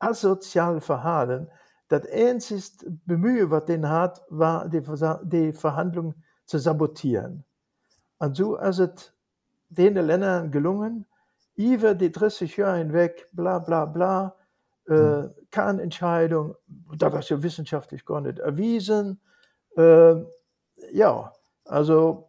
asoziale 0.00 0.80
Verhalten, 0.80 1.48
das 1.86 2.04
einzige 2.06 2.90
Bemühen, 3.06 3.50
was 3.50 3.66
den 3.66 3.88
hat, 3.88 4.24
war, 4.28 4.68
die, 4.68 4.82
die 5.24 5.52
Verhandlungen 5.52 6.24
zu 6.46 6.58
sabotieren. 6.58 7.44
Und 8.18 8.34
so 8.34 8.56
ist 8.56 8.80
es 8.80 9.12
den 9.68 9.94
Ländern 9.94 10.50
gelungen, 10.50 11.06
über 11.58 11.94
die 11.94 12.12
30 12.12 12.56
Jahre 12.56 12.78
hinweg, 12.78 13.28
bla 13.32 13.58
bla 13.58 13.84
bla, 13.84 14.36
äh, 14.86 14.94
hm. 14.94 15.30
keine 15.50 15.82
Entscheidung, 15.82 16.54
da 16.96 17.12
war 17.12 17.18
es 17.18 17.28
ja 17.28 17.42
wissenschaftlich 17.42 18.06
gar 18.06 18.20
nicht 18.20 18.38
erwiesen. 18.38 19.20
Äh, 19.76 20.14
ja, 20.92 21.32
also 21.64 22.28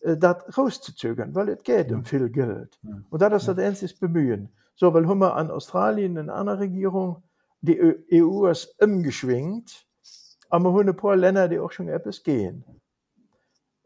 äh, 0.00 0.16
das 0.16 0.56
rauszuzögern, 0.56 1.34
weil 1.34 1.50
es 1.50 1.62
geht 1.62 1.92
um 1.92 2.04
viel 2.04 2.30
Geld. 2.30 2.80
Und 3.10 3.20
das 3.20 3.42
ist 3.42 3.48
das 3.48 3.58
einzige 3.58 3.94
Bemühen. 4.00 4.48
So, 4.74 4.92
weil 4.94 5.06
haben 5.06 5.18
wir 5.18 5.36
an 5.36 5.50
Australien 5.50 6.16
eine 6.16 6.32
andere 6.32 6.60
Regierung, 6.60 7.22
die 7.60 7.78
EU 8.12 8.46
ist 8.46 8.74
umgeschwingt, 8.82 9.86
aber 10.48 10.70
wir 10.70 10.80
haben 10.80 10.88
ein 10.88 10.96
paar 10.96 11.16
Länder, 11.16 11.48
die 11.48 11.58
auch 11.58 11.72
schon 11.72 11.88
etwas 11.88 12.22
gehen. 12.22 12.64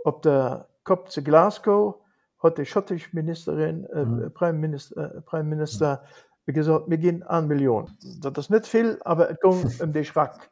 Ob 0.05 0.23
der 0.23 0.69
Kop 0.85 1.11
zu 1.11 1.23
Glasgow 1.23 1.97
hat 2.43 2.59
die 2.59 2.67
schottische 2.67 3.11
Ministerin 3.13 3.85
äh, 3.87 4.05
mhm. 4.05 4.33
Premierminister, 4.33 5.17
äh, 5.17 5.21
Premierminister 5.21 6.03
mhm. 6.47 6.53
gesagt 6.53 6.91
wir 6.91 6.99
gehen 6.99 7.23
an 7.23 7.47
Millionen. 7.47 7.97
Das 8.21 8.33
ist 8.39 8.51
nicht 8.51 8.67
viel, 8.67 8.99
aber 9.05 9.31
es 9.31 9.41
geht 9.41 9.81
um 9.83 9.93
den 9.93 10.05
Schrack. 10.05 10.51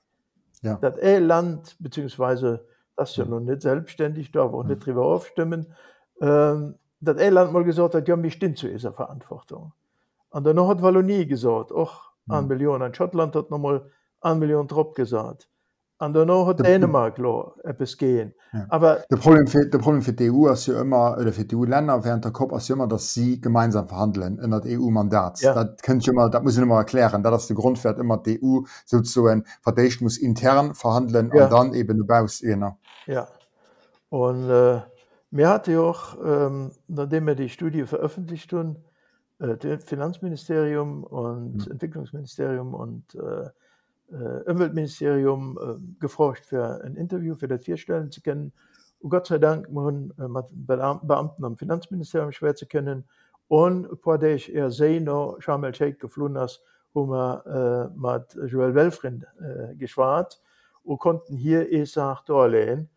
Ja. 0.62 0.78
Das 0.80 0.97
E-Land 0.99 1.76
beziehungsweise 1.78 2.66
das 2.97 3.11
ist 3.11 3.16
ja 3.16 3.24
noch 3.24 3.41
nicht 3.41 3.62
selbstständig, 3.62 4.32
darf 4.32 4.53
auch 4.53 4.64
nicht 4.64 4.80
mhm. 4.80 4.84
drüber 4.84 5.07
aufstimmen. 5.07 5.72
Ähm, 6.20 6.74
das 7.01 7.16
E-Land 7.16 7.53
mal 7.53 7.62
gesagt 7.62 7.95
hat, 7.95 8.09
ja, 8.09 8.20
wir 8.20 8.30
stehen 8.30 8.57
zu 8.57 8.68
dieser 8.68 8.93
Verantwortung. 8.93 9.72
Und 10.30 10.45
dann 10.45 10.66
hat 10.66 10.82
Wallonie 10.82 11.26
gesagt, 11.26 11.70
auch 11.70 12.11
an 12.28 12.45
mhm. 12.45 12.49
Millionen. 12.49 12.82
Und 12.82 12.97
Schottland 12.97 13.36
hat 13.36 13.51
nochmal 13.51 13.89
an 14.20 14.41
Millionen 14.41 14.66
drauf 14.66 14.95
gesagt 14.95 15.49
an 15.99 16.13
der 16.13 16.25
no 16.25 16.47
hat 16.47 16.61
Dänemark 16.61 17.19
lo 17.19 17.55
Appppes 17.65 17.97
gehen. 17.97 18.33
Ja. 18.53 18.67
Aber 18.69 19.05
de 19.11 19.19
Problem 19.19 19.47
fir 19.47 19.67
de 19.67 19.81
Problem 19.81 20.03
fir 20.03 20.15
d 20.15 20.31
EU 20.31 20.47
as 20.47 20.67
ja 20.67 20.81
immer 20.81 21.17
oder 21.19 21.33
fir 21.33 21.45
die 21.45 21.57
EU-Länder 21.57 22.05
während 22.05 22.25
der 22.25 22.33
Kopf 22.33 22.53
as 22.53 22.71
immer, 22.71 22.87
dat 22.87 23.01
sie 23.01 23.41
gemeinsam 23.41 23.89
verhandeln 23.89 24.39
in 24.39 24.51
dat 24.51 24.65
EU-Mandat. 24.65 25.41
Ja. 25.41 25.55
Dat 25.55 25.83
könnt 25.83 26.07
immer 26.07 26.31
dat 26.31 26.45
muss 26.45 26.57
ich 26.57 26.63
immer 26.63 26.79
erklären, 26.79 27.23
da 27.23 27.31
das 27.31 27.49
der 27.49 27.57
Grund 27.57 27.79
fährt 27.79 27.99
immer 27.99 28.19
die 28.19 28.41
EU 28.43 28.61
so 28.85 29.29
Verdecht 29.63 30.01
muss 30.01 30.19
intern 30.19 30.75
verhandeln 30.75 31.31
ja. 31.35 31.45
und 31.45 31.53
dann 31.53 31.75
eben 31.75 32.07
baus 32.07 32.41
innner. 32.41 32.79
Ja. 33.07 33.27
Und 34.09 34.49
äh, 34.49 34.81
mir 35.31 35.49
hatte 35.49 35.73
ja 35.73 35.81
auch, 35.81 36.17
ähm, 36.25 36.71
nachdem 36.87 37.27
wir 37.27 37.35
die 37.35 37.49
Studie 37.49 37.85
veröffentlicht 37.85 38.53
haben, 38.53 38.77
äh, 39.41 39.57
das 39.57 39.85
Finanzministerium 39.85 41.05
und 41.05 41.67
mhm. 41.67 41.73
Entwicklungsministerium 41.73 42.75
und 42.75 43.15
äh, 43.15 43.19
äh, 43.19 43.51
Umweltministerium 44.15 45.59
äh, 45.59 46.01
gefragt 46.01 46.47
für 46.47 46.83
ein 46.83 46.97
Interview 46.97 47.37
für 47.37 47.49
das 47.49 47.65
vier 47.65 47.77
Stellen 47.77 48.11
zu 48.11 48.21
kennen. 48.21 48.53
Und 49.01 49.11
Gott 49.11 49.27
sei 49.27 49.39
Dank 49.39 49.71
man 49.71 50.13
äh, 50.19 50.43
Beamten 50.53 51.45
am 51.45 51.57
Finanzministerium 51.57 52.33
schwer 52.33 52.55
zu 52.55 52.67
kennen 52.67 53.05
und 53.49 53.89
ich 54.23 54.55
eher 54.55 54.71
sehe 54.71 55.01
noch 55.01 55.37
Sharm 55.41 55.65
el 55.65 55.75
Sheikh 55.75 55.99
geflohen 55.99 56.39
hast, 56.39 56.63
wo 56.93 57.07
wir 57.07 57.91
äh, 57.95 57.99
mit 57.99 58.51
Joel 58.51 58.75
Welfried 58.75 59.25
äh, 59.41 59.75
geschwart 59.77 60.41
und 60.83 60.99
konnten 60.99 61.37
hier 61.37 61.87
sagt 61.87 62.29
darlehen. 62.29 62.91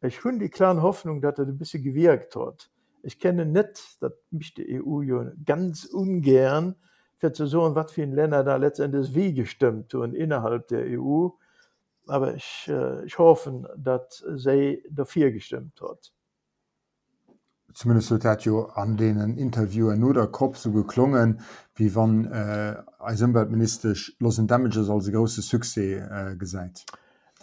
Ich 0.00 0.24
habe 0.24 0.38
die 0.38 0.48
klare 0.48 0.82
Hoffnung, 0.82 1.20
dass 1.20 1.38
er 1.38 1.46
ein 1.46 1.58
bisschen 1.58 1.82
gewirkt 1.82 2.36
hat. 2.36 2.70
Ich 3.02 3.18
kenne 3.18 3.46
nicht, 3.46 4.00
dass 4.02 4.12
mich 4.30 4.54
die 4.54 4.80
EU 4.80 5.24
ganz 5.44 5.84
ungern 5.84 6.76
fir 7.18 7.34
ze 7.34 7.46
so 7.46 7.74
wat 7.74 7.90
vielen 7.90 8.12
Länder 8.12 8.44
da 8.44 8.56
letztendlich 8.56 9.14
wie 9.14 9.34
gestimmt 9.34 9.94
und 9.94 10.14
innerhalb 10.14 10.68
der 10.68 10.84
EU, 10.98 11.28
aber 12.06 12.34
ich, 12.34 12.66
äh, 12.68 13.04
ich 13.04 13.18
hoffe, 13.18 13.68
dat 13.76 14.22
se 14.36 14.78
dafür 14.90 15.30
gestimmt 15.30 15.80
hat. 15.82 16.12
Zumindest 17.74 18.24
dat 18.24 18.44
jo 18.44 18.64
an 18.74 18.96
denen 18.96 19.36
Interviewer 19.36 19.94
nur 19.94 20.14
der 20.14 20.26
Kopf 20.28 20.56
so 20.56 20.72
geklungen, 20.72 21.40
wie 21.74 21.94
wann 21.94 22.24
äh, 22.24 22.76
als 22.98 23.20
Umweltministerisch 23.20 24.16
Los 24.20 24.40
Damages 24.46 24.88
als 24.88 25.12
große 25.12 25.42
Suse 25.42 25.80
äh, 25.80 26.36
gesagt. 26.36 26.86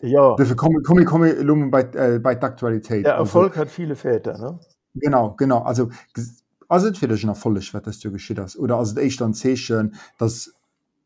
Ja. 0.01 0.35
komme 0.57 0.81
komm, 0.81 1.05
komm, 1.05 1.71
bei, 1.71 1.81
äh, 1.93 2.19
bei 2.19 2.35
der 2.35 2.49
Aktualität. 2.49 3.05
Der 3.05 3.15
Erfolg 3.15 3.51
also, 3.51 3.61
hat 3.61 3.69
viele 3.69 3.95
Väter. 3.95 4.37
Ne? 4.37 4.59
Genau 4.95 5.35
genau 5.35 5.59
also 5.59 5.89
firch 6.69 7.23
erfollech 7.23 7.73
wat 7.73 8.03
du 8.03 8.11
geschie 8.11 8.37
ass 8.37 8.57
oder 8.57 8.77
ass 8.77 8.97
eich 8.97 9.21
an 9.21 9.33
zeechen 9.33 9.95
dats 10.17 10.53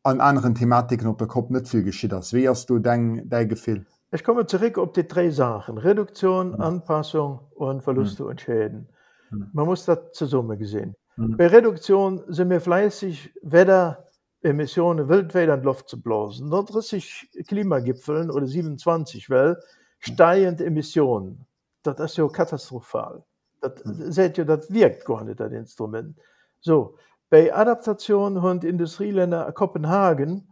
an 0.02 0.20
anderen 0.20 0.54
Thematiken 0.54 1.08
op 1.08 1.18
der 1.18 1.28
Kopf 1.28 1.50
net 1.50 1.68
viel 1.68 1.82
geschie 1.82 2.12
ass 2.12 2.32
wie 2.32 2.48
hast 2.48 2.70
du 2.70 2.78
deng 2.78 3.28
dei 3.28 3.44
gefil 3.44 3.86
Ich 4.12 4.24
komme 4.24 4.44
zurück 4.44 4.76
op 4.76 4.92
die 4.94 5.06
drei 5.06 5.30
Sachen. 5.30 5.78
Reduktion 5.78 6.48
mhm. 6.48 6.60
Anpassung 6.60 7.40
und 7.54 7.82
Verluste 7.84 8.24
mhm. 8.24 8.28
und 8.30 8.40
Schäden. 8.40 8.88
Mhm. 9.30 9.50
man 9.52 9.66
muss 9.66 9.84
dat 9.84 10.14
zur 10.14 10.26
Summe 10.26 10.56
gesehen 10.56 10.96
mhm. 11.16 11.36
bei 11.36 11.46
Reduktion 11.46 12.24
sind 12.28 12.48
mir 12.48 12.60
fleißig 12.60 13.32
weder 13.42 14.04
Emissionen 14.42 15.08
wildwäder 15.08 15.52
an 15.52 15.62
Luft 15.62 15.88
zu 15.88 16.00
blasen. 16.00 16.50
30 16.50 17.30
Klimagipfeln 17.46 18.30
oder 18.30 18.46
27 18.46 19.28
Well 19.28 19.58
steigend 20.00 20.60
Emissionen 20.60 21.46
dat 21.82 22.00
ist 22.00 22.16
ja 22.16 22.26
katastrophal 22.28 23.24
dat 23.60 23.84
mhm. 23.84 24.12
seht 24.12 24.38
ihr 24.38 24.44
dat 24.44 24.70
wirkt 24.70 25.04
gar 25.04 25.24
nicht 25.24 25.40
das 25.40 25.52
Instrument. 25.52 26.18
So 26.60 26.96
bei 27.30 27.54
Adaptation 27.54 28.42
hun 28.42 28.60
Industrieländer 28.62 29.46
a 29.46 29.52
Kopenhagen 29.52 30.48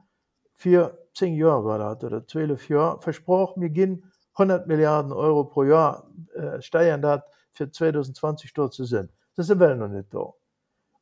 vier 0.55 0.99
zehn 1.15 1.35
Jahre 1.35 1.65
war 1.65 1.79
dat 1.79 2.05
oder 2.05 2.27
12 2.27 2.69
Jahre 2.69 3.01
versproch 3.01 3.57
mir 3.57 3.71
gin 3.71 4.05
100 4.35 4.67
Milliarden 4.67 5.13
Euro 5.13 5.45
pro 5.45 5.65
Jahr 5.65 6.09
äh, 6.35 6.61
steiern 6.63 7.03
dat 7.03 7.25
für 7.53 7.71
2020 7.71 8.53
dort 8.55 8.73
zu 8.73 8.85
sind 8.85 9.11
das 9.39 9.47
sind 9.47 9.61
well 9.61 9.77
noch 9.77 9.89
nicht 9.89 10.13
da. 10.13 10.33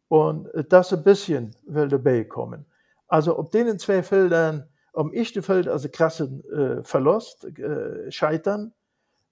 Und 0.09 0.53
äh, 0.55 0.65
das 0.65 0.93
ein 0.93 1.03
bisschen 1.03 1.55
will 1.67 1.89
dabei 1.89 2.25
kommen. 2.25 2.67
Also 3.09 3.39
ob 3.39 3.51
denen 3.51 3.79
zwei 3.79 4.03
Feldern 4.03 4.69
um 4.93 5.13
ichchte 5.13 5.43
Feld 5.43 5.69
also 5.69 5.89
krassen 5.89 6.43
äh, 6.51 6.83
verlost 6.83 7.45
äh, 7.59 8.11
scheitern 8.11 8.73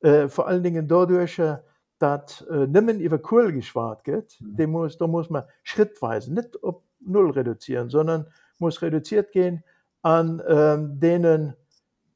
äh, 0.01 0.29
vor 0.29 0.47
allen 0.47 0.63
Dingen 0.63 0.89
dadurch 0.89 1.39
äh, 1.39 1.59
dat 2.05 2.45
äh, 2.51 2.67
nimmen 2.67 3.01
iwwer 3.01 3.19
Kohl 3.19 3.53
geschwarart 3.53 4.05
gëtt, 4.05 4.37
mhm. 4.41 4.71
muss, 4.71 4.99
da 4.99 5.07
muss 5.07 5.31
man 5.31 5.45
schrittweise 5.63 6.33
net 6.35 6.57
op 6.63 6.83
null 7.01 7.31
reduzieren, 7.31 7.89
sondern 7.89 8.27
muss 8.59 8.83
reduziert 8.83 9.33
gehen 9.33 9.65
an 10.03 10.43
ähm, 10.47 11.01
denen 11.01 11.55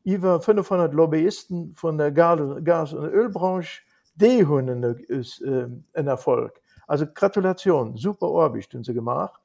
iwwer 0.05 0.41
500 0.41 0.93
Lobbyisten 0.93 1.75
von 1.75 1.97
der 1.97 2.13
Gas- 2.13 2.93
und 2.93 3.09
Ölbranche 3.09 3.81
de 4.15 4.45
hunnen 4.45 4.83
ist 5.09 5.41
äh, 5.43 5.69
en 5.93 6.07
Erfolg. 6.07 6.61
Also 6.87 7.07
Gratulation, 7.07 7.97
super 7.97 8.29
Orbig 8.29 8.69
sie 8.71 8.95
gemacht. 8.95 9.41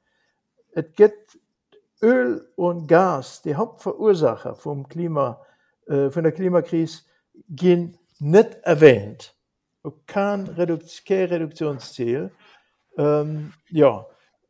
Et 0.74 0.94
gibt 0.94 1.38
Öl 2.02 2.46
und 2.56 2.86
Gas, 2.88 3.40
die 3.42 3.54
Hauptverursacher 3.54 4.54
vom 4.56 4.88
Klima, 4.88 5.40
äh, 5.86 6.10
von 6.10 6.24
der 6.24 6.32
Klimakrise, 6.32 7.02
gehen 7.48 7.96
net 8.18 8.60
erwähnt 8.64 9.34
kein 10.06 10.46
Reduktionsziel. 10.46 12.30
Ähm, 12.96 13.52
ja, 13.70 14.06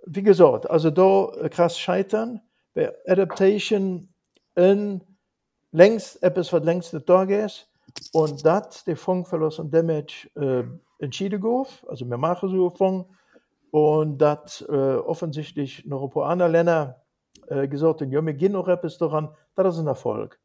wie 0.06 0.22
gesagt, 0.22 0.68
also 0.70 0.90
da 0.90 1.32
äh, 1.40 1.48
krass 1.48 1.78
scheitern, 1.78 2.40
bei 2.74 2.92
Adaptation 3.06 4.08
in 4.54 5.02
längst 5.72 6.22
etwas, 6.22 6.52
was 6.52 6.64
längst 6.64 6.94
nicht 6.94 7.08
da 7.08 7.22
ist, 7.24 7.68
und 8.12 8.44
das, 8.44 8.84
der 8.84 8.96
Fondverlust 8.96 9.60
und 9.60 9.72
Damage 9.72 10.28
äh, 10.36 10.64
entschieden 10.98 11.40
gof, 11.40 11.84
also 11.88 12.08
wir 12.08 12.16
machen 12.16 12.48
so 12.48 12.68
einen 12.68 12.76
Fonds, 12.76 13.08
und 13.70 14.18
das 14.18 14.64
äh, 14.68 14.72
offensichtlich 14.72 15.84
noch 15.84 16.04
ein 16.04 16.10
paar 16.10 16.26
andere 16.26 16.48
Länder 16.48 17.02
äh, 17.48 17.66
gesagt 17.66 18.02
haben, 18.02 18.12
ja, 18.12 18.24
wir 18.24 18.34
gehen 18.34 18.52
noch 18.52 18.68
etwas 18.68 18.98
daran, 18.98 19.34
das 19.56 19.74
ist 19.74 19.80
ein 19.80 19.88
Erfolg. 19.88 20.38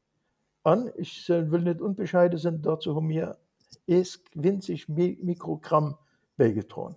Und 0.64 0.92
ich 0.98 1.30
äh, 1.30 1.52
will 1.52 1.62
nicht 1.62 1.80
unbescheiden 1.80 2.40
sein, 2.40 2.62
dazu 2.62 2.96
haben 2.96 3.10
wir 3.10 3.38
is 3.86 4.22
winzig 4.36 4.88
Mikrogramm 4.88 5.96
beigetron. 6.38 6.96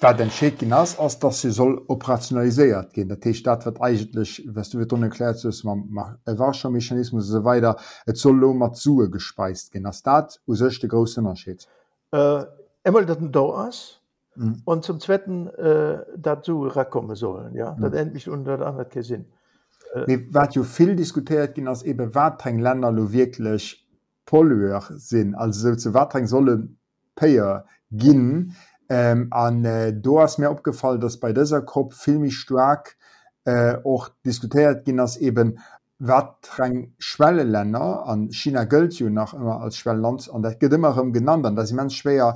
Da 0.00 0.12
den 0.12 0.30
Scheet 0.30 0.60
hinaus 0.60 0.96
ass 0.98 1.18
dat 1.18 1.34
se 1.34 1.50
soll 1.50 1.80
operationaliséiert 1.88 2.92
gin. 2.92 3.08
Der 3.08 3.18
Teestaat 3.18 3.66
wat 3.66 3.80
eigentlich 3.80 4.44
was 4.46 4.70
du 4.70 4.78
unerklärt 4.78 5.42
warscher 5.44 6.70
Mechanismus 6.70 7.26
se 7.26 7.44
weiter 7.44 7.76
et 8.06 8.16
soll 8.16 8.36
lo 8.36 8.52
mat 8.54 8.76
zue 8.76 9.10
gespeist 9.10 9.72
gin 9.72 9.86
ass 9.86 10.02
dat 10.02 10.40
ou 10.46 10.54
sech 10.54 10.78
de 10.78 10.88
großen 10.88 11.26
Unterschied. 11.26 11.66
Äh, 12.12 12.44
Emmel 12.84 13.06
dat 13.06 13.20
den 13.20 13.32
Do 13.32 13.54
ass 13.54 14.00
mhm. 14.36 14.62
und 14.64 14.84
zum 14.84 15.00
Zwetten 15.00 15.48
äh, 15.48 16.04
dazu 16.16 16.68
rakomme 16.68 17.16
sollen 17.16 17.56
ja 17.56 17.74
mhm. 17.74 17.82
dat 17.82 17.94
endlich 17.94 18.28
unter 18.28 18.64
anderem 18.64 18.88
Kesinn. 18.88 19.26
Äh, 19.94 20.18
wat 20.30 20.54
jo 20.54 20.62
vill 20.62 20.94
diskutiert 20.94 21.56
gin 21.56 21.66
ass 21.66 21.82
ebe 21.82 22.14
watng 22.14 22.60
Länder 22.60 22.92
lo 22.92 23.12
wirklich 23.12 23.87
Polluer 24.28 24.82
sinn. 24.98 25.34
Also 25.34 25.74
ze 25.74 25.94
watreng 25.94 26.26
solle 26.26 26.68
Peier 27.16 27.64
ginn. 27.90 28.54
Ähm, 28.90 29.28
an 29.30 29.64
äh, 29.64 29.92
do 29.92 30.18
ass 30.20 30.38
mir 30.38 30.50
opgefallen, 30.50 31.00
dats 31.00 31.18
bei 31.20 31.32
dëser 31.32 31.62
Kopf 31.62 31.96
filmmi 31.96 32.30
stark 32.30 32.96
och 33.84 34.08
äh, 34.08 34.10
diskutiert 34.24 34.84
ginn 34.84 35.00
ass 35.00 35.16
eben 35.16 35.58
watreng 35.98 36.94
Schwelleländer 36.98 38.06
an 38.06 38.30
China 38.30 38.64
gëlt 38.64 38.98
jo 38.98 39.10
nach 39.10 39.34
immer 39.34 39.60
als 39.60 39.76
Schwellland 39.76 40.30
an 40.32 40.42
dat 40.42 40.60
gedimmerem 40.60 41.12
genannt 41.12 41.46
an, 41.46 41.56
dat 41.56 41.72
men 41.72 41.90
schwéier 41.90 42.34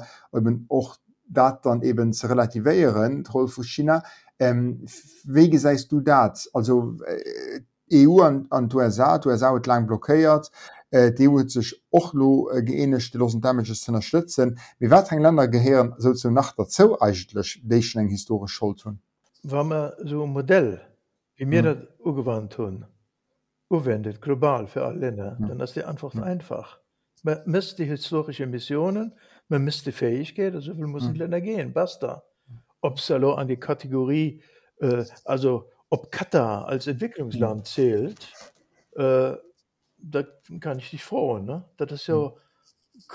och 0.69 0.97
dat 1.29 1.65
dann 1.65 1.83
eben 1.83 2.13
ze 2.13 2.29
relativéieren 2.29 3.25
troll 3.25 3.49
vu 3.49 3.63
China. 3.63 4.03
Ähm, 4.39 4.85
wege 5.25 5.59
seist 5.59 5.93
du 5.93 6.01
dat? 6.01 6.49
Also 6.53 6.97
äh, 7.07 7.61
EU 7.95 8.23
an, 8.23 8.47
an 8.51 8.71
USA, 8.73 9.21
USA 9.25 9.59
lang 9.67 9.87
blockéiert, 9.87 10.51
Äh, 10.51 10.82
die 10.93 11.29
hue 11.29 11.49
sech 11.49 11.75
ochlo 11.91 12.51
äh, 12.51 12.63
geenigchte 12.63 13.19
losen 13.19 13.41
Damages 13.41 13.81
zu 13.83 13.93
unterstützen. 13.93 14.59
Wie 14.79 14.91
wat 14.91 15.11
eng 15.11 15.21
Länder 15.21 15.49
gehirieren 15.49 15.95
so 15.99 16.13
zu 16.13 16.31
nach 16.31 16.53
der 16.53 16.69
zo 16.69 16.99
eigentlich 17.01 17.61
déchen 17.65 18.01
eng 18.01 18.09
historisch 18.09 18.53
Schul 18.53 18.77
hun? 18.85 19.01
Wa 19.43 19.65
man 19.65 19.93
so 20.05 20.25
ein 20.25 20.31
Modell 20.31 20.81
wie 21.37 21.47
mir 21.47 21.63
hm. 21.63 21.65
dat 21.65 21.89
ugewandt 22.05 22.59
hun 22.59 22.85
uwendet 23.73 24.21
global 24.21 24.67
für 24.67 24.85
alle 24.85 24.99
Länder, 24.99 25.39
hm. 25.39 25.49
dann 25.49 25.61
ist 25.61 25.75
die 25.75 25.85
Antwort 25.85 26.15
hm. 26.15 26.23
einfach. 26.23 26.79
Man 27.23 27.39
misst 27.47 27.79
die 27.79 27.85
historische 27.85 28.47
Missionen, 28.47 29.13
man 29.49 29.65
misst 29.65 29.87
die 29.87 29.93
Fähigkeit, 29.93 30.55
so 30.59 30.75
viel 30.75 30.87
muss 30.87 31.05
hm. 31.05 31.15
Länder 31.15 31.41
gehen, 31.41 31.73
basta. 31.73 32.23
Ob 32.81 33.01
Salo 33.01 33.35
an 33.35 33.49
die 33.49 33.57
Kategorie, 33.57 34.43
äh, 34.81 35.05
also 35.25 35.71
ob 35.89 36.11
Katar 36.11 36.67
als 36.67 36.87
Entwicklungsland 36.87 37.61
hm. 37.61 37.65
zählt, 37.65 38.33
äh, 38.97 39.35
da 40.03 40.25
kann 40.61 40.79
ich 40.79 40.91
dich 40.91 41.05
freuen 41.05 41.45
ne? 41.47 41.65
Das 41.77 41.93
ist 41.93 42.07
ja 42.07 42.33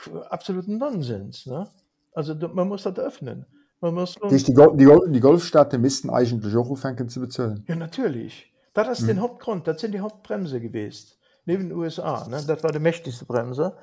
hm. 0.05 0.17
absoluten 0.29 0.77
Nonsens 0.77 1.45
ne? 1.45 1.67
Also 2.13 2.35
man 2.35 2.67
muss 2.67 2.83
das 2.83 2.97
öffnen. 2.97 3.45
Man 3.79 3.93
muss 3.93 4.15
die, 4.15 4.43
die, 4.43 4.53
die, 4.53 5.11
die 5.11 5.19
Golfstaaten 5.19 5.79
müssten 5.79 6.09
eigentlich 6.09 6.55
Eurofänken 6.55 7.09
zu 7.09 7.19
bezahlen. 7.19 7.63
Ja 7.67 7.75
natürlich. 7.75 8.51
Das 8.73 8.87
ist 8.89 9.01
hm. 9.01 9.07
den 9.07 9.21
Hauptgrund. 9.21 9.67
Das 9.67 9.79
sind 9.81 9.93
die 9.93 9.99
Hauptbremse 9.99 10.59
gewesen. 10.59 11.09
Neben 11.45 11.69
den 11.69 11.77
USA 11.77 12.27
ne? 12.27 12.43
Das 12.47 12.63
war 12.63 12.71
die 12.71 12.79
mächtigste 12.79 13.25
Bremse. 13.25 13.77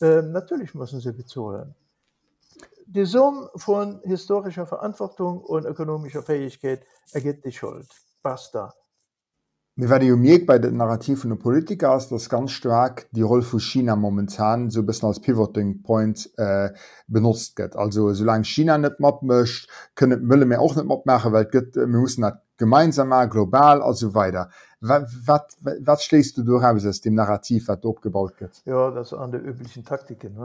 Äh, 0.00 0.22
natürlich 0.22 0.74
müssen 0.74 1.00
sie 1.00 1.12
bezahlen. 1.12 1.74
Die 2.86 3.04
Summe 3.04 3.50
von 3.56 4.00
historischer 4.02 4.66
Verantwortung 4.66 5.40
und 5.40 5.64
ökonomischer 5.64 6.22
Fähigkeit 6.22 6.82
ergibt 7.12 7.44
die 7.44 7.52
Schuld. 7.52 7.88
Basta 8.22 8.74
Mir 9.80 9.88
werde 9.88 10.04
jo 10.04 10.16
még 10.18 10.46
bei 10.46 10.58
den 10.58 10.76
Narrativen 10.76 11.32
und 11.32 11.38
Politiker 11.38 11.92
ass 11.92 12.10
das 12.10 12.28
ganz 12.28 12.50
stark 12.50 13.06
die 13.12 13.22
Rolle 13.22 13.42
vu 13.42 13.58
China 13.58 13.96
momentan 13.96 14.68
so 14.68 14.82
bis 14.82 15.02
als 15.02 15.20
Pivoting 15.20 15.82
Point 15.82 16.30
äh, 16.36 16.68
benutzt 17.06 17.56
gëtt. 17.56 17.76
Also 17.76 18.12
solange 18.12 18.44
China 18.44 18.76
net 18.76 19.00
mat 19.00 19.22
mcht, 19.22 19.70
könne 19.94 20.18
Mëlle 20.18 20.44
mir 20.44 20.60
auch 20.60 20.76
net 20.76 20.84
mat 20.84 21.06
mache, 21.06 21.32
weil 21.32 21.48
äh, 21.54 21.86
muss 21.86 22.18
net 22.18 22.34
gemeinsamer 22.58 23.26
global 23.26 23.80
also 23.80 24.14
weiter. 24.14 24.50
Wat, 24.82 25.08
wat, 25.24 26.02
schlest 26.02 26.36
du 26.36 26.42
durch 26.42 26.84
es 26.84 27.00
dem 27.00 27.14
Narrativ 27.14 27.68
wat 27.68 27.86
opgebaut 27.86 28.36
gëtt? 28.36 28.60
Ja 28.66 28.90
das 28.90 29.14
an 29.14 29.30
der 29.30 29.42
üblichen 29.42 29.82
Taktiken 29.82 30.36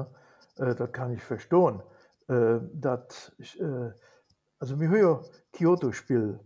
äh, 0.60 0.76
dat 0.76 0.94
kann 0.94 1.12
ich 1.12 1.22
verstohlen 1.22 1.82
äh, 2.30 2.56
äh, 2.56 3.92
also 4.60 4.78
mir 4.78 4.88
höher 4.88 5.26
Kyoto-Spiel 5.52 6.40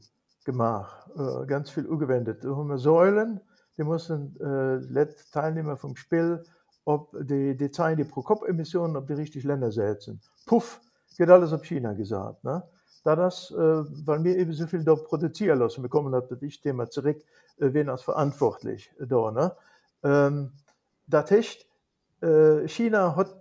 gemacht 0.50 1.10
äh, 1.16 1.45
ganz 1.45 1.70
viel 1.70 1.88
ugewendet 1.88 2.43
haben 2.43 2.78
Säulen 2.78 3.39
die 3.78 3.84
mussten 3.84 4.36
äh, 4.41 5.08
Teilnehmer 5.32 5.78
vom 5.78 5.95
Spiel 5.95 6.43
ob 6.86 7.16
die 7.22 7.56
die 7.56 8.04
pro 8.04 8.22
Kopf 8.24 8.43
Emissionen 8.47 8.95
ob 8.97 9.06
die 9.08 9.14
richtig 9.14 9.43
Länder 9.43 9.72
setzen. 9.72 10.20
Puff 10.47 10.82
geht 11.18 11.30
alles 11.30 11.54
auf 11.54 11.64
China 11.64 11.93
gesagt 11.93 12.43
ne? 12.43 12.64
Da 13.04 13.16
das 13.16 13.52
äh, 13.52 13.84
weil 14.08 14.20
mir 14.20 14.36
eben 14.38 14.54
so 14.54 14.66
viel 14.66 14.84
dort 14.84 15.06
produzieren 15.06 15.60
lassen. 15.60 15.84
Bekommen 15.84 16.16
hat 16.16 16.32
ich 16.41 16.62
Thema 16.62 16.89
zurück 16.89 17.20
äh, 17.60 17.74
wen 17.74 17.89
als 17.89 18.02
verantwortlich 18.02 18.91
da 19.00 19.32
ne? 19.32 19.56
Ähm, 20.04 20.52
dat 21.06 21.30
hecht 21.30 21.68
äh, 22.22 22.68
China 22.68 23.16
hat 23.16 23.36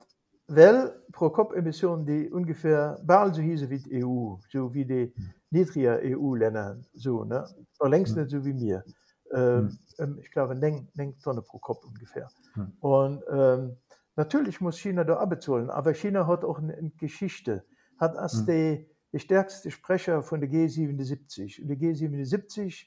well 0.47 0.93
pro 1.13 1.31
Kopf 1.31 1.55
Emissionen 1.55 2.05
die 2.05 2.31
ungefähr 2.31 3.01
bald 3.03 3.35
so 3.35 3.41
hieße 3.41 3.71
wie 3.71 3.79
die 3.79 4.05
EU 4.05 4.37
so 4.53 4.75
wie 4.75 4.85
die 4.85 5.13
hm 5.17 5.38
niedriger 5.51 6.01
EU-Länder 6.03 6.79
so 6.95 7.25
ne 7.25 7.45
war 7.79 7.89
längst 7.89 8.15
mhm. 8.15 8.23
nicht 8.23 8.31
so 8.31 8.45
wie 8.45 8.53
mir 8.53 8.85
ähm, 9.33 9.77
mhm. 9.99 10.19
ich 10.21 10.31
glaube 10.31 10.57
denkt 10.57 11.23
Tonne 11.23 11.43
pro 11.43 11.59
Kopf 11.59 11.85
ungefähr 11.85 12.29
mhm. 12.55 12.73
und 12.81 13.23
ähm, 13.31 13.77
natürlich 14.17 14.61
muss 14.61 14.79
China 14.79 15.05
da 15.05 15.17
abbezogen 15.17 15.71
aber 15.71 15.95
China 15.95 16.27
hat 16.27 16.45
auch 16.45 16.59
eine, 16.59 16.75
eine 16.75 16.91
Geschichte 16.91 17.65
hat 17.99 18.17
als 18.17 18.45
die, 18.45 18.89
die 19.13 19.19
stärkste 19.19 19.71
Sprecher 19.71 20.23
von 20.23 20.41
der 20.41 20.51
G77 20.51 21.63
und 21.63 21.69
die 21.69 21.77
G77 21.77 22.87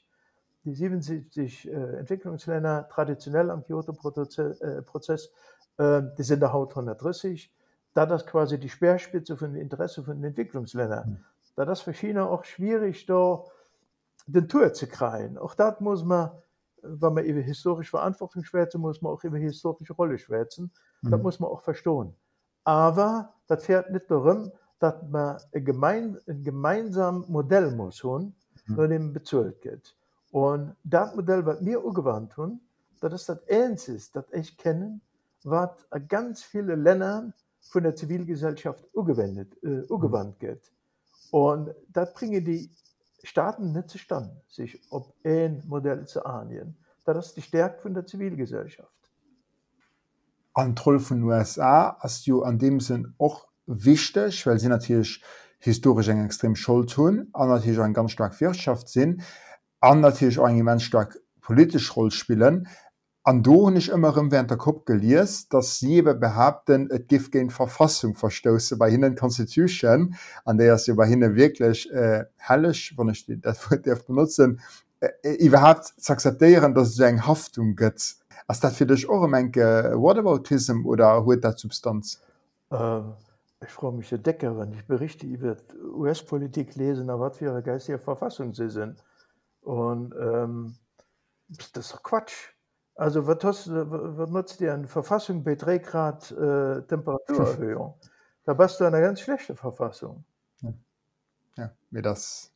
die 0.64 0.74
77 0.74 1.68
äh, 1.68 1.72
Entwicklungsländer 1.98 2.88
traditionell 2.88 3.50
am 3.50 3.64
Kyoto-Prozess 3.64 5.32
äh, 5.78 6.02
die 6.16 6.22
sind 6.22 6.40
der 6.40 6.52
Haut 6.52 6.70
130 6.70 7.52
da 7.94 8.06
das 8.06 8.26
quasi 8.26 8.58
die 8.58 8.68
Speerspitze 8.68 9.36
von 9.36 9.54
Interesse 9.54 10.02
von 10.02 10.16
den 10.16 10.24
Entwicklungsländern. 10.24 11.24
Mhm 11.56 11.62
da 11.62 11.64
das 11.64 11.82
für 11.82 11.92
China 11.92 12.26
auch 12.26 12.44
schwierig 12.44 13.06
da 13.06 13.44
den 14.26 14.48
Tour 14.48 14.72
zu 14.72 14.86
kreien. 14.86 15.38
Auch 15.38 15.54
dat 15.54 15.80
muss 15.80 16.04
man 16.04 16.30
wenn 16.84 17.14
man 17.14 17.24
über 17.24 17.40
historisch 17.40 17.90
Verantwortung 17.90 18.42
schwätzen, 18.42 18.80
muss 18.80 19.00
man 19.02 19.12
auch 19.12 19.22
über 19.22 19.38
historische 19.38 19.92
Rolle 19.92 20.18
schwätzen. 20.18 20.72
Mhm. 21.02 21.10
Das 21.10 21.22
muss 21.22 21.40
man 21.40 21.50
auch 21.50 21.60
verstehen. 21.60 22.12
Aber 22.64 23.34
das 23.46 23.64
fährt 23.64 23.90
nicht 23.92 24.10
darum, 24.10 24.50
dass 24.80 24.96
man 25.08 25.36
ein, 25.52 25.64
gemein, 25.64 26.18
ein 26.26 26.42
gemeinsames 26.42 27.28
Modell 27.28 27.70
muss 27.70 28.02
haben, 28.02 28.34
mhm. 28.66 28.74
nur 28.74 28.88
dem 28.88 29.12
bezahlt 29.12 29.60
geht. 29.60 29.94
Und 30.32 30.74
das 30.82 31.14
Modell, 31.14 31.46
was 31.46 31.64
wir 31.64 31.78
auch 31.78 31.94
gewandt 31.94 32.36
haben, 32.36 32.60
das 33.00 33.12
ist 33.12 33.28
das 33.28 33.38
Einzige, 33.48 34.02
das 34.14 34.24
ich 34.32 34.56
kenne, 34.56 35.00
was 35.44 35.70
ganz 36.08 36.42
viele 36.42 36.74
Länder 36.74 37.32
von 37.60 37.84
der 37.84 37.94
Zivilgesellschaft 37.94 38.84
äh, 38.92 39.82
angewandt 39.88 40.40
geht. 40.40 40.72
Und 41.32 41.74
dat 41.88 42.12
bringe 42.12 42.42
die 42.42 42.70
Staaten 43.24 43.72
net 43.72 43.88
zustande, 43.88 44.42
sich 44.48 44.78
op 44.90 45.14
ein 45.24 45.62
Modell 45.66 46.06
zu. 46.06 46.20
Da 46.20 47.14
das 47.14 47.32
die 47.32 47.40
Stärke 47.40 47.80
von 47.80 47.94
der 47.94 48.04
Zivilgesellschaft. 48.04 48.92
An 50.52 50.76
Troll 50.76 51.00
von 51.00 51.22
USA 51.22 51.96
hast 52.00 52.26
du 52.26 52.42
an 52.42 52.58
dem 52.58 52.80
Sinn 52.80 53.14
auch 53.16 53.48
wichtig, 53.64 54.46
weil 54.46 54.58
sie 54.58 54.68
natürlich 54.68 55.24
historisch 55.58 56.08
eng 56.08 56.22
extrem 56.22 56.54
Schul 56.54 56.84
tun, 56.84 57.30
an 57.32 57.48
natürlich 57.48 57.80
ein 57.80 57.94
ganz 57.94 58.12
stark 58.12 58.38
Wirtschaft 58.38 58.90
sind, 58.90 59.22
an 59.80 60.00
natürlich 60.00 60.38
auch 60.38 60.44
ein 60.44 60.66
ganz 60.66 60.82
stark 60.82 61.18
politisch 61.40 61.96
Rolle 61.96 62.10
spielen, 62.10 62.68
an 63.24 63.42
do 63.42 63.70
nicht 63.70 63.88
immer 63.88 64.16
im 64.16 64.32
während 64.32 64.50
der 64.50 64.58
Kopf 64.58 64.84
geliers, 64.84 65.48
dass 65.48 65.78
sie 65.78 66.02
behaupten 66.02 66.90
et 66.90 67.08
gift 67.08 67.32
gegen 67.32 67.50
Verfassung 67.50 68.14
verstoße 68.14 68.76
bei 68.76 68.90
ihnen 68.90 69.14
Constitution, 69.14 70.14
an 70.44 70.58
der 70.58 70.76
sie 70.78 70.94
bei 70.94 71.06
ihnen 71.06 71.36
wirklich 71.36 71.90
äh, 71.92 72.24
hellisch 72.36 72.94
wann 72.96 73.10
ich 73.10 73.26
benutzen 74.06 74.60
äh, 75.00 75.34
überhaupt 75.34 75.84
zu 75.84 76.12
akzeptieren, 76.12 76.74
dass 76.74 76.94
sie 76.94 77.04
eng 77.04 77.26
Haftung 77.26 77.76
gött. 77.76 78.16
As 78.48 78.60
dat 78.60 78.72
für 78.72 78.86
dich 78.86 79.08
eure 79.08 79.28
Menke 79.28 79.92
Whataboutism 79.96 80.84
oder 80.84 81.24
hue 81.24 81.38
der 81.38 81.56
Substanz? 81.56 82.20
Ähm, 82.70 83.12
ich 83.60 83.70
freue 83.70 83.92
mich 83.92 84.10
Decke, 84.10 84.58
wenn 84.58 84.72
ich 84.72 84.84
berichte 84.86 85.26
über 85.26 85.56
US-Politik 85.94 86.74
lesen, 86.74 87.08
aber 87.08 87.30
was 87.30 87.38
für 87.38 87.46
ihre 87.46 87.62
geistige 87.62 87.98
Verfassung 87.98 88.52
sie 88.52 88.68
sind. 88.68 89.02
Und 89.60 90.12
ähm, 90.20 90.74
das 91.48 91.92
ist 91.92 92.02
Quatsch 92.02 92.51
also 92.94 93.26
wat 93.26 93.42
wat 93.44 94.30
nutzt 94.30 94.60
dir 94.60 94.72
en 94.72 94.86
Verfassung 94.86 95.42
bei 95.44 95.54
3 95.54 95.78
Grad 95.78 96.30
äh, 96.32 96.82
Temperaturerhöhung? 96.82 97.94
Da 98.44 98.54
bist 98.54 98.80
du 98.80 98.84
eine 98.84 99.00
ganz 99.00 99.20
schlechte 99.20 99.54
Verfassung. 99.54 100.24
Ja, 100.62 100.72
ja 101.56 101.70
mir 101.90 102.02
das 102.02 102.52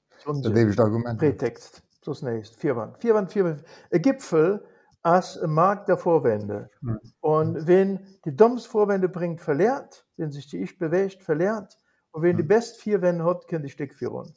Argument. 0.80 1.16
Prätext 1.16 1.80
nächst 2.22 2.56
Vierwand. 2.56 2.98
Vierwand, 2.98 3.32
Vierwand. 3.32 3.62
E 3.90 3.98
Gipfel 3.98 4.64
ass 5.02 5.36
e 5.36 5.46
Markt 5.46 5.88
der 5.88 5.96
Vorwände. 5.96 6.70
Mhm. 6.80 7.00
Und 7.20 7.66
wenn 7.66 8.00
die 8.24 8.34
Domsvorwände 8.36 9.08
bringt 9.08 9.40
verlehrt, 9.40 10.04
wenn 10.16 10.32
sich 10.32 10.48
die 10.48 10.58
Ich 10.58 10.78
bewegt 10.78 11.22
verlehrt 11.22 11.78
und 12.10 12.22
wenn 12.22 12.34
mhm. 12.34 12.38
die 12.38 12.46
best 12.46 12.78
vier 12.78 13.02
Wände 13.02 13.24
hat, 13.24 13.46
können 13.48 13.62
die 13.62 13.70
Steckführung. 13.70 14.32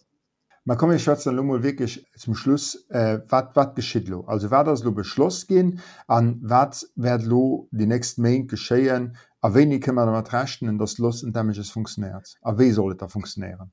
Man 0.65 0.77
komme 0.77 0.95
ich 0.95 1.03
Schweizer 1.03 1.31
Lummel 1.31 1.63
wirklich 1.63 2.05
zum 2.17 2.35
Schluss 2.35 2.85
äh, 2.89 3.19
wat 3.29 3.75
geschieht 3.75 4.09
lo? 4.09 4.25
Also 4.27 4.51
wer 4.51 4.63
das 4.63 4.83
lo 4.83 4.91
beschloss 4.91 5.47
gehen 5.47 5.79
an 6.07 6.39
wat 6.43 6.85
werd 6.95 7.23
lo 7.23 7.69
die 7.71 7.87
nächsten 7.87 8.21
Main 8.21 8.47
geschehen? 8.47 9.17
A 9.41 9.53
wenig 9.53 9.81
kann 9.81 9.95
man 9.95 10.09
rechten 10.09 10.77
das 10.77 10.97
los 10.97 11.23
und 11.23 11.33
damit 11.33 11.57
funktioniert. 11.67 12.35
A 12.41 12.57
wie 12.57 12.71
soll 12.71 12.95
da 12.95 13.07
funktionieren? 13.07 13.71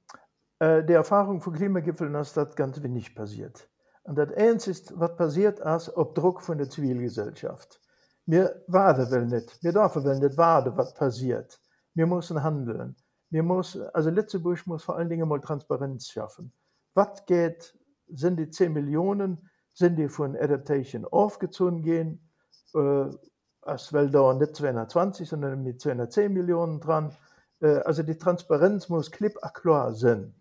Äh, 0.61 0.85
die 0.85 0.93
Erfahrung 0.93 1.41
von 1.41 1.55
Klimagipfeln 1.55 2.15
ist 2.15 2.37
dat 2.37 2.55
ganz 2.57 2.81
wenig 2.81 3.15
passiert. 3.15 3.69
Und 4.05 4.17
dat 4.17 4.33
eins 4.37 4.69
ist 4.69 4.93
was 4.97 5.17
passiert 5.17 5.61
als 5.61 5.95
ob 5.97 6.15
Druck 6.15 6.41
von 6.41 6.57
der 6.57 6.71
Zivilgesellschaft. 6.71 7.81
Mir 8.27 8.63
warte 8.69 9.11
will 9.11 9.27
nicht. 9.27 9.61
Mir 9.63 9.73
darf 9.73 9.95
verwendet 9.95 10.39
warte 10.39 10.77
was 10.77 10.95
passiert. 10.95 11.61
Wir 11.95 12.07
müssen 12.07 12.41
handeln. 12.43 12.95
Wir 13.29 13.43
muss 13.43 13.77
also 13.93 14.09
Litzeburg 14.11 14.65
muss 14.69 14.85
vor 14.85 14.97
allen 14.97 15.09
Dingen 15.09 15.29
mal 15.29 15.41
Transparenz 15.41 16.07
schaffen 16.07 16.53
wat 16.97 17.27
geht? 17.27 17.79
Sind 18.09 18.39
die 18.39 18.51
10 18.51 18.73
Millionen 18.73 19.49
sind 19.73 19.97
die 19.97 20.09
von 20.09 20.37
Adaptation 20.37 21.05
aufgezogen 21.05 21.83
gehen? 21.83 22.31
Äh, 22.75 23.11
als 23.63 23.93
well 23.93 24.11
dauern 24.11 24.39
nicht 24.39 24.57
220 24.57 25.29
sondern 25.29 25.63
mit 25.63 25.81
210 25.81 26.33
Millionen 26.33 26.81
dran. 26.81 27.13
Äh, 27.61 27.79
also 27.79 28.03
die 28.03 28.17
Transparenz 28.17 28.89
muss 28.89 29.11
klipp 29.11 29.37
erklar 29.43 29.95
sind 29.95 30.35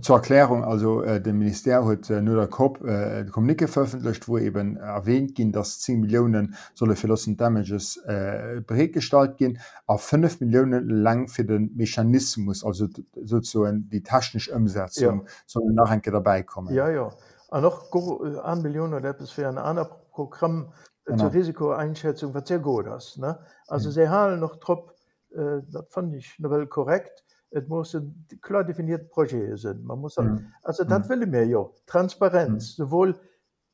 Zur 0.00 0.16
Erklärung 0.16 0.64
also 0.64 1.02
äh, 1.02 1.20
dem 1.20 1.38
Minister 1.38 1.84
huet 1.84 2.10
äh, 2.10 2.20
nur 2.20 2.34
der 2.34 2.48
Kopf 2.48 2.82
äh, 2.82 3.24
Kommunike 3.26 3.68
veröffentlicht, 3.68 4.26
wo 4.26 4.38
eben 4.38 4.76
erwähnt 4.76 5.36
gin, 5.36 5.52
dass 5.52 5.78
10 5.80 6.00
Millionen 6.00 6.56
solle 6.74 6.96
verlossen 6.96 7.36
Damages 7.36 7.98
äh, 7.98 8.60
beregestalt 8.66 9.38
gin, 9.38 9.60
a 9.86 9.96
5 9.96 10.40
Millionen 10.40 10.88
lang 10.88 11.28
fir 11.28 11.46
den 11.46 11.70
Mechanismus, 11.76 12.64
also 12.64 12.88
so 13.22 13.66
die 13.72 14.02
taschenisch 14.02 14.50
Umsetzung 14.50 15.26
ja. 15.26 15.32
soll 15.46 15.72
nachke 15.72 16.10
dabei 16.10 16.42
kommen. 16.42 16.74
Ja 16.74 16.90
ja 16.90 17.10
an 17.50 17.62
noch 17.62 17.90
go, 17.92 18.24
äh, 18.24 18.38
an 18.40 18.62
Millionen 18.62 18.94
oder 18.94 19.14
fir 19.14 19.48
ein 19.48 19.58
anderes 19.58 19.90
Programm 20.10 20.72
äh, 21.06 21.16
zur 21.16 21.32
Risikoeinschätzung 21.32 22.34
wat 22.34 22.48
sehr 22.48 22.58
gut 22.58 22.88
hast. 22.88 23.18
Ne? 23.18 23.38
Also 23.68 23.90
mhm. 23.90 23.92
se 23.92 24.08
ha 24.08 24.36
noch 24.36 24.56
trop 24.56 24.92
äh, 25.30 25.60
dat 25.70 25.92
fand 25.92 26.14
ich 26.16 26.36
novel 26.40 26.66
korrekt 26.66 27.23
Et 27.54 27.68
muss 27.68 27.96
klar 28.42 28.64
definiert 28.64 29.10
Projekte 29.10 29.56
sind. 29.56 29.84
Man 29.84 30.00
muss 30.00 30.16
mhm. 30.16 30.46
also 30.62 30.84
dat 30.84 31.04
mhm. 31.04 31.08
will 31.08 31.26
mir 31.26 31.46
ja 31.46 31.64
Transparenz 31.86 32.78
mhm. 32.78 32.84
sowohl 32.84 33.20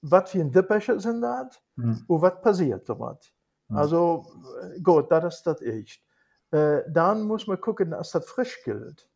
wat 0.03 0.35
wie 0.35 0.41
ein 0.41 0.53
Depecher 0.53 1.01
sind 1.01 1.23
dat 1.23 1.63
mhm. 1.77 2.05
wo 2.07 2.21
wat 2.21 2.43
passiert. 2.43 2.89
Mhm. 2.89 3.77
Also 3.77 4.27
äh, 4.63 4.81
gut, 4.81 5.11
da 5.11 5.27
ist 5.27 5.43
dat 5.45 5.63
echt. 5.63 6.03
Äh, 6.51 6.83
dann 6.89 7.23
muss 7.23 7.47
man 7.47 7.61
gucken, 7.61 7.91
dass 7.93 8.11
das 8.13 8.27
frisch 8.27 8.63
gilt. 8.65 9.07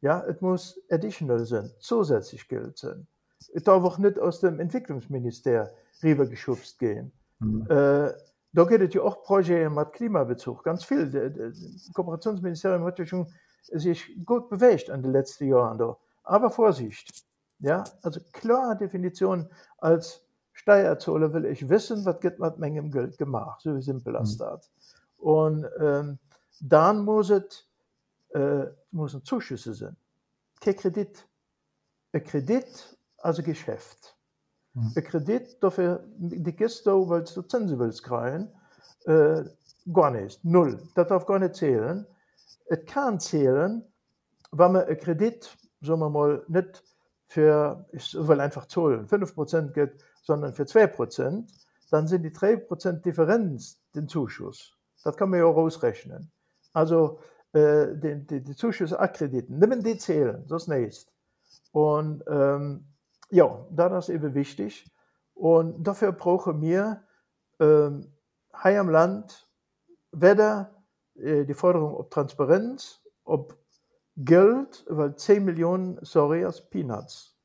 Ja, 0.00 0.24
es 0.24 0.40
muss 0.40 0.80
additional 0.90 1.46
sein, 1.46 1.70
zusätzlich 1.78 2.48
gilt 2.48 2.78
sein. 2.78 3.06
Es 3.54 3.62
darf 3.62 3.84
auch 3.84 3.96
nicht 3.96 4.18
aus 4.18 4.40
dem 4.40 4.58
Entwicklungsminister 4.58 5.70
rübergeschubst 6.02 6.80
gehen. 6.80 7.12
Mhm. 7.38 7.66
Äh, 7.70 8.12
da 8.52 8.64
geht 8.64 8.82
es 8.82 8.94
ja 8.94 9.02
auch 9.02 9.22
Projekte 9.22 9.70
mit 9.70 9.92
Klimabezug, 9.92 10.62
ganz 10.62 10.84
viel. 10.84 11.08
Das 11.10 11.90
Kooperationsministerium 11.94 12.84
hat 12.84 12.98
ja 12.98 13.06
schon 13.06 13.26
sich 13.66 14.24
gut 14.24 14.48
bewegt 14.48 14.90
an 14.90 15.02
den 15.02 15.12
letzten 15.12 15.48
Jahren 15.48 15.78
da. 15.78 15.96
Aber 16.24 16.50
Vorsicht, 16.50 17.24
ja, 17.58 17.84
also 18.02 18.20
klare 18.32 18.76
Definition 18.76 19.48
als 19.78 20.22
Steier 20.52 20.98
zolle 20.98 21.32
will 21.32 21.46
ich 21.46 21.68
wissen, 21.68 22.04
was 22.04 22.20
geht 22.20 22.38
mit 22.38 22.58
Mengem 22.58 22.90
Geld 22.90 23.18
gemacht, 23.18 23.62
so 23.62 23.80
simpel 23.80 24.12
mhm. 24.12 24.38
das. 24.38 24.70
Und 25.16 25.66
ähm, 25.80 26.18
dann 26.60 27.04
muss 27.04 27.30
es 27.30 27.66
äh, 28.34 28.66
muss 28.90 29.18
Zuschüsse 29.24 29.74
sein. 29.74 29.96
Kein 30.60 30.76
Kredit. 30.76 31.26
Ein 32.12 32.24
Kredit 32.24 32.96
als 33.18 33.42
Geschäft. 33.42 34.16
Mhm. 34.74 34.92
Ein 34.94 35.04
Kredit 35.04 35.62
dafür 35.62 36.04
die 36.16 36.52
Kiste, 36.52 36.92
weil 37.08 37.24
du 37.24 37.42
Zinsen 37.42 37.78
willst 37.78 38.02
kriegen, 38.02 38.48
äh, 39.04 39.44
gar 39.92 40.10
nicht. 40.10 40.44
Null. 40.44 40.78
Das 40.94 41.08
darf 41.08 41.26
gar 41.26 41.38
nicht 41.38 41.56
zählen. 41.56 42.06
Es 42.72 42.86
kann 42.86 43.20
zählen, 43.20 43.84
wenn 44.50 44.72
man 44.72 44.86
ein 44.86 44.96
Kredit, 44.96 45.54
sagen 45.82 46.00
wir 46.00 46.08
mal, 46.08 46.42
nicht 46.48 46.82
für, 47.26 47.86
ich 47.92 48.14
will 48.14 48.40
einfach 48.40 48.64
zahlen, 48.64 49.06
5% 49.06 49.72
geht, 49.72 50.02
sondern 50.22 50.54
für 50.54 50.62
2%, 50.62 51.44
dann 51.90 52.06
sind 52.06 52.22
die 52.22 52.30
3% 52.30 53.02
Differenz 53.02 53.78
den 53.94 54.08
Zuschuss. 54.08 54.74
Das 55.04 55.18
kann 55.18 55.28
man 55.28 55.40
ja 55.40 55.44
auch 55.44 55.56
ausrechnen. 55.56 56.32
Also 56.72 57.20
äh, 57.52 57.88
die, 57.94 58.26
die, 58.26 58.42
die 58.42 58.56
Zuschüsse 58.56 58.98
akkrediten, 58.98 59.58
nimmen 59.58 59.82
die 59.82 59.98
zählen, 59.98 60.42
das 60.48 60.66
nächst. 60.66 61.12
Und 61.72 62.24
ähm, 62.26 62.86
ja, 63.28 63.66
das 63.70 64.08
ist 64.08 64.14
eben 64.14 64.32
wichtig. 64.32 64.90
Und 65.34 65.86
dafür 65.86 66.12
brauchen 66.12 66.62
wir 66.62 67.02
ähm, 67.60 68.14
hier 68.62 68.80
am 68.80 68.88
Land 68.88 69.46
weder 70.10 70.81
die 71.14 71.54
Forderung 71.54 71.94
ob 71.94 72.10
Transparenz, 72.10 73.00
ob 73.24 73.56
Geld, 74.16 74.84
weil 74.88 75.16
10 75.16 75.44
Millionen, 75.44 75.98
sorry, 76.02 76.44
als 76.44 76.60
Peanuts. 76.60 77.36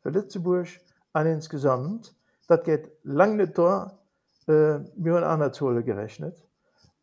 Für 0.00 0.10
Lützeburg 0.10 0.68
an 1.12 1.26
insgesamt, 1.26 2.14
das 2.48 2.62
geht 2.62 2.90
lang 3.02 3.36
nicht 3.36 3.58
da, 3.58 3.98
äh, 4.46 4.78
wir 4.96 5.20
haben 5.20 5.52
Zolle 5.52 5.82
gerechnet. 5.82 6.46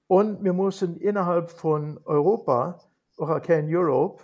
Und 0.07 0.43
wir 0.43 0.53
müssen 0.53 0.97
innerhalb 0.97 1.49
von 1.51 1.99
Europa, 2.05 2.79
auch 3.17 3.41
kein 3.41 3.73
Europe, 3.73 4.23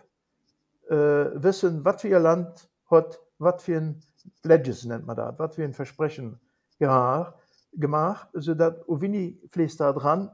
äh, 0.89 0.95
wissen, 0.95 1.84
was 1.86 2.02
für 2.02 2.16
ein 2.16 2.24
Land 2.24 2.70
hat, 2.89 3.20
was 3.38 3.64
für 3.64 3.78
ein 3.78 4.02
Pledges 4.41 4.86
nennt 4.86 5.06
man 5.06 5.16
das, 5.16 5.38
was 5.38 5.56
für 5.56 5.64
ein 5.64 5.74
Versprechen 5.74 6.39
gemacht, 7.74 8.30
sodass 8.34 8.88
Ovini 8.88 9.39
fließt 9.50 9.80
da 9.80 9.93
dran, 9.93 10.32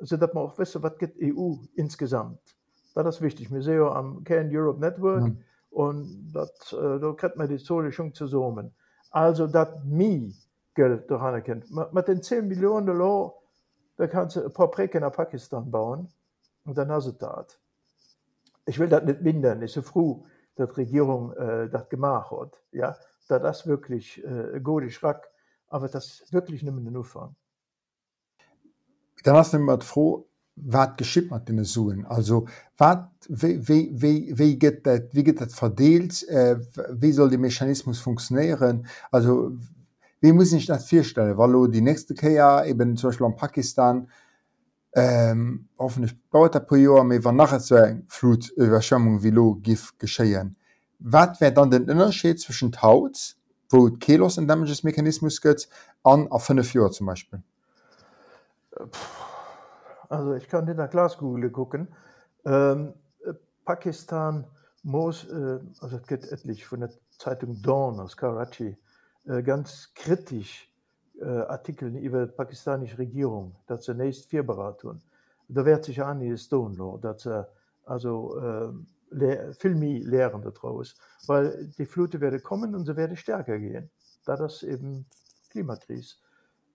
sodass 0.00 0.32
man 0.34 0.44
auch 0.44 0.58
wissen, 0.58 0.82
was 0.82 0.98
gibt 0.98 1.18
EU 1.22 1.54
insgesamt. 1.74 2.40
Das 2.94 3.16
ist 3.16 3.22
wichtig. 3.22 3.52
Wir 3.52 3.62
sehen 3.62 3.78
ja 3.78 3.92
am 3.92 4.24
Can 4.24 4.48
Europe 4.50 4.80
Network 4.80 5.24
mhm. 5.24 5.38
und 5.70 6.32
dat, 6.32 6.72
äh, 6.72 6.98
da 6.98 7.12
kriegt 7.12 7.36
man 7.36 7.48
die 7.48 7.58
Zolle 7.58 7.92
schon 7.92 8.12
zusammen. 8.14 8.74
Also, 9.10 9.46
das 9.46 9.68
mi 9.84 10.34
Geld 10.74 11.10
daran 11.10 11.42
kennt. 11.42 11.66
Mit 11.70 12.08
den 12.08 12.22
10 12.22 12.48
Millionen 12.48 12.86
Dollar 12.86 13.32
da 13.96 14.06
kannst 14.06 14.36
du 14.36 14.44
ein 14.44 14.52
paar 14.52 14.70
Brecken 14.70 15.00
nach 15.00 15.12
Pakistan 15.12 15.70
bauen 15.70 16.08
und 16.64 16.76
dann 16.76 16.90
hast 16.90 17.06
du 17.06 17.12
das. 17.12 17.58
Ich 18.66 18.78
will 18.78 18.88
das 18.88 19.04
nicht 19.04 19.22
mindern, 19.22 19.62
ich 19.62 19.74
bin 19.74 19.82
so 19.82 19.88
froh, 19.88 20.26
dass 20.56 20.70
die 20.70 20.80
Regierung 20.80 21.32
äh, 21.34 21.68
das 21.68 21.88
gemacht 21.88 22.30
hat. 22.30 22.62
Ja, 22.72 22.96
da 23.28 23.38
das 23.38 23.66
wirklich 23.66 24.22
äh, 24.24 24.60
gute 24.60 24.90
Schrack, 24.90 25.28
aber 25.68 25.88
das 25.88 26.24
wirklich 26.30 26.62
nicht 26.62 26.74
mehr 26.74 26.84
den 26.84 26.96
Anfang. 26.96 27.34
Dann 29.22 29.36
hast 29.36 29.52
du 29.52 29.58
immer 29.58 29.80
froh, 29.80 30.26
was 30.56 30.96
geschieht 30.96 31.30
mit 31.30 31.48
den 31.48 31.62
Suen? 31.64 32.06
Also, 32.06 32.46
wat, 32.78 33.10
wie, 33.28 34.58
geht 34.58 34.86
das, 34.86 35.02
wie 35.12 35.22
geht 35.22 35.40
das 35.40 35.54
verdeelt? 35.54 36.26
Äh, 36.28 36.56
wie 36.92 37.12
soll 37.12 37.28
der 37.28 37.38
Mechanismus 37.38 37.98
funktionieren? 37.98 38.86
Also, 39.10 39.52
wie 40.20 40.32
muss 40.32 40.52
ich 40.52 40.66
das 40.66 40.88
vorstellen? 40.88 41.36
Weil 41.36 41.70
die 41.70 41.82
nächste 41.82 42.14
Kehr 42.14 42.64
eben 42.66 42.96
zum 42.96 43.10
Beispiel 43.10 43.26
in 43.26 43.36
Pakistan, 43.36 44.08
ähm, 44.94 45.68
hoffentlich 45.78 46.16
baut 46.30 46.54
der 46.54 46.78
Jahr, 46.78 47.00
aber 47.00 47.22
wenn 47.22 47.36
nachher 47.36 47.60
so 47.60 47.74
eine 47.74 48.02
Flutüberschwemmung 48.08 49.22
wie 49.22 49.30
lo 49.30 49.56
gif 49.56 49.92
geschehen. 49.98 50.56
Was 50.98 51.38
wäre 51.38 51.52
dann 51.52 51.70
der 51.70 51.80
Unterschied 51.82 52.40
zwischen 52.40 52.72
Haut, 52.80 53.36
wo 53.68 53.90
Kelos 53.90 54.38
und 54.38 54.48
Damages 54.48 54.82
Mechanismus 54.84 55.42
gibt, 55.42 55.68
an 56.02 56.28
auf 56.28 56.44
fünf 56.44 56.72
Jahren 56.72 56.92
zum 56.92 57.08
Beispiel? 57.08 57.42
Also 60.08 60.34
ich 60.34 60.48
kann 60.48 60.68
in 60.68 60.76
der 60.76 60.88
Glaskugel 60.88 61.50
gucken. 61.50 61.88
Ähm, 62.44 62.94
Pakistan 63.64 64.46
muss, 64.82 65.24
äh, 65.24 65.58
also 65.80 65.96
es 65.96 66.06
gibt 66.06 66.30
etlich 66.30 66.64
von 66.64 66.80
der 66.80 66.90
Zeitung 67.18 67.60
Dawn 67.62 67.98
aus 67.98 68.16
Karachi, 68.16 68.76
äh, 69.26 69.42
ganz 69.42 69.92
kritisch 69.94 70.72
äh, 71.20 71.24
Artikeln 71.24 71.96
über 71.96 72.26
die 72.26 72.32
pakistanische 72.32 72.98
Regierung, 72.98 73.56
dat 73.66 73.82
ze 73.82 73.94
nächst 73.94 74.26
vier 74.26 74.46
Beratungen. 74.46 75.02
Da 75.48 75.64
wird 75.64 75.84
sich 75.84 76.00
die 76.20 76.38
Stone, 76.38 76.98
dat 77.00 77.20
ze 77.20 77.48
also 77.84 78.36
äh, 79.10 79.52
filmi 79.54 79.98
lehren 79.98 80.42
daraus, 80.42 80.94
weil 81.26 81.68
die 81.78 81.86
Flute 81.86 82.20
werde 82.20 82.40
kommen 82.40 82.74
und 82.74 82.86
sie 82.86 82.96
werde 82.96 83.16
stärker 83.16 83.58
gehen, 83.58 83.90
da 84.24 84.36
das 84.36 84.62
eben 84.62 85.06
Klimakrise. 85.50 86.16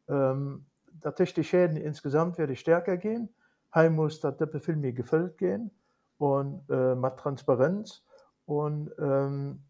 Ähm, 0.07 0.65
da 1.01 1.11
die 1.11 1.43
Schäden 1.43 1.77
insgesamt 1.77 2.37
werde 2.37 2.55
stärker 2.55 2.97
gehen. 2.97 3.29
Heim 3.73 3.95
muss 3.95 4.19
dat 4.19 4.39
der 4.39 4.47
Filmi 4.59 4.93
gefüllt 4.93 5.37
gehen 5.37 5.71
und 6.17 6.69
äh, 6.69 6.95
mat 6.95 7.17
Transparenz 7.17 8.03
und 8.45 8.91
ähm, 8.99 9.63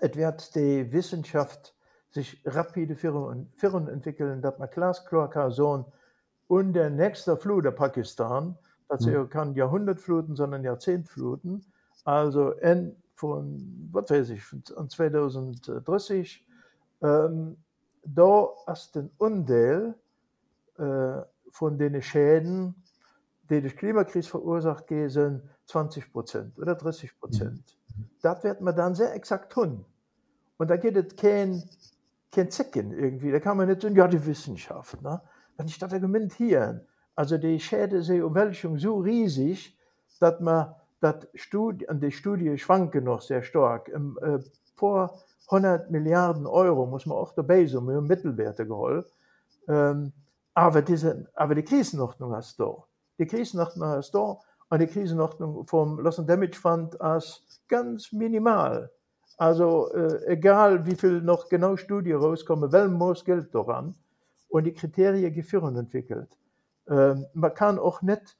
et 0.00 0.16
wird 0.16 0.54
die 0.54 0.90
Wissenschaft 0.92 1.74
sich 2.10 2.40
rapide 2.44 2.94
Firmen, 2.94 3.52
Firmen 3.56 3.88
entwickeln, 3.88 4.40
dass 4.40 4.58
man 4.58 4.70
glasklar 4.70 5.28
kann 5.28 5.52
sagen, 5.52 5.84
und 6.46 6.74
der 6.74 6.90
nächste 6.90 7.36
Flut 7.36 7.64
der 7.64 7.72
Pakistan, 7.72 8.56
das 8.88 9.06
mhm. 9.06 9.28
kann 9.30 9.54
Jahrhundertfluten, 9.54 10.36
sondern 10.36 10.62
Jahrzehntfluten, 10.62 11.64
also 12.04 12.52
in, 12.52 12.96
von, 13.14 13.88
was 13.92 14.10
weiß 14.10 14.30
ich, 14.30 14.44
von 14.44 14.62
2030, 14.64 16.46
ähm, 17.02 17.56
da 18.04 18.48
ist 18.70 18.96
ein 18.96 19.10
Undel 19.18 19.94
äh, 19.94 20.03
von 20.76 21.78
den 21.78 22.02
Schäden, 22.02 22.74
die 23.50 23.60
durch 23.60 23.76
Klimakrise 23.76 24.28
verursacht 24.28 24.86
sind, 24.88 25.42
20 25.66 26.12
Prozent 26.12 26.58
oder 26.58 26.74
30 26.74 27.18
Prozent. 27.18 27.76
Mhm. 27.96 28.10
Das 28.22 28.42
wird 28.42 28.60
man 28.60 28.74
dann 28.74 28.94
sehr 28.94 29.14
exakt 29.14 29.52
tun. 29.52 29.84
Und 30.56 30.70
da 30.70 30.76
geht 30.76 30.96
es 30.96 31.16
kein, 31.16 31.62
kein 32.30 32.50
Zicken 32.50 32.92
irgendwie. 32.92 33.30
Da 33.30 33.40
kann 33.40 33.56
man 33.56 33.68
nicht 33.68 33.82
sagen, 33.82 33.96
ja, 33.96 34.08
die 34.08 34.24
Wissenschaft. 34.24 35.00
Ne? 35.02 35.20
Wenn 35.56 35.66
ich 35.66 35.78
das 35.78 35.92
argumentieren, 35.92 36.80
also 37.14 37.38
die 37.38 37.60
Schäden 37.60 38.02
sind 38.02 38.22
Umwälzung 38.22 38.78
so 38.78 38.98
riesig, 38.98 39.78
dass 40.20 40.40
man 40.40 40.74
das 41.00 41.26
Studie, 41.34 41.86
die 41.90 42.10
Studie 42.10 42.56
schwanken 42.58 43.04
noch 43.04 43.20
sehr 43.20 43.42
stark. 43.42 43.88
Im, 43.88 44.18
äh, 44.22 44.38
vor 44.74 45.20
100 45.48 45.90
Milliarden 45.90 46.46
Euro 46.46 46.86
muss 46.86 47.06
man 47.06 47.18
auch 47.18 47.32
dabei 47.34 47.66
sein, 47.66 47.84
mit 47.84 48.02
Mittelwerte 48.02 48.66
geholt. 48.66 49.06
Ähm, 49.68 50.12
aber, 50.54 50.82
diese, 50.82 51.28
aber 51.34 51.54
die 51.54 51.64
Krisenordnung 51.64 52.34
hast 52.34 52.58
du. 52.58 52.82
Die 53.18 53.26
Krisenordnung 53.26 53.88
hast 53.88 54.14
du 54.14 54.38
und 54.68 54.80
die 54.80 54.86
Krisenordnung 54.86 55.66
vom 55.66 56.00
Loss 56.00 56.18
and 56.18 56.30
Damage 56.30 56.58
Fund 56.58 57.00
als 57.00 57.42
ganz 57.68 58.12
minimal. 58.12 58.90
Also 59.36 59.92
äh, 59.92 60.24
egal 60.26 60.86
wie 60.86 60.94
viel 60.94 61.20
noch 61.20 61.48
genau 61.48 61.76
Studie 61.76 62.12
rauskommen, 62.12 62.72
well 62.72 62.88
muss 62.88 63.24
Geld 63.24 63.54
daran 63.54 63.94
und 64.48 64.64
die 64.64 64.72
Kriterien 64.72 65.32
geführen 65.34 65.76
entwickelt. 65.76 66.36
Ähm, 66.88 67.26
man 67.34 67.54
kann 67.54 67.78
auch 67.78 68.02
nicht 68.02 68.36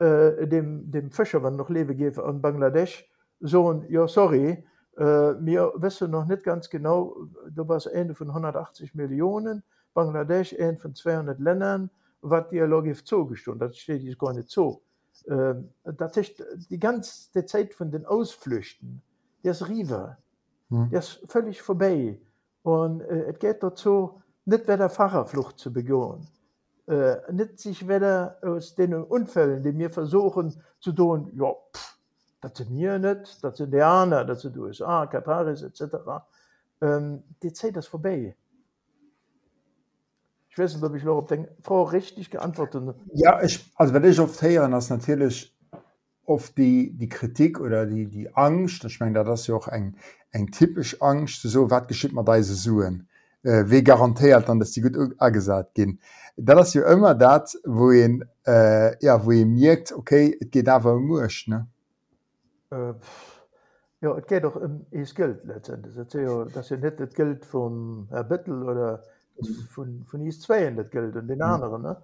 äh, 0.00 0.46
dem, 0.46 0.90
dem 0.90 1.10
Fischer, 1.12 1.42
wenn 1.42 1.56
noch 1.56 1.70
lebe 1.70 1.94
geben 1.94 2.20
an 2.20 2.42
Bangladesch, 2.42 3.08
so 3.40 3.84
ja 3.88 4.08
sorry, 4.08 4.64
äh, 4.96 5.02
wir 5.02 5.72
wissen 5.76 6.10
noch 6.10 6.26
nicht 6.26 6.42
ganz 6.42 6.68
genau, 6.68 7.16
du 7.50 7.68
warst 7.68 7.86
Ende 7.86 8.14
von 8.14 8.28
180 8.28 8.94
Millionen, 8.94 9.62
Bangladesch 9.98 10.54
ein 10.60 10.78
von 10.78 10.94
200 10.94 11.40
Ländern, 11.40 11.90
was 12.20 12.48
Dialog 12.50 12.86
zugestimmt, 13.04 13.60
das 13.60 13.76
steht 13.76 14.02
jetzt 14.02 14.18
gar 14.18 14.32
nicht 14.32 14.48
so. 14.48 14.80
Äh, 15.26 15.54
das 15.82 16.16
ist 16.16 16.44
die 16.70 16.78
ganze 16.78 17.44
Zeit 17.46 17.74
von 17.74 17.90
den 17.90 18.06
Ausflüchten, 18.06 19.02
der 19.42 19.52
ist 19.52 19.68
River. 19.68 20.16
Hm. 20.70 20.90
Der 20.90 21.00
ist 21.00 21.20
völlig 21.26 21.60
vorbei. 21.62 22.20
Und 22.62 23.00
äh, 23.00 23.24
es 23.30 23.38
geht 23.40 23.60
dazu, 23.60 24.22
nicht 24.44 24.68
wieder 24.68 24.88
Fahrerflucht 24.88 25.58
zu 25.58 25.72
begehen. 25.72 26.28
Äh, 26.86 27.16
nicht 27.32 27.58
sich 27.58 27.88
wieder 27.88 28.38
aus 28.42 28.76
den 28.76 28.94
Unfällen, 28.94 29.64
die 29.64 29.76
wir 29.76 29.90
versuchen 29.90 30.54
zu 30.78 30.92
tun, 30.92 31.32
ja, 31.34 31.52
pff, 31.74 31.98
das 32.40 32.52
sind 32.56 32.70
wir 32.76 32.98
nicht, 33.00 33.42
das 33.42 33.56
sind 33.58 33.72
die 33.74 33.82
anderen, 33.82 34.28
das 34.28 34.42
sind 34.42 34.54
die 34.54 34.60
USA, 34.60 35.06
Kataris 35.06 35.62
etc. 35.62 35.82
Ähm, 36.80 37.24
die 37.42 37.52
Zeit 37.52 37.76
ist 37.76 37.88
vorbei. 37.88 38.36
Ich 40.58 40.64
weiß 40.64 40.74
nicht, 40.74 40.84
ob 40.84 40.94
ich 40.96 41.04
noch 41.04 41.24
die 41.24 41.46
Frau 41.62 41.84
richtig 41.84 42.30
geantwortet. 42.30 42.96
Ja, 43.14 43.40
ich, 43.40 43.72
also 43.76 43.94
wenn 43.94 44.02
ich 44.02 44.18
oft 44.18 44.42
höre, 44.42 44.68
das 44.68 44.90
natürlich 44.90 45.56
oft 46.24 46.58
die, 46.58 46.92
die 46.96 47.08
Kritik 47.08 47.60
oder 47.60 47.86
die, 47.86 48.06
die 48.06 48.34
Angst, 48.34 48.84
ich 48.84 48.98
meine, 48.98 49.22
das 49.22 49.42
ist 49.42 49.46
ja 49.46 49.54
auch 49.54 49.68
ein, 49.68 49.96
ein 50.32 50.48
typisch 50.48 51.00
Angst, 51.00 51.42
so 51.42 51.70
was 51.70 51.86
geschieht 51.86 52.12
man 52.12 52.24
diese 52.24 52.56
Suen. 52.56 53.08
äh, 53.44 53.64
wie 53.66 53.84
garantiert 53.84 54.48
dann 54.48 54.58
dass 54.58 54.72
die 54.72 54.80
gut 54.80 55.14
angesagt 55.18 55.74
gehen 55.74 56.00
da 56.36 56.56
das 56.56 56.74
ja 56.74 56.90
immer 56.90 57.14
dat 57.14 57.56
wo 57.64 57.92
ihn, 57.92 58.24
äh, 58.44 58.96
ja 59.04 59.24
wo 59.24 59.30
ihr 59.30 59.46
merkt 59.46 59.92
okay 59.92 60.36
es 60.40 60.50
geht 60.50 60.68
aber 60.68 60.94
um 60.94 61.06
Mursch, 61.06 61.46
ne 61.46 61.68
Äh, 62.70 62.94
ja, 64.00 64.16
es 64.16 64.26
geht 64.26 64.44
doch 64.44 64.56
um 64.56 64.86
is 64.90 65.14
Geld 65.14 65.44
letztendlich. 65.44 65.94
Das 65.96 66.06
ist 66.06 66.14
ja, 66.14 66.44
das 66.44 66.66
ist 66.66 66.70
ja 66.70 66.76
nicht 66.76 67.00
das 67.00 67.14
Geld 67.14 67.44
vom 67.44 68.06
Herr 68.10 68.24
Büttel 68.24 68.62
oder 68.62 68.98
das 68.98 69.06
ist 69.06 69.17
von, 69.70 70.04
von 70.04 70.20
is 70.26 70.40
zwei 70.40 70.70
das 70.70 70.90
Geld 70.90 71.16
und 71.16 71.28
den 71.28 71.38
Mhm. 71.38 71.42
anderen. 71.44 71.82
Ne? 71.82 71.96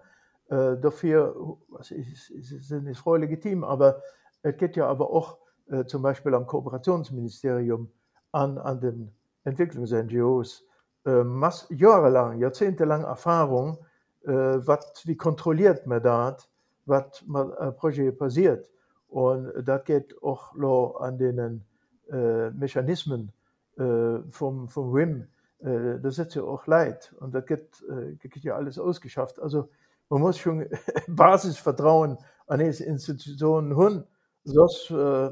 Äh, 0.49 0.81
dafür 0.81 1.35
was 1.69 1.91
ist, 1.91 2.31
ist, 2.31 2.53
ist, 2.53 2.71
ist 2.71 2.99
voll 3.01 3.21
legitim, 3.21 3.65
aber 3.65 4.03
es 4.43 4.57
geht 4.57 4.77
ja 4.77 4.87
aber 4.87 5.11
auch 5.11 5.39
äh, 5.69 5.85
zum 5.87 6.03
Beispiel 6.03 6.35
am 6.35 6.47
Kooperationsministerium 6.47 7.91
an, 8.33 8.59
an 8.59 8.81
den 8.81 9.13
Entwicklungs-NGOs 9.45 10.65
äh, 11.07 11.25
mass, 11.25 11.67
jahrelang, 11.71 12.39
jahrzehntelang 12.39 13.05
Erfahrung, 13.05 13.79
äh, 14.25 14.33
wat, 14.33 15.03
wie 15.05 15.17
kontrolliert 15.17 15.87
man 15.87 16.03
das, 16.03 16.49
was 16.87 17.23
mit 17.27 17.47
äh, 17.59 17.73
Projekt 17.73 18.19
passiert. 18.19 18.69
Und 19.09 19.53
das 19.65 19.85
geht 19.85 20.21
auch 20.23 20.55
an 21.01 21.19
den 21.19 21.65
äh, 22.11 22.51
Mechanismen 22.51 23.33
äh, 23.79 24.19
vom, 24.31 24.69
vom 24.69 24.93
WIM. 24.93 25.27
Äh, 25.65 25.99
da 26.01 26.11
sitzt 26.11 26.35
ja 26.35 26.43
auch 26.43 26.67
Leid 26.67 27.15
und 27.21 27.35
das 27.35 27.47
geht, 27.47 27.83
äh, 27.89 28.15
geht 28.17 28.45
ja 28.45 28.55
alles 28.55 28.79
ausgeschafft. 28.79 29.41
Also 29.41 29.71
man 30.11 30.21
muss 30.21 30.39
schon 30.39 30.67
Basisvertrauen 31.09 32.19
an 32.47 32.59
diese 32.61 32.85
Institutionen 32.85 33.77
haben, 33.77 34.05
sonst, 34.45 34.91
äh, 34.91 35.31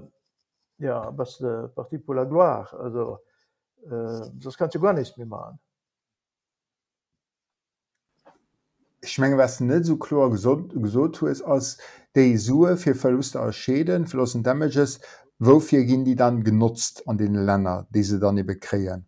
ja, 0.78 1.16
was 1.16 1.38
der 1.38 1.68
Parti 1.68 1.98
pour 1.98 2.14
la 2.14 2.24
Gloire, 2.24 2.78
also 2.78 3.18
das 3.84 4.56
kannst 4.56 4.76
du 4.76 4.80
gar 4.80 4.92
nicht 4.92 5.18
mehr 5.18 5.26
machen. 5.26 5.58
ich 9.02 9.18
meine 9.18 9.36
was 9.36 9.58
nicht 9.60 9.84
so 9.84 9.96
klar 9.96 10.30
gesot 10.30 10.72
gesot 10.72 11.20
ist 11.22 11.42
als 11.42 11.78
die 12.14 12.36
Sue 12.36 12.76
für 12.76 12.94
Verluste 12.94 13.40
aus 13.40 13.56
Schäden 13.56 14.06
verlossen 14.06 14.44
Damages 14.44 15.00
wofür 15.40 15.82
gehen 15.82 16.04
die 16.04 16.14
dann 16.14 16.44
genutzt 16.44 17.02
an 17.08 17.18
den 17.18 17.34
Ländern 17.34 17.86
die 17.90 18.04
sie 18.04 18.20
dann 18.20 18.38
eben 18.38 18.60
kreieren 18.60 19.06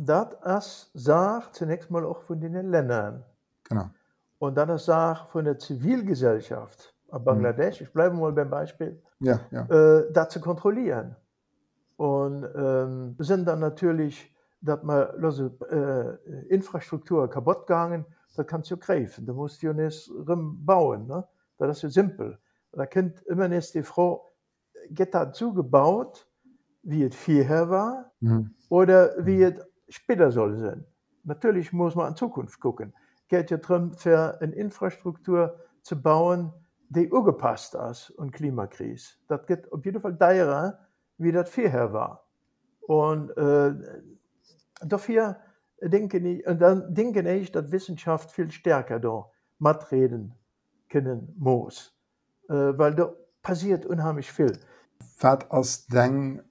Das 0.00 0.28
ist 0.44 0.90
Sache 0.94 1.50
zunächst 1.50 1.90
mal 1.90 2.04
auch 2.04 2.22
von 2.22 2.40
den 2.40 2.70
Ländern. 2.70 3.24
genau 3.64 3.90
Und 4.38 4.56
dann 4.56 4.68
ist 4.68 4.84
Sache 4.84 5.26
von 5.26 5.44
der 5.44 5.58
Zivilgesellschaft 5.58 6.94
in 7.12 7.24
Bangladesch, 7.24 7.80
ich 7.80 7.92
bleibe 7.92 8.14
mal 8.14 8.32
beim 8.32 8.48
Beispiel, 8.48 9.02
ja 9.18 9.40
ja 9.50 9.62
äh, 9.66 10.12
das 10.12 10.28
zu 10.28 10.40
kontrollieren. 10.40 11.16
Und 11.96 12.46
ähm, 12.54 13.16
sind 13.18 13.44
dann 13.46 13.58
natürlich, 13.58 14.32
dass 14.60 14.84
man 14.84 15.08
lose, 15.16 15.50
äh, 15.68 16.54
Infrastruktur 16.54 17.28
kaputt 17.28 17.66
gegangen, 17.66 18.06
das 18.36 18.46
kannst 18.46 18.70
du 18.70 18.76
greifen. 18.76 19.26
Du 19.26 19.34
musst 19.34 19.60
ja 19.62 19.72
nicht 19.72 20.08
bauen. 20.14 21.08
Ne? 21.08 21.26
Das 21.56 21.78
ist 21.78 21.82
ja 21.82 21.88
simpel. 21.88 22.38
Da 22.70 22.86
kennt 22.86 23.20
immer 23.22 23.48
nicht 23.48 23.74
die 23.74 23.82
Frau, 23.82 24.30
geht 24.90 25.12
das 25.12 25.36
zugebaut, 25.36 26.28
wie 26.84 27.02
es 27.02 27.16
vorher 27.16 27.68
war, 27.68 28.12
mhm. 28.20 28.54
oder 28.68 29.14
wie 29.26 29.42
es 29.42 29.60
später 29.88 30.30
soll 30.30 30.56
sein. 30.58 30.84
Natürlich 31.24 31.72
muss 31.72 31.94
man 31.94 32.08
in 32.10 32.16
Zukunft 32.16 32.60
gucken. 32.60 32.94
Geht 33.28 33.50
ja 33.50 33.58
darum, 33.58 33.92
für 33.94 34.40
eine 34.40 34.54
Infrastruktur 34.54 35.58
zu 35.82 36.00
bauen, 36.00 36.52
die 36.88 37.10
angepasst 37.12 37.74
ist 37.74 38.10
und 38.10 38.32
Klimakrise. 38.32 39.14
Das 39.28 39.46
geht 39.46 39.70
auf 39.72 39.84
jeden 39.84 40.00
Fall 40.00 40.16
teurer, 40.16 40.78
wie 41.18 41.32
das 41.32 41.50
vorher 41.50 41.92
war. 41.92 42.24
Und 42.80 43.36
äh, 43.36 43.74
dafür 44.80 45.36
denke 45.82 46.18
ich, 46.18 46.46
und 46.46 46.60
dann 46.60 46.94
denke 46.94 47.30
ich, 47.34 47.52
dass 47.52 47.70
Wissenschaft 47.70 48.30
viel 48.30 48.50
stärker 48.50 48.98
da 48.98 49.30
mitreden 49.58 50.34
können 50.88 51.34
muss. 51.36 51.94
Äh, 52.48 52.54
weil 52.78 52.94
da 52.94 53.12
passiert 53.42 53.84
unheimlich 53.84 54.32
viel. 54.32 54.58
wat 55.20 55.50
ass 55.50 55.86
deng 55.86 56.42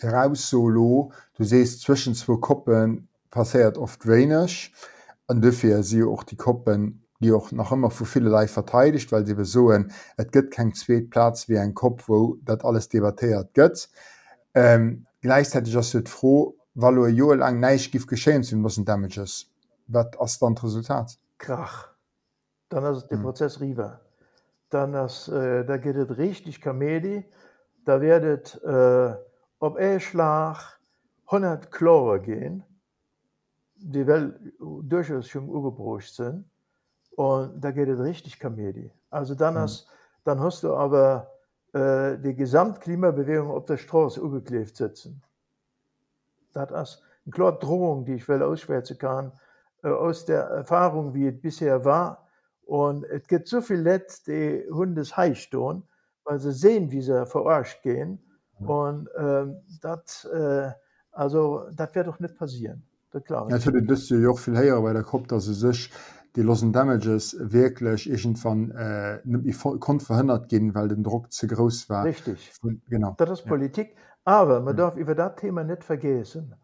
voraus 0.00 0.48
solo 0.50 1.12
du 1.36 1.44
sest 1.44 1.82
zwischen 1.82 2.14
zwei 2.14 2.36
Koppen 2.40 3.08
passiert 3.30 3.78
oft 3.78 4.06
wenigch 4.06 4.72
an 5.28 5.40
dufir 5.40 5.82
sie 5.82 6.04
auch 6.04 6.22
die 6.24 6.36
Koppen 6.36 7.00
die 7.20 7.32
auch 7.32 7.52
noch 7.52 7.72
immer 7.72 7.90
vu 7.90 8.04
viele 8.04 8.30
Lei 8.30 8.46
verteidigt 8.48 9.12
weil 9.12 9.26
sie 9.26 9.34
besoen 9.34 9.92
et 10.18 10.32
gëtt 10.32 10.50
kein 10.50 10.74
Zweetplatz 10.74 11.48
wie 11.48 11.58
ein 11.58 11.74
Kopf 11.74 12.08
wo 12.08 12.36
dat 12.42 12.64
alles 12.64 12.88
debattiert 12.88 13.54
gëtt 13.54 13.88
ähm, 14.54 15.06
gleichzeitig 15.20 15.76
as 15.76 15.96
froh 16.06 16.54
weil 16.74 17.08
jo 17.10 17.32
lang 17.32 17.60
neiich 17.60 17.90
gif 17.92 18.06
geschehen 18.06 18.42
sind 18.42 18.60
muss 18.60 18.82
damages 18.84 19.50
wat 19.86 20.20
as 20.20 20.38
dann 20.38 20.56
Resultat 20.56 21.18
Krach. 21.38 21.88
Dann 22.68 22.84
ist 22.94 23.08
der 23.08 23.18
Mhm. 23.18 23.22
Prozess 23.22 23.60
rüber. 23.60 24.00
Dann 24.70 24.94
ist, 24.94 25.28
äh, 25.28 25.64
da 25.64 25.76
geht 25.76 25.96
es 25.96 26.16
richtig 26.16 26.60
Comedy. 26.60 27.24
Da 27.84 28.00
werdet 28.00 28.60
äh, 28.64 29.14
ob 29.64 29.76
ein 29.76 29.98
Schlag 30.00 30.78
100 31.26 31.70
Klorer 31.70 32.18
gehen, 32.18 32.62
die 33.76 34.06
wel 34.06 34.52
durchaus 34.82 35.28
schon 35.28 35.48
umgebraucht 35.48 36.12
sind. 36.14 36.44
Und 37.16 37.60
da 37.62 37.70
geht 37.70 37.88
es 37.88 38.00
richtig 38.00 38.38
Comedy. 38.38 38.90
Also 39.10 39.34
dann, 39.34 39.54
Mhm. 39.54 39.58
hast, 39.60 39.88
dann 40.24 40.40
hast 40.40 40.62
du 40.64 40.74
aber 40.74 41.30
äh, 41.72 42.18
die 42.18 42.34
Gesamtklimabewegung 42.34 43.50
auf 43.50 43.64
der 43.66 43.76
Straße 43.78 44.20
umgeklebt 44.22 44.76
sitzen. 44.76 45.22
Das 46.52 46.70
ist 46.70 47.02
eine 47.24 47.32
klare 47.32 47.58
Drohung, 47.58 48.04
die 48.04 48.14
ich 48.14 48.28
will 48.28 48.42
ausschwärzen 48.42 48.98
kann, 48.98 49.32
äh, 49.82 49.88
aus 49.88 50.24
der 50.24 50.42
Erfahrung, 50.42 51.14
wie 51.14 51.28
es 51.28 51.40
bisher 51.40 51.84
war. 51.84 52.28
Und 52.66 53.04
es 53.04 53.26
gibt 53.26 53.48
so 53.48 53.60
viele 53.60 53.82
Leute, 53.92 54.14
die 54.26 54.70
Hundes 54.70 55.16
heiß 55.16 55.50
tun, 55.50 55.84
weil 56.24 56.38
sie 56.38 56.52
sehen, 56.52 56.90
wie 56.90 57.02
sie 57.02 57.26
verarscht 57.26 57.82
gehen. 57.82 58.18
Und 58.60 59.08
ähm, 59.16 59.56
das, 59.80 60.24
äh, 60.24 60.70
also, 61.12 61.64
das 61.74 61.94
wird 61.94 62.06
doch 62.06 62.20
nicht 62.20 62.36
passieren. 62.36 62.82
Das 63.10 63.24
glaube 63.24 63.48
ich. 63.48 63.52
Natürlich 63.52 63.86
dust 63.86 64.10
du 64.10 64.16
joch 64.16 64.38
viel 64.38 64.56
heier 64.56 64.80
bei 64.82 64.92
der 64.92 65.02
Kopf 65.02 65.26
dat 65.28 65.40
se 65.40 65.54
sech 65.54 65.90
die 66.34 66.42
lossen 66.42 66.72
Damages 66.72 67.36
wirklich 67.38 68.10
egent 68.10 68.42
van 68.44 68.70
äh, 68.72 69.20
kon 69.78 70.00
verhindert 70.00 70.48
gin, 70.48 70.74
weil 70.74 70.88
den 70.88 71.04
Druck 71.04 71.32
zu 71.32 71.46
groß 71.46 71.88
war. 71.88 72.04
Richtig. 72.04 72.50
Von, 72.60 72.82
genau. 72.88 73.14
Das 73.18 73.30
ist 73.30 73.46
Politik. 73.46 73.94
Aber 74.24 74.60
man 74.60 74.76
darf 74.76 74.96
über 74.96 75.14
das 75.14 75.36
Thema 75.36 75.62
nicht 75.62 75.84
vergessen. 75.84 76.54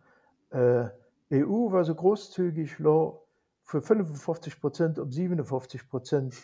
Äh, 0.50 0.86
EU 1.32 1.70
war 1.70 1.84
so 1.84 1.94
großzügig, 1.94 2.78
lo, 2.78 3.26
für 3.62 3.80
55 3.80 4.60
Prozent 4.60 4.98
um 4.98 5.12
57 5.12 5.88
Prozent 5.88 6.34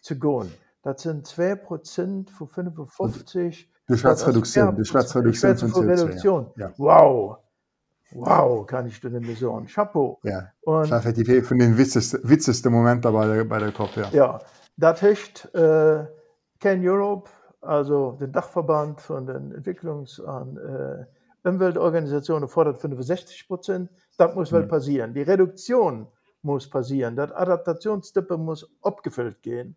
zu 0.00 0.18
gehen. 0.18 0.52
Das 0.82 1.02
sind 1.02 1.26
2 1.26 1.56
Prozent 1.56 2.30
von 2.30 2.46
55. 2.46 3.68
Die 3.88 3.96
Schwarzreduktion, 3.96 4.76
die 4.76 4.84
Schwarzreduktion 4.84 5.56
von 5.56 5.70
CO2. 5.70 5.88
Reduktion. 5.88 6.50
Ja. 6.56 6.72
Wow. 6.76 7.38
Wow, 8.12 8.66
kann 8.66 8.86
ich 8.86 9.02
mehr 9.02 9.36
sagen. 9.36 9.66
Chapeau. 9.66 10.18
Ja. 10.22 10.50
Und 10.62 10.90
Das 10.90 11.04
effektiv 11.04 11.46
von 11.48 11.58
den 11.58 11.76
witzeste, 11.76 12.20
witzeste 12.22 12.70
Momenten 12.70 13.12
bei 13.12 13.26
der, 13.26 13.44
bei 13.44 13.58
der 13.58 13.72
COP. 13.72 13.96
Ja. 13.96 14.08
Ja, 14.12 14.38
das 14.76 15.02
heißt, 15.02 15.54
äh, 15.54 16.06
Can 16.60 16.86
Europe, 16.88 17.28
also 17.60 18.12
den 18.12 18.32
Dachverband 18.32 19.00
von 19.00 19.26
den 19.26 19.52
Entwicklungs- 19.52 20.20
und 20.20 20.56
äh, 20.58 21.04
Umweltorganisationen, 21.48 22.48
fordert 22.48 22.78
65 22.80 23.46
Prozent. 23.48 23.90
Das 24.18 24.34
muss 24.34 24.50
Mhm. 24.50 24.68
passieren. 24.68 25.14
Die 25.14 25.22
Reduktion 25.22 26.06
muss 26.42 26.68
passieren. 26.70 27.16
Das 27.16 27.32
Adaptationstippe 27.32 28.36
muss 28.36 28.68
abgefüllt 28.82 29.42
gehen. 29.42 29.76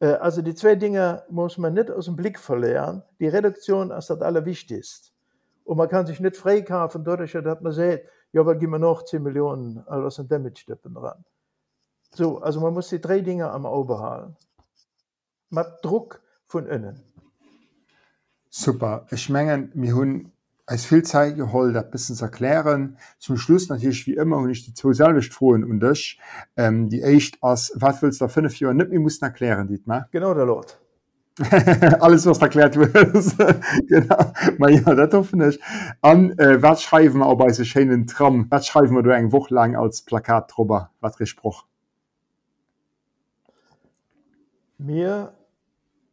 Äh, 0.00 0.06
also 0.06 0.42
die 0.42 0.54
zwei 0.54 0.74
Dinge 0.74 1.24
muss 1.28 1.58
man 1.58 1.74
nicht 1.74 1.90
aus 1.90 2.06
dem 2.06 2.16
Blick 2.16 2.38
verlieren. 2.38 3.02
Die 3.20 3.28
Reduktion 3.28 3.90
ist 3.90 4.10
das 4.10 4.20
Allerwichtigste. 4.20 5.10
Und 5.64 5.78
man 5.78 5.88
kann 5.88 6.06
sich 6.06 6.20
nicht 6.20 6.36
freikaufen, 6.36 7.02
dadurch, 7.04 7.32
dass 7.32 7.60
man 7.60 7.72
sagt, 7.72 8.04
ja, 8.32 8.40
aber 8.40 8.54
gehen 8.54 8.70
wir 8.70 8.78
noch 8.78 9.04
10 9.04 9.22
Millionen 9.22 9.78
aus 9.88 10.16
dem 10.16 10.28
Damage-Tippen 10.28 10.94
dran. 10.94 11.24
So, 12.12 12.38
also 12.38 12.60
man 12.60 12.72
muss 12.72 12.88
die 12.88 13.00
drei 13.00 13.20
Dinge 13.20 13.50
am 13.50 13.66
Auge 13.66 13.98
halten. 13.98 14.36
Mit 15.50 15.66
Druck 15.82 16.20
von 16.46 16.66
innen. 16.66 17.02
Super. 18.48 19.06
Ich 19.10 19.28
meine, 19.28 19.70
wir 19.74 19.94
haben 19.94 20.32
als 20.66 20.84
viel 20.84 21.02
Zeit 21.02 21.36
geholt, 21.36 21.76
das 21.76 21.84
ein 21.84 21.90
bisschen 21.90 22.16
zu 22.16 22.24
erklären. 22.24 22.98
Zum 23.18 23.36
Schluss 23.36 23.68
natürlich 23.68 24.06
wie 24.06 24.14
immer 24.14 24.36
und 24.38 24.50
ich 24.50 24.64
die 24.64 24.74
zwei 24.74 24.92
selbst 24.92 25.32
frohen 25.32 25.64
und 25.64 25.80
dich. 25.80 26.20
Ähm, 26.56 26.88
die 26.88 27.02
echt 27.02 27.42
als, 27.42 27.72
was 27.76 28.02
willst 28.02 28.20
du 28.20 28.24
da 28.24 28.28
fünf 28.28 28.58
Jahre 28.58 28.74
nicht 28.74 28.90
mehr 28.90 29.00
mussten 29.00 29.24
erklären, 29.24 29.68
Dietmar? 29.68 30.08
Genau 30.10 30.34
der 30.34 30.46
Lord. 30.46 30.80
Alles, 32.00 32.26
was 32.26 32.38
erklärt 32.38 32.76
wird. 32.76 32.94
genau. 33.88 34.16
Aber 34.16 34.70
ja, 34.70 34.94
das 34.94 35.12
hoffe 35.12 35.48
ich. 35.48 35.60
An, 36.00 36.36
äh, 36.38 36.60
was 36.62 36.82
schreiben 36.82 37.18
wir 37.18 37.26
auch 37.26 37.36
bei 37.36 37.52
so 37.52 37.62
schönen 37.62 38.06
Tram? 38.06 38.46
Was 38.50 38.66
schreiben 38.66 38.94
wir 38.94 39.02
da 39.02 39.12
eine 39.12 39.32
Woche 39.32 39.54
lang 39.54 39.76
als 39.76 40.02
Plakat 40.02 40.50
drüber? 40.56 40.90
Was 41.00 41.16
gesprochen? 41.16 41.68
Wir 44.78 45.34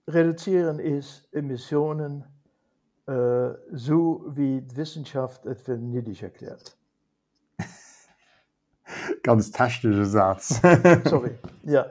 reduzieren 0.08 0.80
ist 0.80 1.28
Emissionen 1.32 2.26
äh, 3.08 3.50
so, 3.72 4.24
wie 4.30 4.62
die 4.62 4.78
Wissenschaft 4.78 5.46
es 5.46 5.62
für 5.62 5.78
niedrig 5.78 6.24
erklärt. 6.24 6.78
ganz 9.24 9.52
technische 9.52 10.06
Satz. 10.06 10.62
Sorry. 11.06 11.38
Ja. 11.64 11.86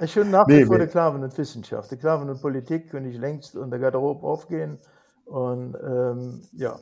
Ich 0.00 0.12
schon 0.12 0.30
nach 0.30 0.46
nee, 0.48 0.64
vor 0.64 0.78
der 0.78 0.88
Klaven 0.88 1.22
und 1.22 1.36
Wissenschaft. 1.38 1.90
Die 1.92 1.96
Klaven 1.96 2.28
und 2.28 2.40
Politik 2.40 2.90
können 2.90 3.06
ich 3.06 3.18
längst 3.18 3.56
unter 3.56 3.78
Garderobe 3.78 4.26
aufgehen. 4.26 4.78
Und 5.26 5.76
ähm, 5.76 6.40
ja. 6.52 6.76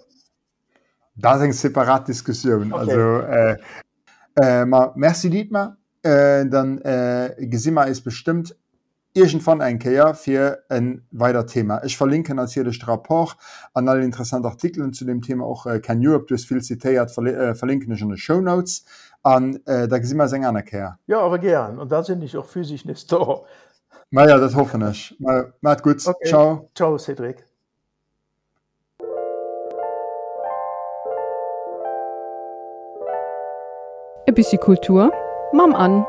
Das 1.17 1.37
ist 1.37 1.43
eine 1.43 1.53
separate 1.53 2.07
Diskussion. 2.07 2.73
Okay. 2.73 2.81
Also, 2.81 3.01
äh, 3.27 3.57
äh, 4.37 4.65
ma, 4.65 4.93
merci 4.97 5.29
Dietmar. 5.29 5.77
Äh, 6.03 6.47
dann 6.47 6.79
äh, 6.79 7.35
Gesimmer 7.41 7.87
ist 7.87 8.03
bestimmt 8.03 8.57
Irgend 9.13 9.45
van 9.45 9.61
enkeier 9.61 10.15
fir 10.15 10.59
ein 10.69 11.05
weiter 11.11 11.45
Thema. 11.45 11.83
Ich 11.83 11.97
verlinke 11.97 12.33
natürlich 12.33 12.87
rapport 12.87 13.37
an 13.75 13.89
alle 13.89 14.05
interessanten 14.05 14.47
Artikeln 14.47 14.93
zu 14.93 15.05
dem 15.05 15.21
Thema 15.21 15.45
auch 15.45 15.67
äh, 15.67 15.81
Can 15.81 16.07
Europe 16.07 16.27
dus 16.29 16.45
viel 16.45 16.63
zitiert 16.63 17.11
verli 17.11 17.33
äh, 17.33 17.55
verlinken 17.57 17.91
in 17.91 18.09
den 18.09 18.17
Show 18.17 18.41
Notes 18.41 18.85
an 19.25 19.59
äh, 19.67 19.89
da 19.89 19.97
immer 19.97 20.29
se 20.29 20.37
anerkehr. 20.37 20.97
Ja 21.09 21.21
aber 21.21 21.41
gern 21.41 21.81
und 21.81 21.91
da 21.91 22.05
sind 22.05 22.23
ich 22.23 22.37
auch 22.37 22.47
physisch 22.47 22.85
nicht 22.85 23.11
da. 23.11 23.41
Na 24.11 24.29
ja 24.29 24.39
das 24.39 24.55
hoffe 24.55 24.79
ich. 24.93 25.17
Mal, 25.19 25.55
macht 25.61 25.83
gut 25.83 26.07
okay. 26.07 26.29
ciao 26.29 26.71
ciao 26.77 26.97
Cedric. 26.97 27.45
E 34.27 34.33
bis 34.33 34.57
Kultur 34.61 35.11
Mam 35.53 35.75
an. 35.75 36.07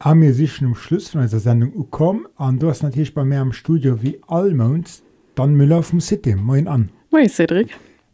Haben 0.00 0.20
mir 0.20 0.34
sich 0.34 0.62
um 0.62 0.74
Schluss 0.74 1.08
von 1.08 1.22
dieser 1.22 1.40
Sendung 1.40 1.72
gekommen. 1.76 2.26
Und 2.36 2.62
du 2.62 2.68
hast 2.68 2.82
natürlich 2.82 3.14
bei 3.14 3.24
mir 3.24 3.40
im 3.40 3.52
Studio 3.52 4.02
wie 4.02 4.20
allmond 4.26 5.02
dann 5.34 5.54
Müller 5.54 5.82
vom 5.82 6.00
City. 6.00 6.34
Moin 6.34 6.68
an 6.68 6.90
Moin 7.10 7.28
Cedric. 7.28 7.68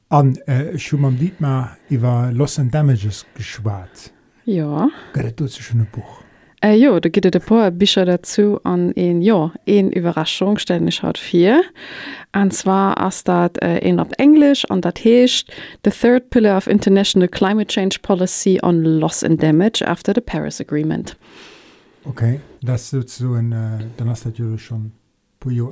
An 0.08 0.36
äh, 0.46 0.78
schon 0.78 1.04
am 1.04 1.18
Dietmar 1.18 1.76
über 1.88 2.30
Loss 2.32 2.58
and 2.58 2.74
Damages 2.74 3.26
geschwart 3.34 4.12
ja. 4.50 4.88
Du 5.36 5.48
schon 5.48 5.80
ein 5.80 5.88
Buch. 5.92 6.22
Äh, 6.62 6.74
ja 6.74 7.00
da 7.00 7.08
geht 7.08 7.24
de 7.24 7.40
paar 7.40 7.70
Bücher 7.70 8.04
dazu 8.04 8.60
an 8.64 8.92
en 8.92 9.22
ja 9.22 9.52
en 9.64 9.90
Überraschung 9.92 10.58
stellen 10.58 10.88
ich 10.88 11.02
haut 11.02 11.16
vier 11.16 11.62
an 12.32 12.50
zwar 12.50 12.98
as 12.98 13.24
dat 13.24 13.56
äh, 13.62 13.78
en 13.78 13.98
op 13.98 14.12
Englisch 14.18 14.66
an 14.66 14.82
dat 14.82 14.98
hecht 15.02 15.50
the 15.84 15.90
third 15.90 16.28
pillar 16.28 16.58
of 16.58 16.66
international 16.66 17.28
climate 17.28 17.72
change 17.72 18.00
policy 18.02 18.58
on 18.62 18.84
loss 18.84 19.24
and 19.24 19.40
damage 19.42 19.82
after 19.82 20.12
the 20.14 20.20
Paris 20.20 20.60
Agreement. 20.60 21.16
Okay, 22.10 22.40
das 22.60 22.92
ist 22.92 23.18
so 23.18 23.34
ein, 23.34 23.52
äh, 23.52 23.84
dann 23.96 24.08
hast 24.08 24.24
du 24.24 24.30
natürlich 24.30 24.64
schon 24.64 24.90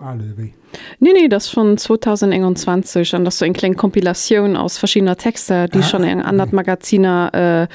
alle 0.01 0.39
wie. 0.39 0.55
Nee, 1.01 1.11
nee, 1.13 1.29
das 1.29 1.49
von 1.49 1.77
2021 1.77 3.13
und 3.15 3.25
das 3.25 3.39
so 3.39 3.45
eine 3.45 3.55
kleine 3.55 3.75
Kompilation 3.75 4.57
aus 4.57 4.79
verschiedener 4.79 5.17
Texte, 5.17 5.67
die 5.69 5.81
ah, 5.81 5.83
schon 5.83 6.05
in 6.05 6.23
anderen 6.23 6.55
Magazinen 6.55 7.29
äh, 7.35 7.67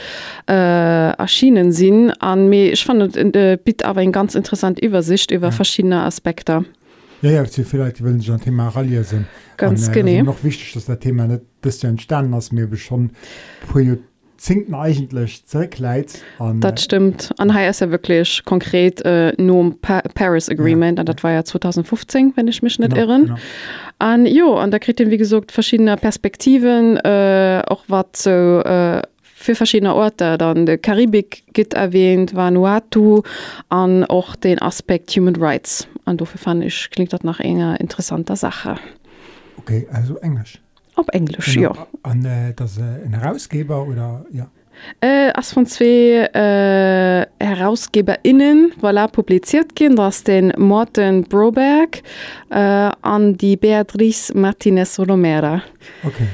äh, 0.48 1.12
erschienen 1.12 1.74
sind. 1.74 2.14
Mir, 2.24 2.72
ich 2.72 2.86
fand 2.86 3.18
äh, 3.18 3.58
bitte 3.62 3.86
aber 3.86 4.00
eine 4.00 4.12
ganz 4.12 4.34
interessante 4.34 4.84
Übersicht 4.84 5.32
über 5.32 5.48
ja. 5.48 5.52
verschiedene 5.52 6.02
Aspekte. 6.02 6.64
Ja, 7.22 7.32
ja, 7.32 7.44
vielleicht 7.46 8.02
Sie 8.22 8.28
schon 8.28 8.40
Thema 8.40 8.70
Rallye 8.70 9.04
sind. 9.04 9.26
Ganz 9.58 9.88
und, 9.90 9.98
äh, 9.98 10.04
genau. 10.04 10.32
noch 10.32 10.44
wichtig, 10.46 10.72
dass 10.72 10.86
das 10.86 11.00
Thema 11.00 11.28
nicht 11.28 11.42
das 11.62 11.84
entstanden 11.84 12.34
ist, 12.34 12.54
mir 12.54 12.74
schon 12.78 13.12
zinken 14.44 14.76
eigentlich 14.76 15.46
zurückleit 15.46 16.22
das 16.60 16.84
stimmt. 16.84 17.32
An 17.38 17.50
ist 17.50 17.80
ja 17.80 17.90
wirklich 17.92 18.44
konkret 18.44 19.02
äh, 19.06 19.34
nur 19.42 19.80
pa 19.80 20.02
Paris 20.14 20.50
Agreement. 20.50 20.98
Ja, 20.98 21.06
das 21.06 21.24
war 21.24 21.32
ja 21.32 21.46
2015 21.46 22.34
wenn 22.36 22.48
ich 22.50 22.62
mich 22.62 22.78
nicht 22.78 22.94
genau, 22.94 23.02
irren 23.02 23.22
genau. 23.24 23.38
an 24.00 24.26
jo 24.26 24.56
an 24.56 24.70
da 24.72 24.80
kriegt 24.80 25.00
wie 25.00 25.18
gesagt 25.18 25.54
verschiedene 25.54 25.96
Perspektiven 25.96 26.98
äh, 26.98 27.64
auch 27.68 27.86
was 27.88 28.06
so 28.16 28.30
äh, 28.30 29.02
für 29.22 29.56
verschiedene 29.56 29.94
Orte. 29.94 30.38
Dann 30.38 30.66
der 30.66 30.78
Karibik 30.78 31.44
geht 31.54 31.74
erwähnt 31.74 32.36
Vanuatu 32.36 33.24
an 33.70 34.04
auch 34.04 34.36
den 34.36 34.62
Aspekt 34.62 35.12
Human 35.12 35.36
Rights. 35.38 35.88
An 36.06 36.18
dafür 36.18 36.40
fand 36.40 36.64
ich 36.66 36.90
klingt 36.92 37.14
das 37.14 37.24
nach 37.24 37.40
enger 37.40 37.80
interessanter 37.80 38.36
Sache. 38.36 38.76
Okay 39.58 39.88
also 39.92 40.18
Englisch 40.18 40.63
Op 40.96 41.10
Englisch 41.14 41.56
genau. 41.56 41.74
ja. 41.74 41.88
an 42.04 42.26
äh, 42.26 42.54
das 42.54 42.78
äh, 42.78 42.82
ein 43.06 43.14
Herausgeber 43.14 43.88
oder 43.88 44.26
ja. 44.32 44.50
Äh, 45.02 45.32
as 45.34 45.54
von 45.54 45.66
zwei 45.66 46.30
äh, 46.34 47.26
HerausgeberInnen 47.40 48.74
voilà, 48.82 49.08
publiziert 49.08 49.76
gin 49.76 50.00
ass 50.00 50.24
den 50.24 50.52
Morten 50.58 51.24
Broberg 51.24 52.02
äh, 52.50 52.92
an 53.02 53.38
die 53.38 53.56
Beatrice 53.56 54.34
Martinez 54.36 55.00
Romera. 55.00 55.62
Okay. 56.04 56.28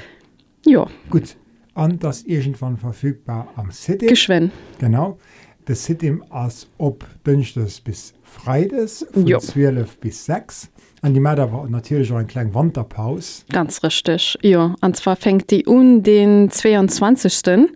Ja. 0.66 0.88
Gut 1.10 1.36
an 1.80 1.98
das 1.98 2.24
irgendwann 2.24 2.78
verfügbar 2.78 3.48
am 3.56 3.72
City. 3.72 4.08
Geschwen. 4.08 4.52
Genau. 4.80 5.18
Das 5.66 5.86
City 5.86 6.18
as 6.30 6.68
op 6.78 7.06
dünchtes 7.26 7.80
bis 7.80 8.14
Freides 8.24 9.06
von 9.14 9.40
12 9.40 9.98
bis 10.00 10.26
6. 10.26 10.70
An 11.02 11.14
die 11.14 11.20
Mäder 11.20 11.52
war 11.52 11.68
natürlich 11.70 12.12
auch 12.12 12.18
ein 12.18 12.28
klein 12.28 12.54
Wanderpaus. 12.54 13.46
Ganz 13.52 13.84
richtig 13.84 14.38
ja 14.42 14.76
und 14.82 14.96
zwar 14.96 15.16
fängt 15.16 15.50
die 15.52 15.66
un 15.68 16.04
den 16.04 16.50
22. 16.50 17.70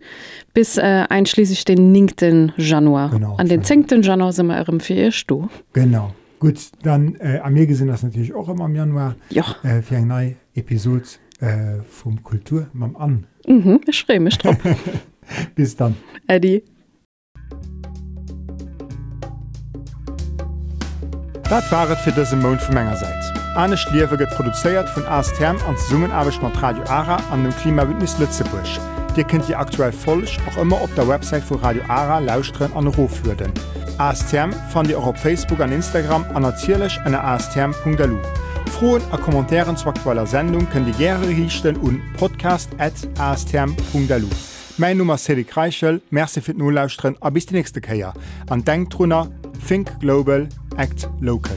bis 0.54 0.78
äh, 0.78 1.06
einschließlich 1.10 1.66
den 1.66 1.92
9. 1.92 2.54
Januar 2.58 3.10
genau, 3.10 3.36
an 3.36 3.48
den 3.48 3.64
10. 3.64 4.02
Januar 4.02 4.34
sind 4.34 4.48
wir 4.48 4.68
im 4.68 4.80
du 5.28 5.48
genau 5.74 6.14
gut 6.40 6.60
dann 6.82 7.16
äh, 7.16 7.40
an 7.40 7.54
mir 7.54 7.66
gesehen 7.66 7.88
das 7.88 8.04
natürlich 8.04 8.34
auch 8.34 8.50
immer 8.50 8.66
im 8.66 8.76
Januar 8.76 9.16
ja 9.30 9.44
äh, 9.64 9.82
für 9.82 9.98
eine 9.98 10.06
neue 10.06 10.36
Episode 10.56 11.04
äh, 11.40 11.82
vom 11.88 12.22
Kultur 12.24 12.68
mam 12.74 12.96
an 12.96 13.28
mhm, 13.48 13.82
ich 13.88 14.04
freue 14.04 14.20
mich 14.20 14.38
drauf 14.38 14.58
bis 15.56 15.76
dann 15.76 15.96
Eddie 16.28 16.64
Dat 21.54 21.70
waret 21.70 22.00
fir 22.02 22.16
dëse 22.18 22.34
Mound 22.42 22.64
vu 22.66 22.74
Mengegerseits. 22.74 23.28
Anne 23.54 23.78
Schliewe 23.78 24.18
get 24.18 24.32
produzéiert 24.34 24.90
vun 24.96 25.06
As 25.06 25.30
Term 25.38 25.60
an 25.68 25.78
Summenarbeg 25.78 26.42
mat 26.42 26.60
Radio 26.64 26.84
Ara 26.90 27.22
an 27.30 27.44
dem 27.44 27.56
Klimabündnis 27.56 28.18
Lützebusch. 28.18 28.80
Dir 29.16 29.24
kennt 29.24 29.48
ihr 29.50 29.60
aktuell 29.60 29.92
folech 29.92 30.40
och 30.48 30.58
immer 30.58 30.82
op 30.82 30.90
der 30.96 31.08
Website 31.08 31.48
vu 31.48 31.58
Radio 31.58 31.84
Ara 31.90 32.18
lausren 32.18 32.74
an 32.74 32.88
Roflöden. 32.88 33.52
ASTM 34.00 34.52
fand 34.72 34.88
Di 34.88 34.96
auch 34.96 35.06
op 35.06 35.16
Facebook 35.16 35.60
an 35.60 35.72
Instagram 35.72 36.26
an 36.34 36.44
erzielech 36.44 37.00
an 37.06 37.14
astm.lu. 37.14 38.18
Froen 38.72 39.04
a 39.12 39.18
Kommentaren 39.18 39.78
zu 39.78 39.90
aktueller 39.90 40.26
Sendung 40.26 40.68
kën 40.74 40.86
die 40.86 40.94
gre 40.94 41.28
richchten 41.28 41.78
un 41.78 42.02
podcast@astm.lu. 42.18 44.28
Mein 44.78 44.98
Nummer 44.98 45.20
Sedi 45.20 45.44
Kreichel, 45.44 46.02
Merczifir 46.10 46.56
Nulllausren 46.56 47.16
a 47.22 47.30
bis 47.30 47.46
die 47.46 47.54
nächste 47.54 47.80
Käier. 47.80 48.16
An 48.50 48.66
Denktrunner 48.66 49.30
Think 49.64 49.98
Global, 50.02 50.46
Act 50.78 51.08
Local. 51.22 51.56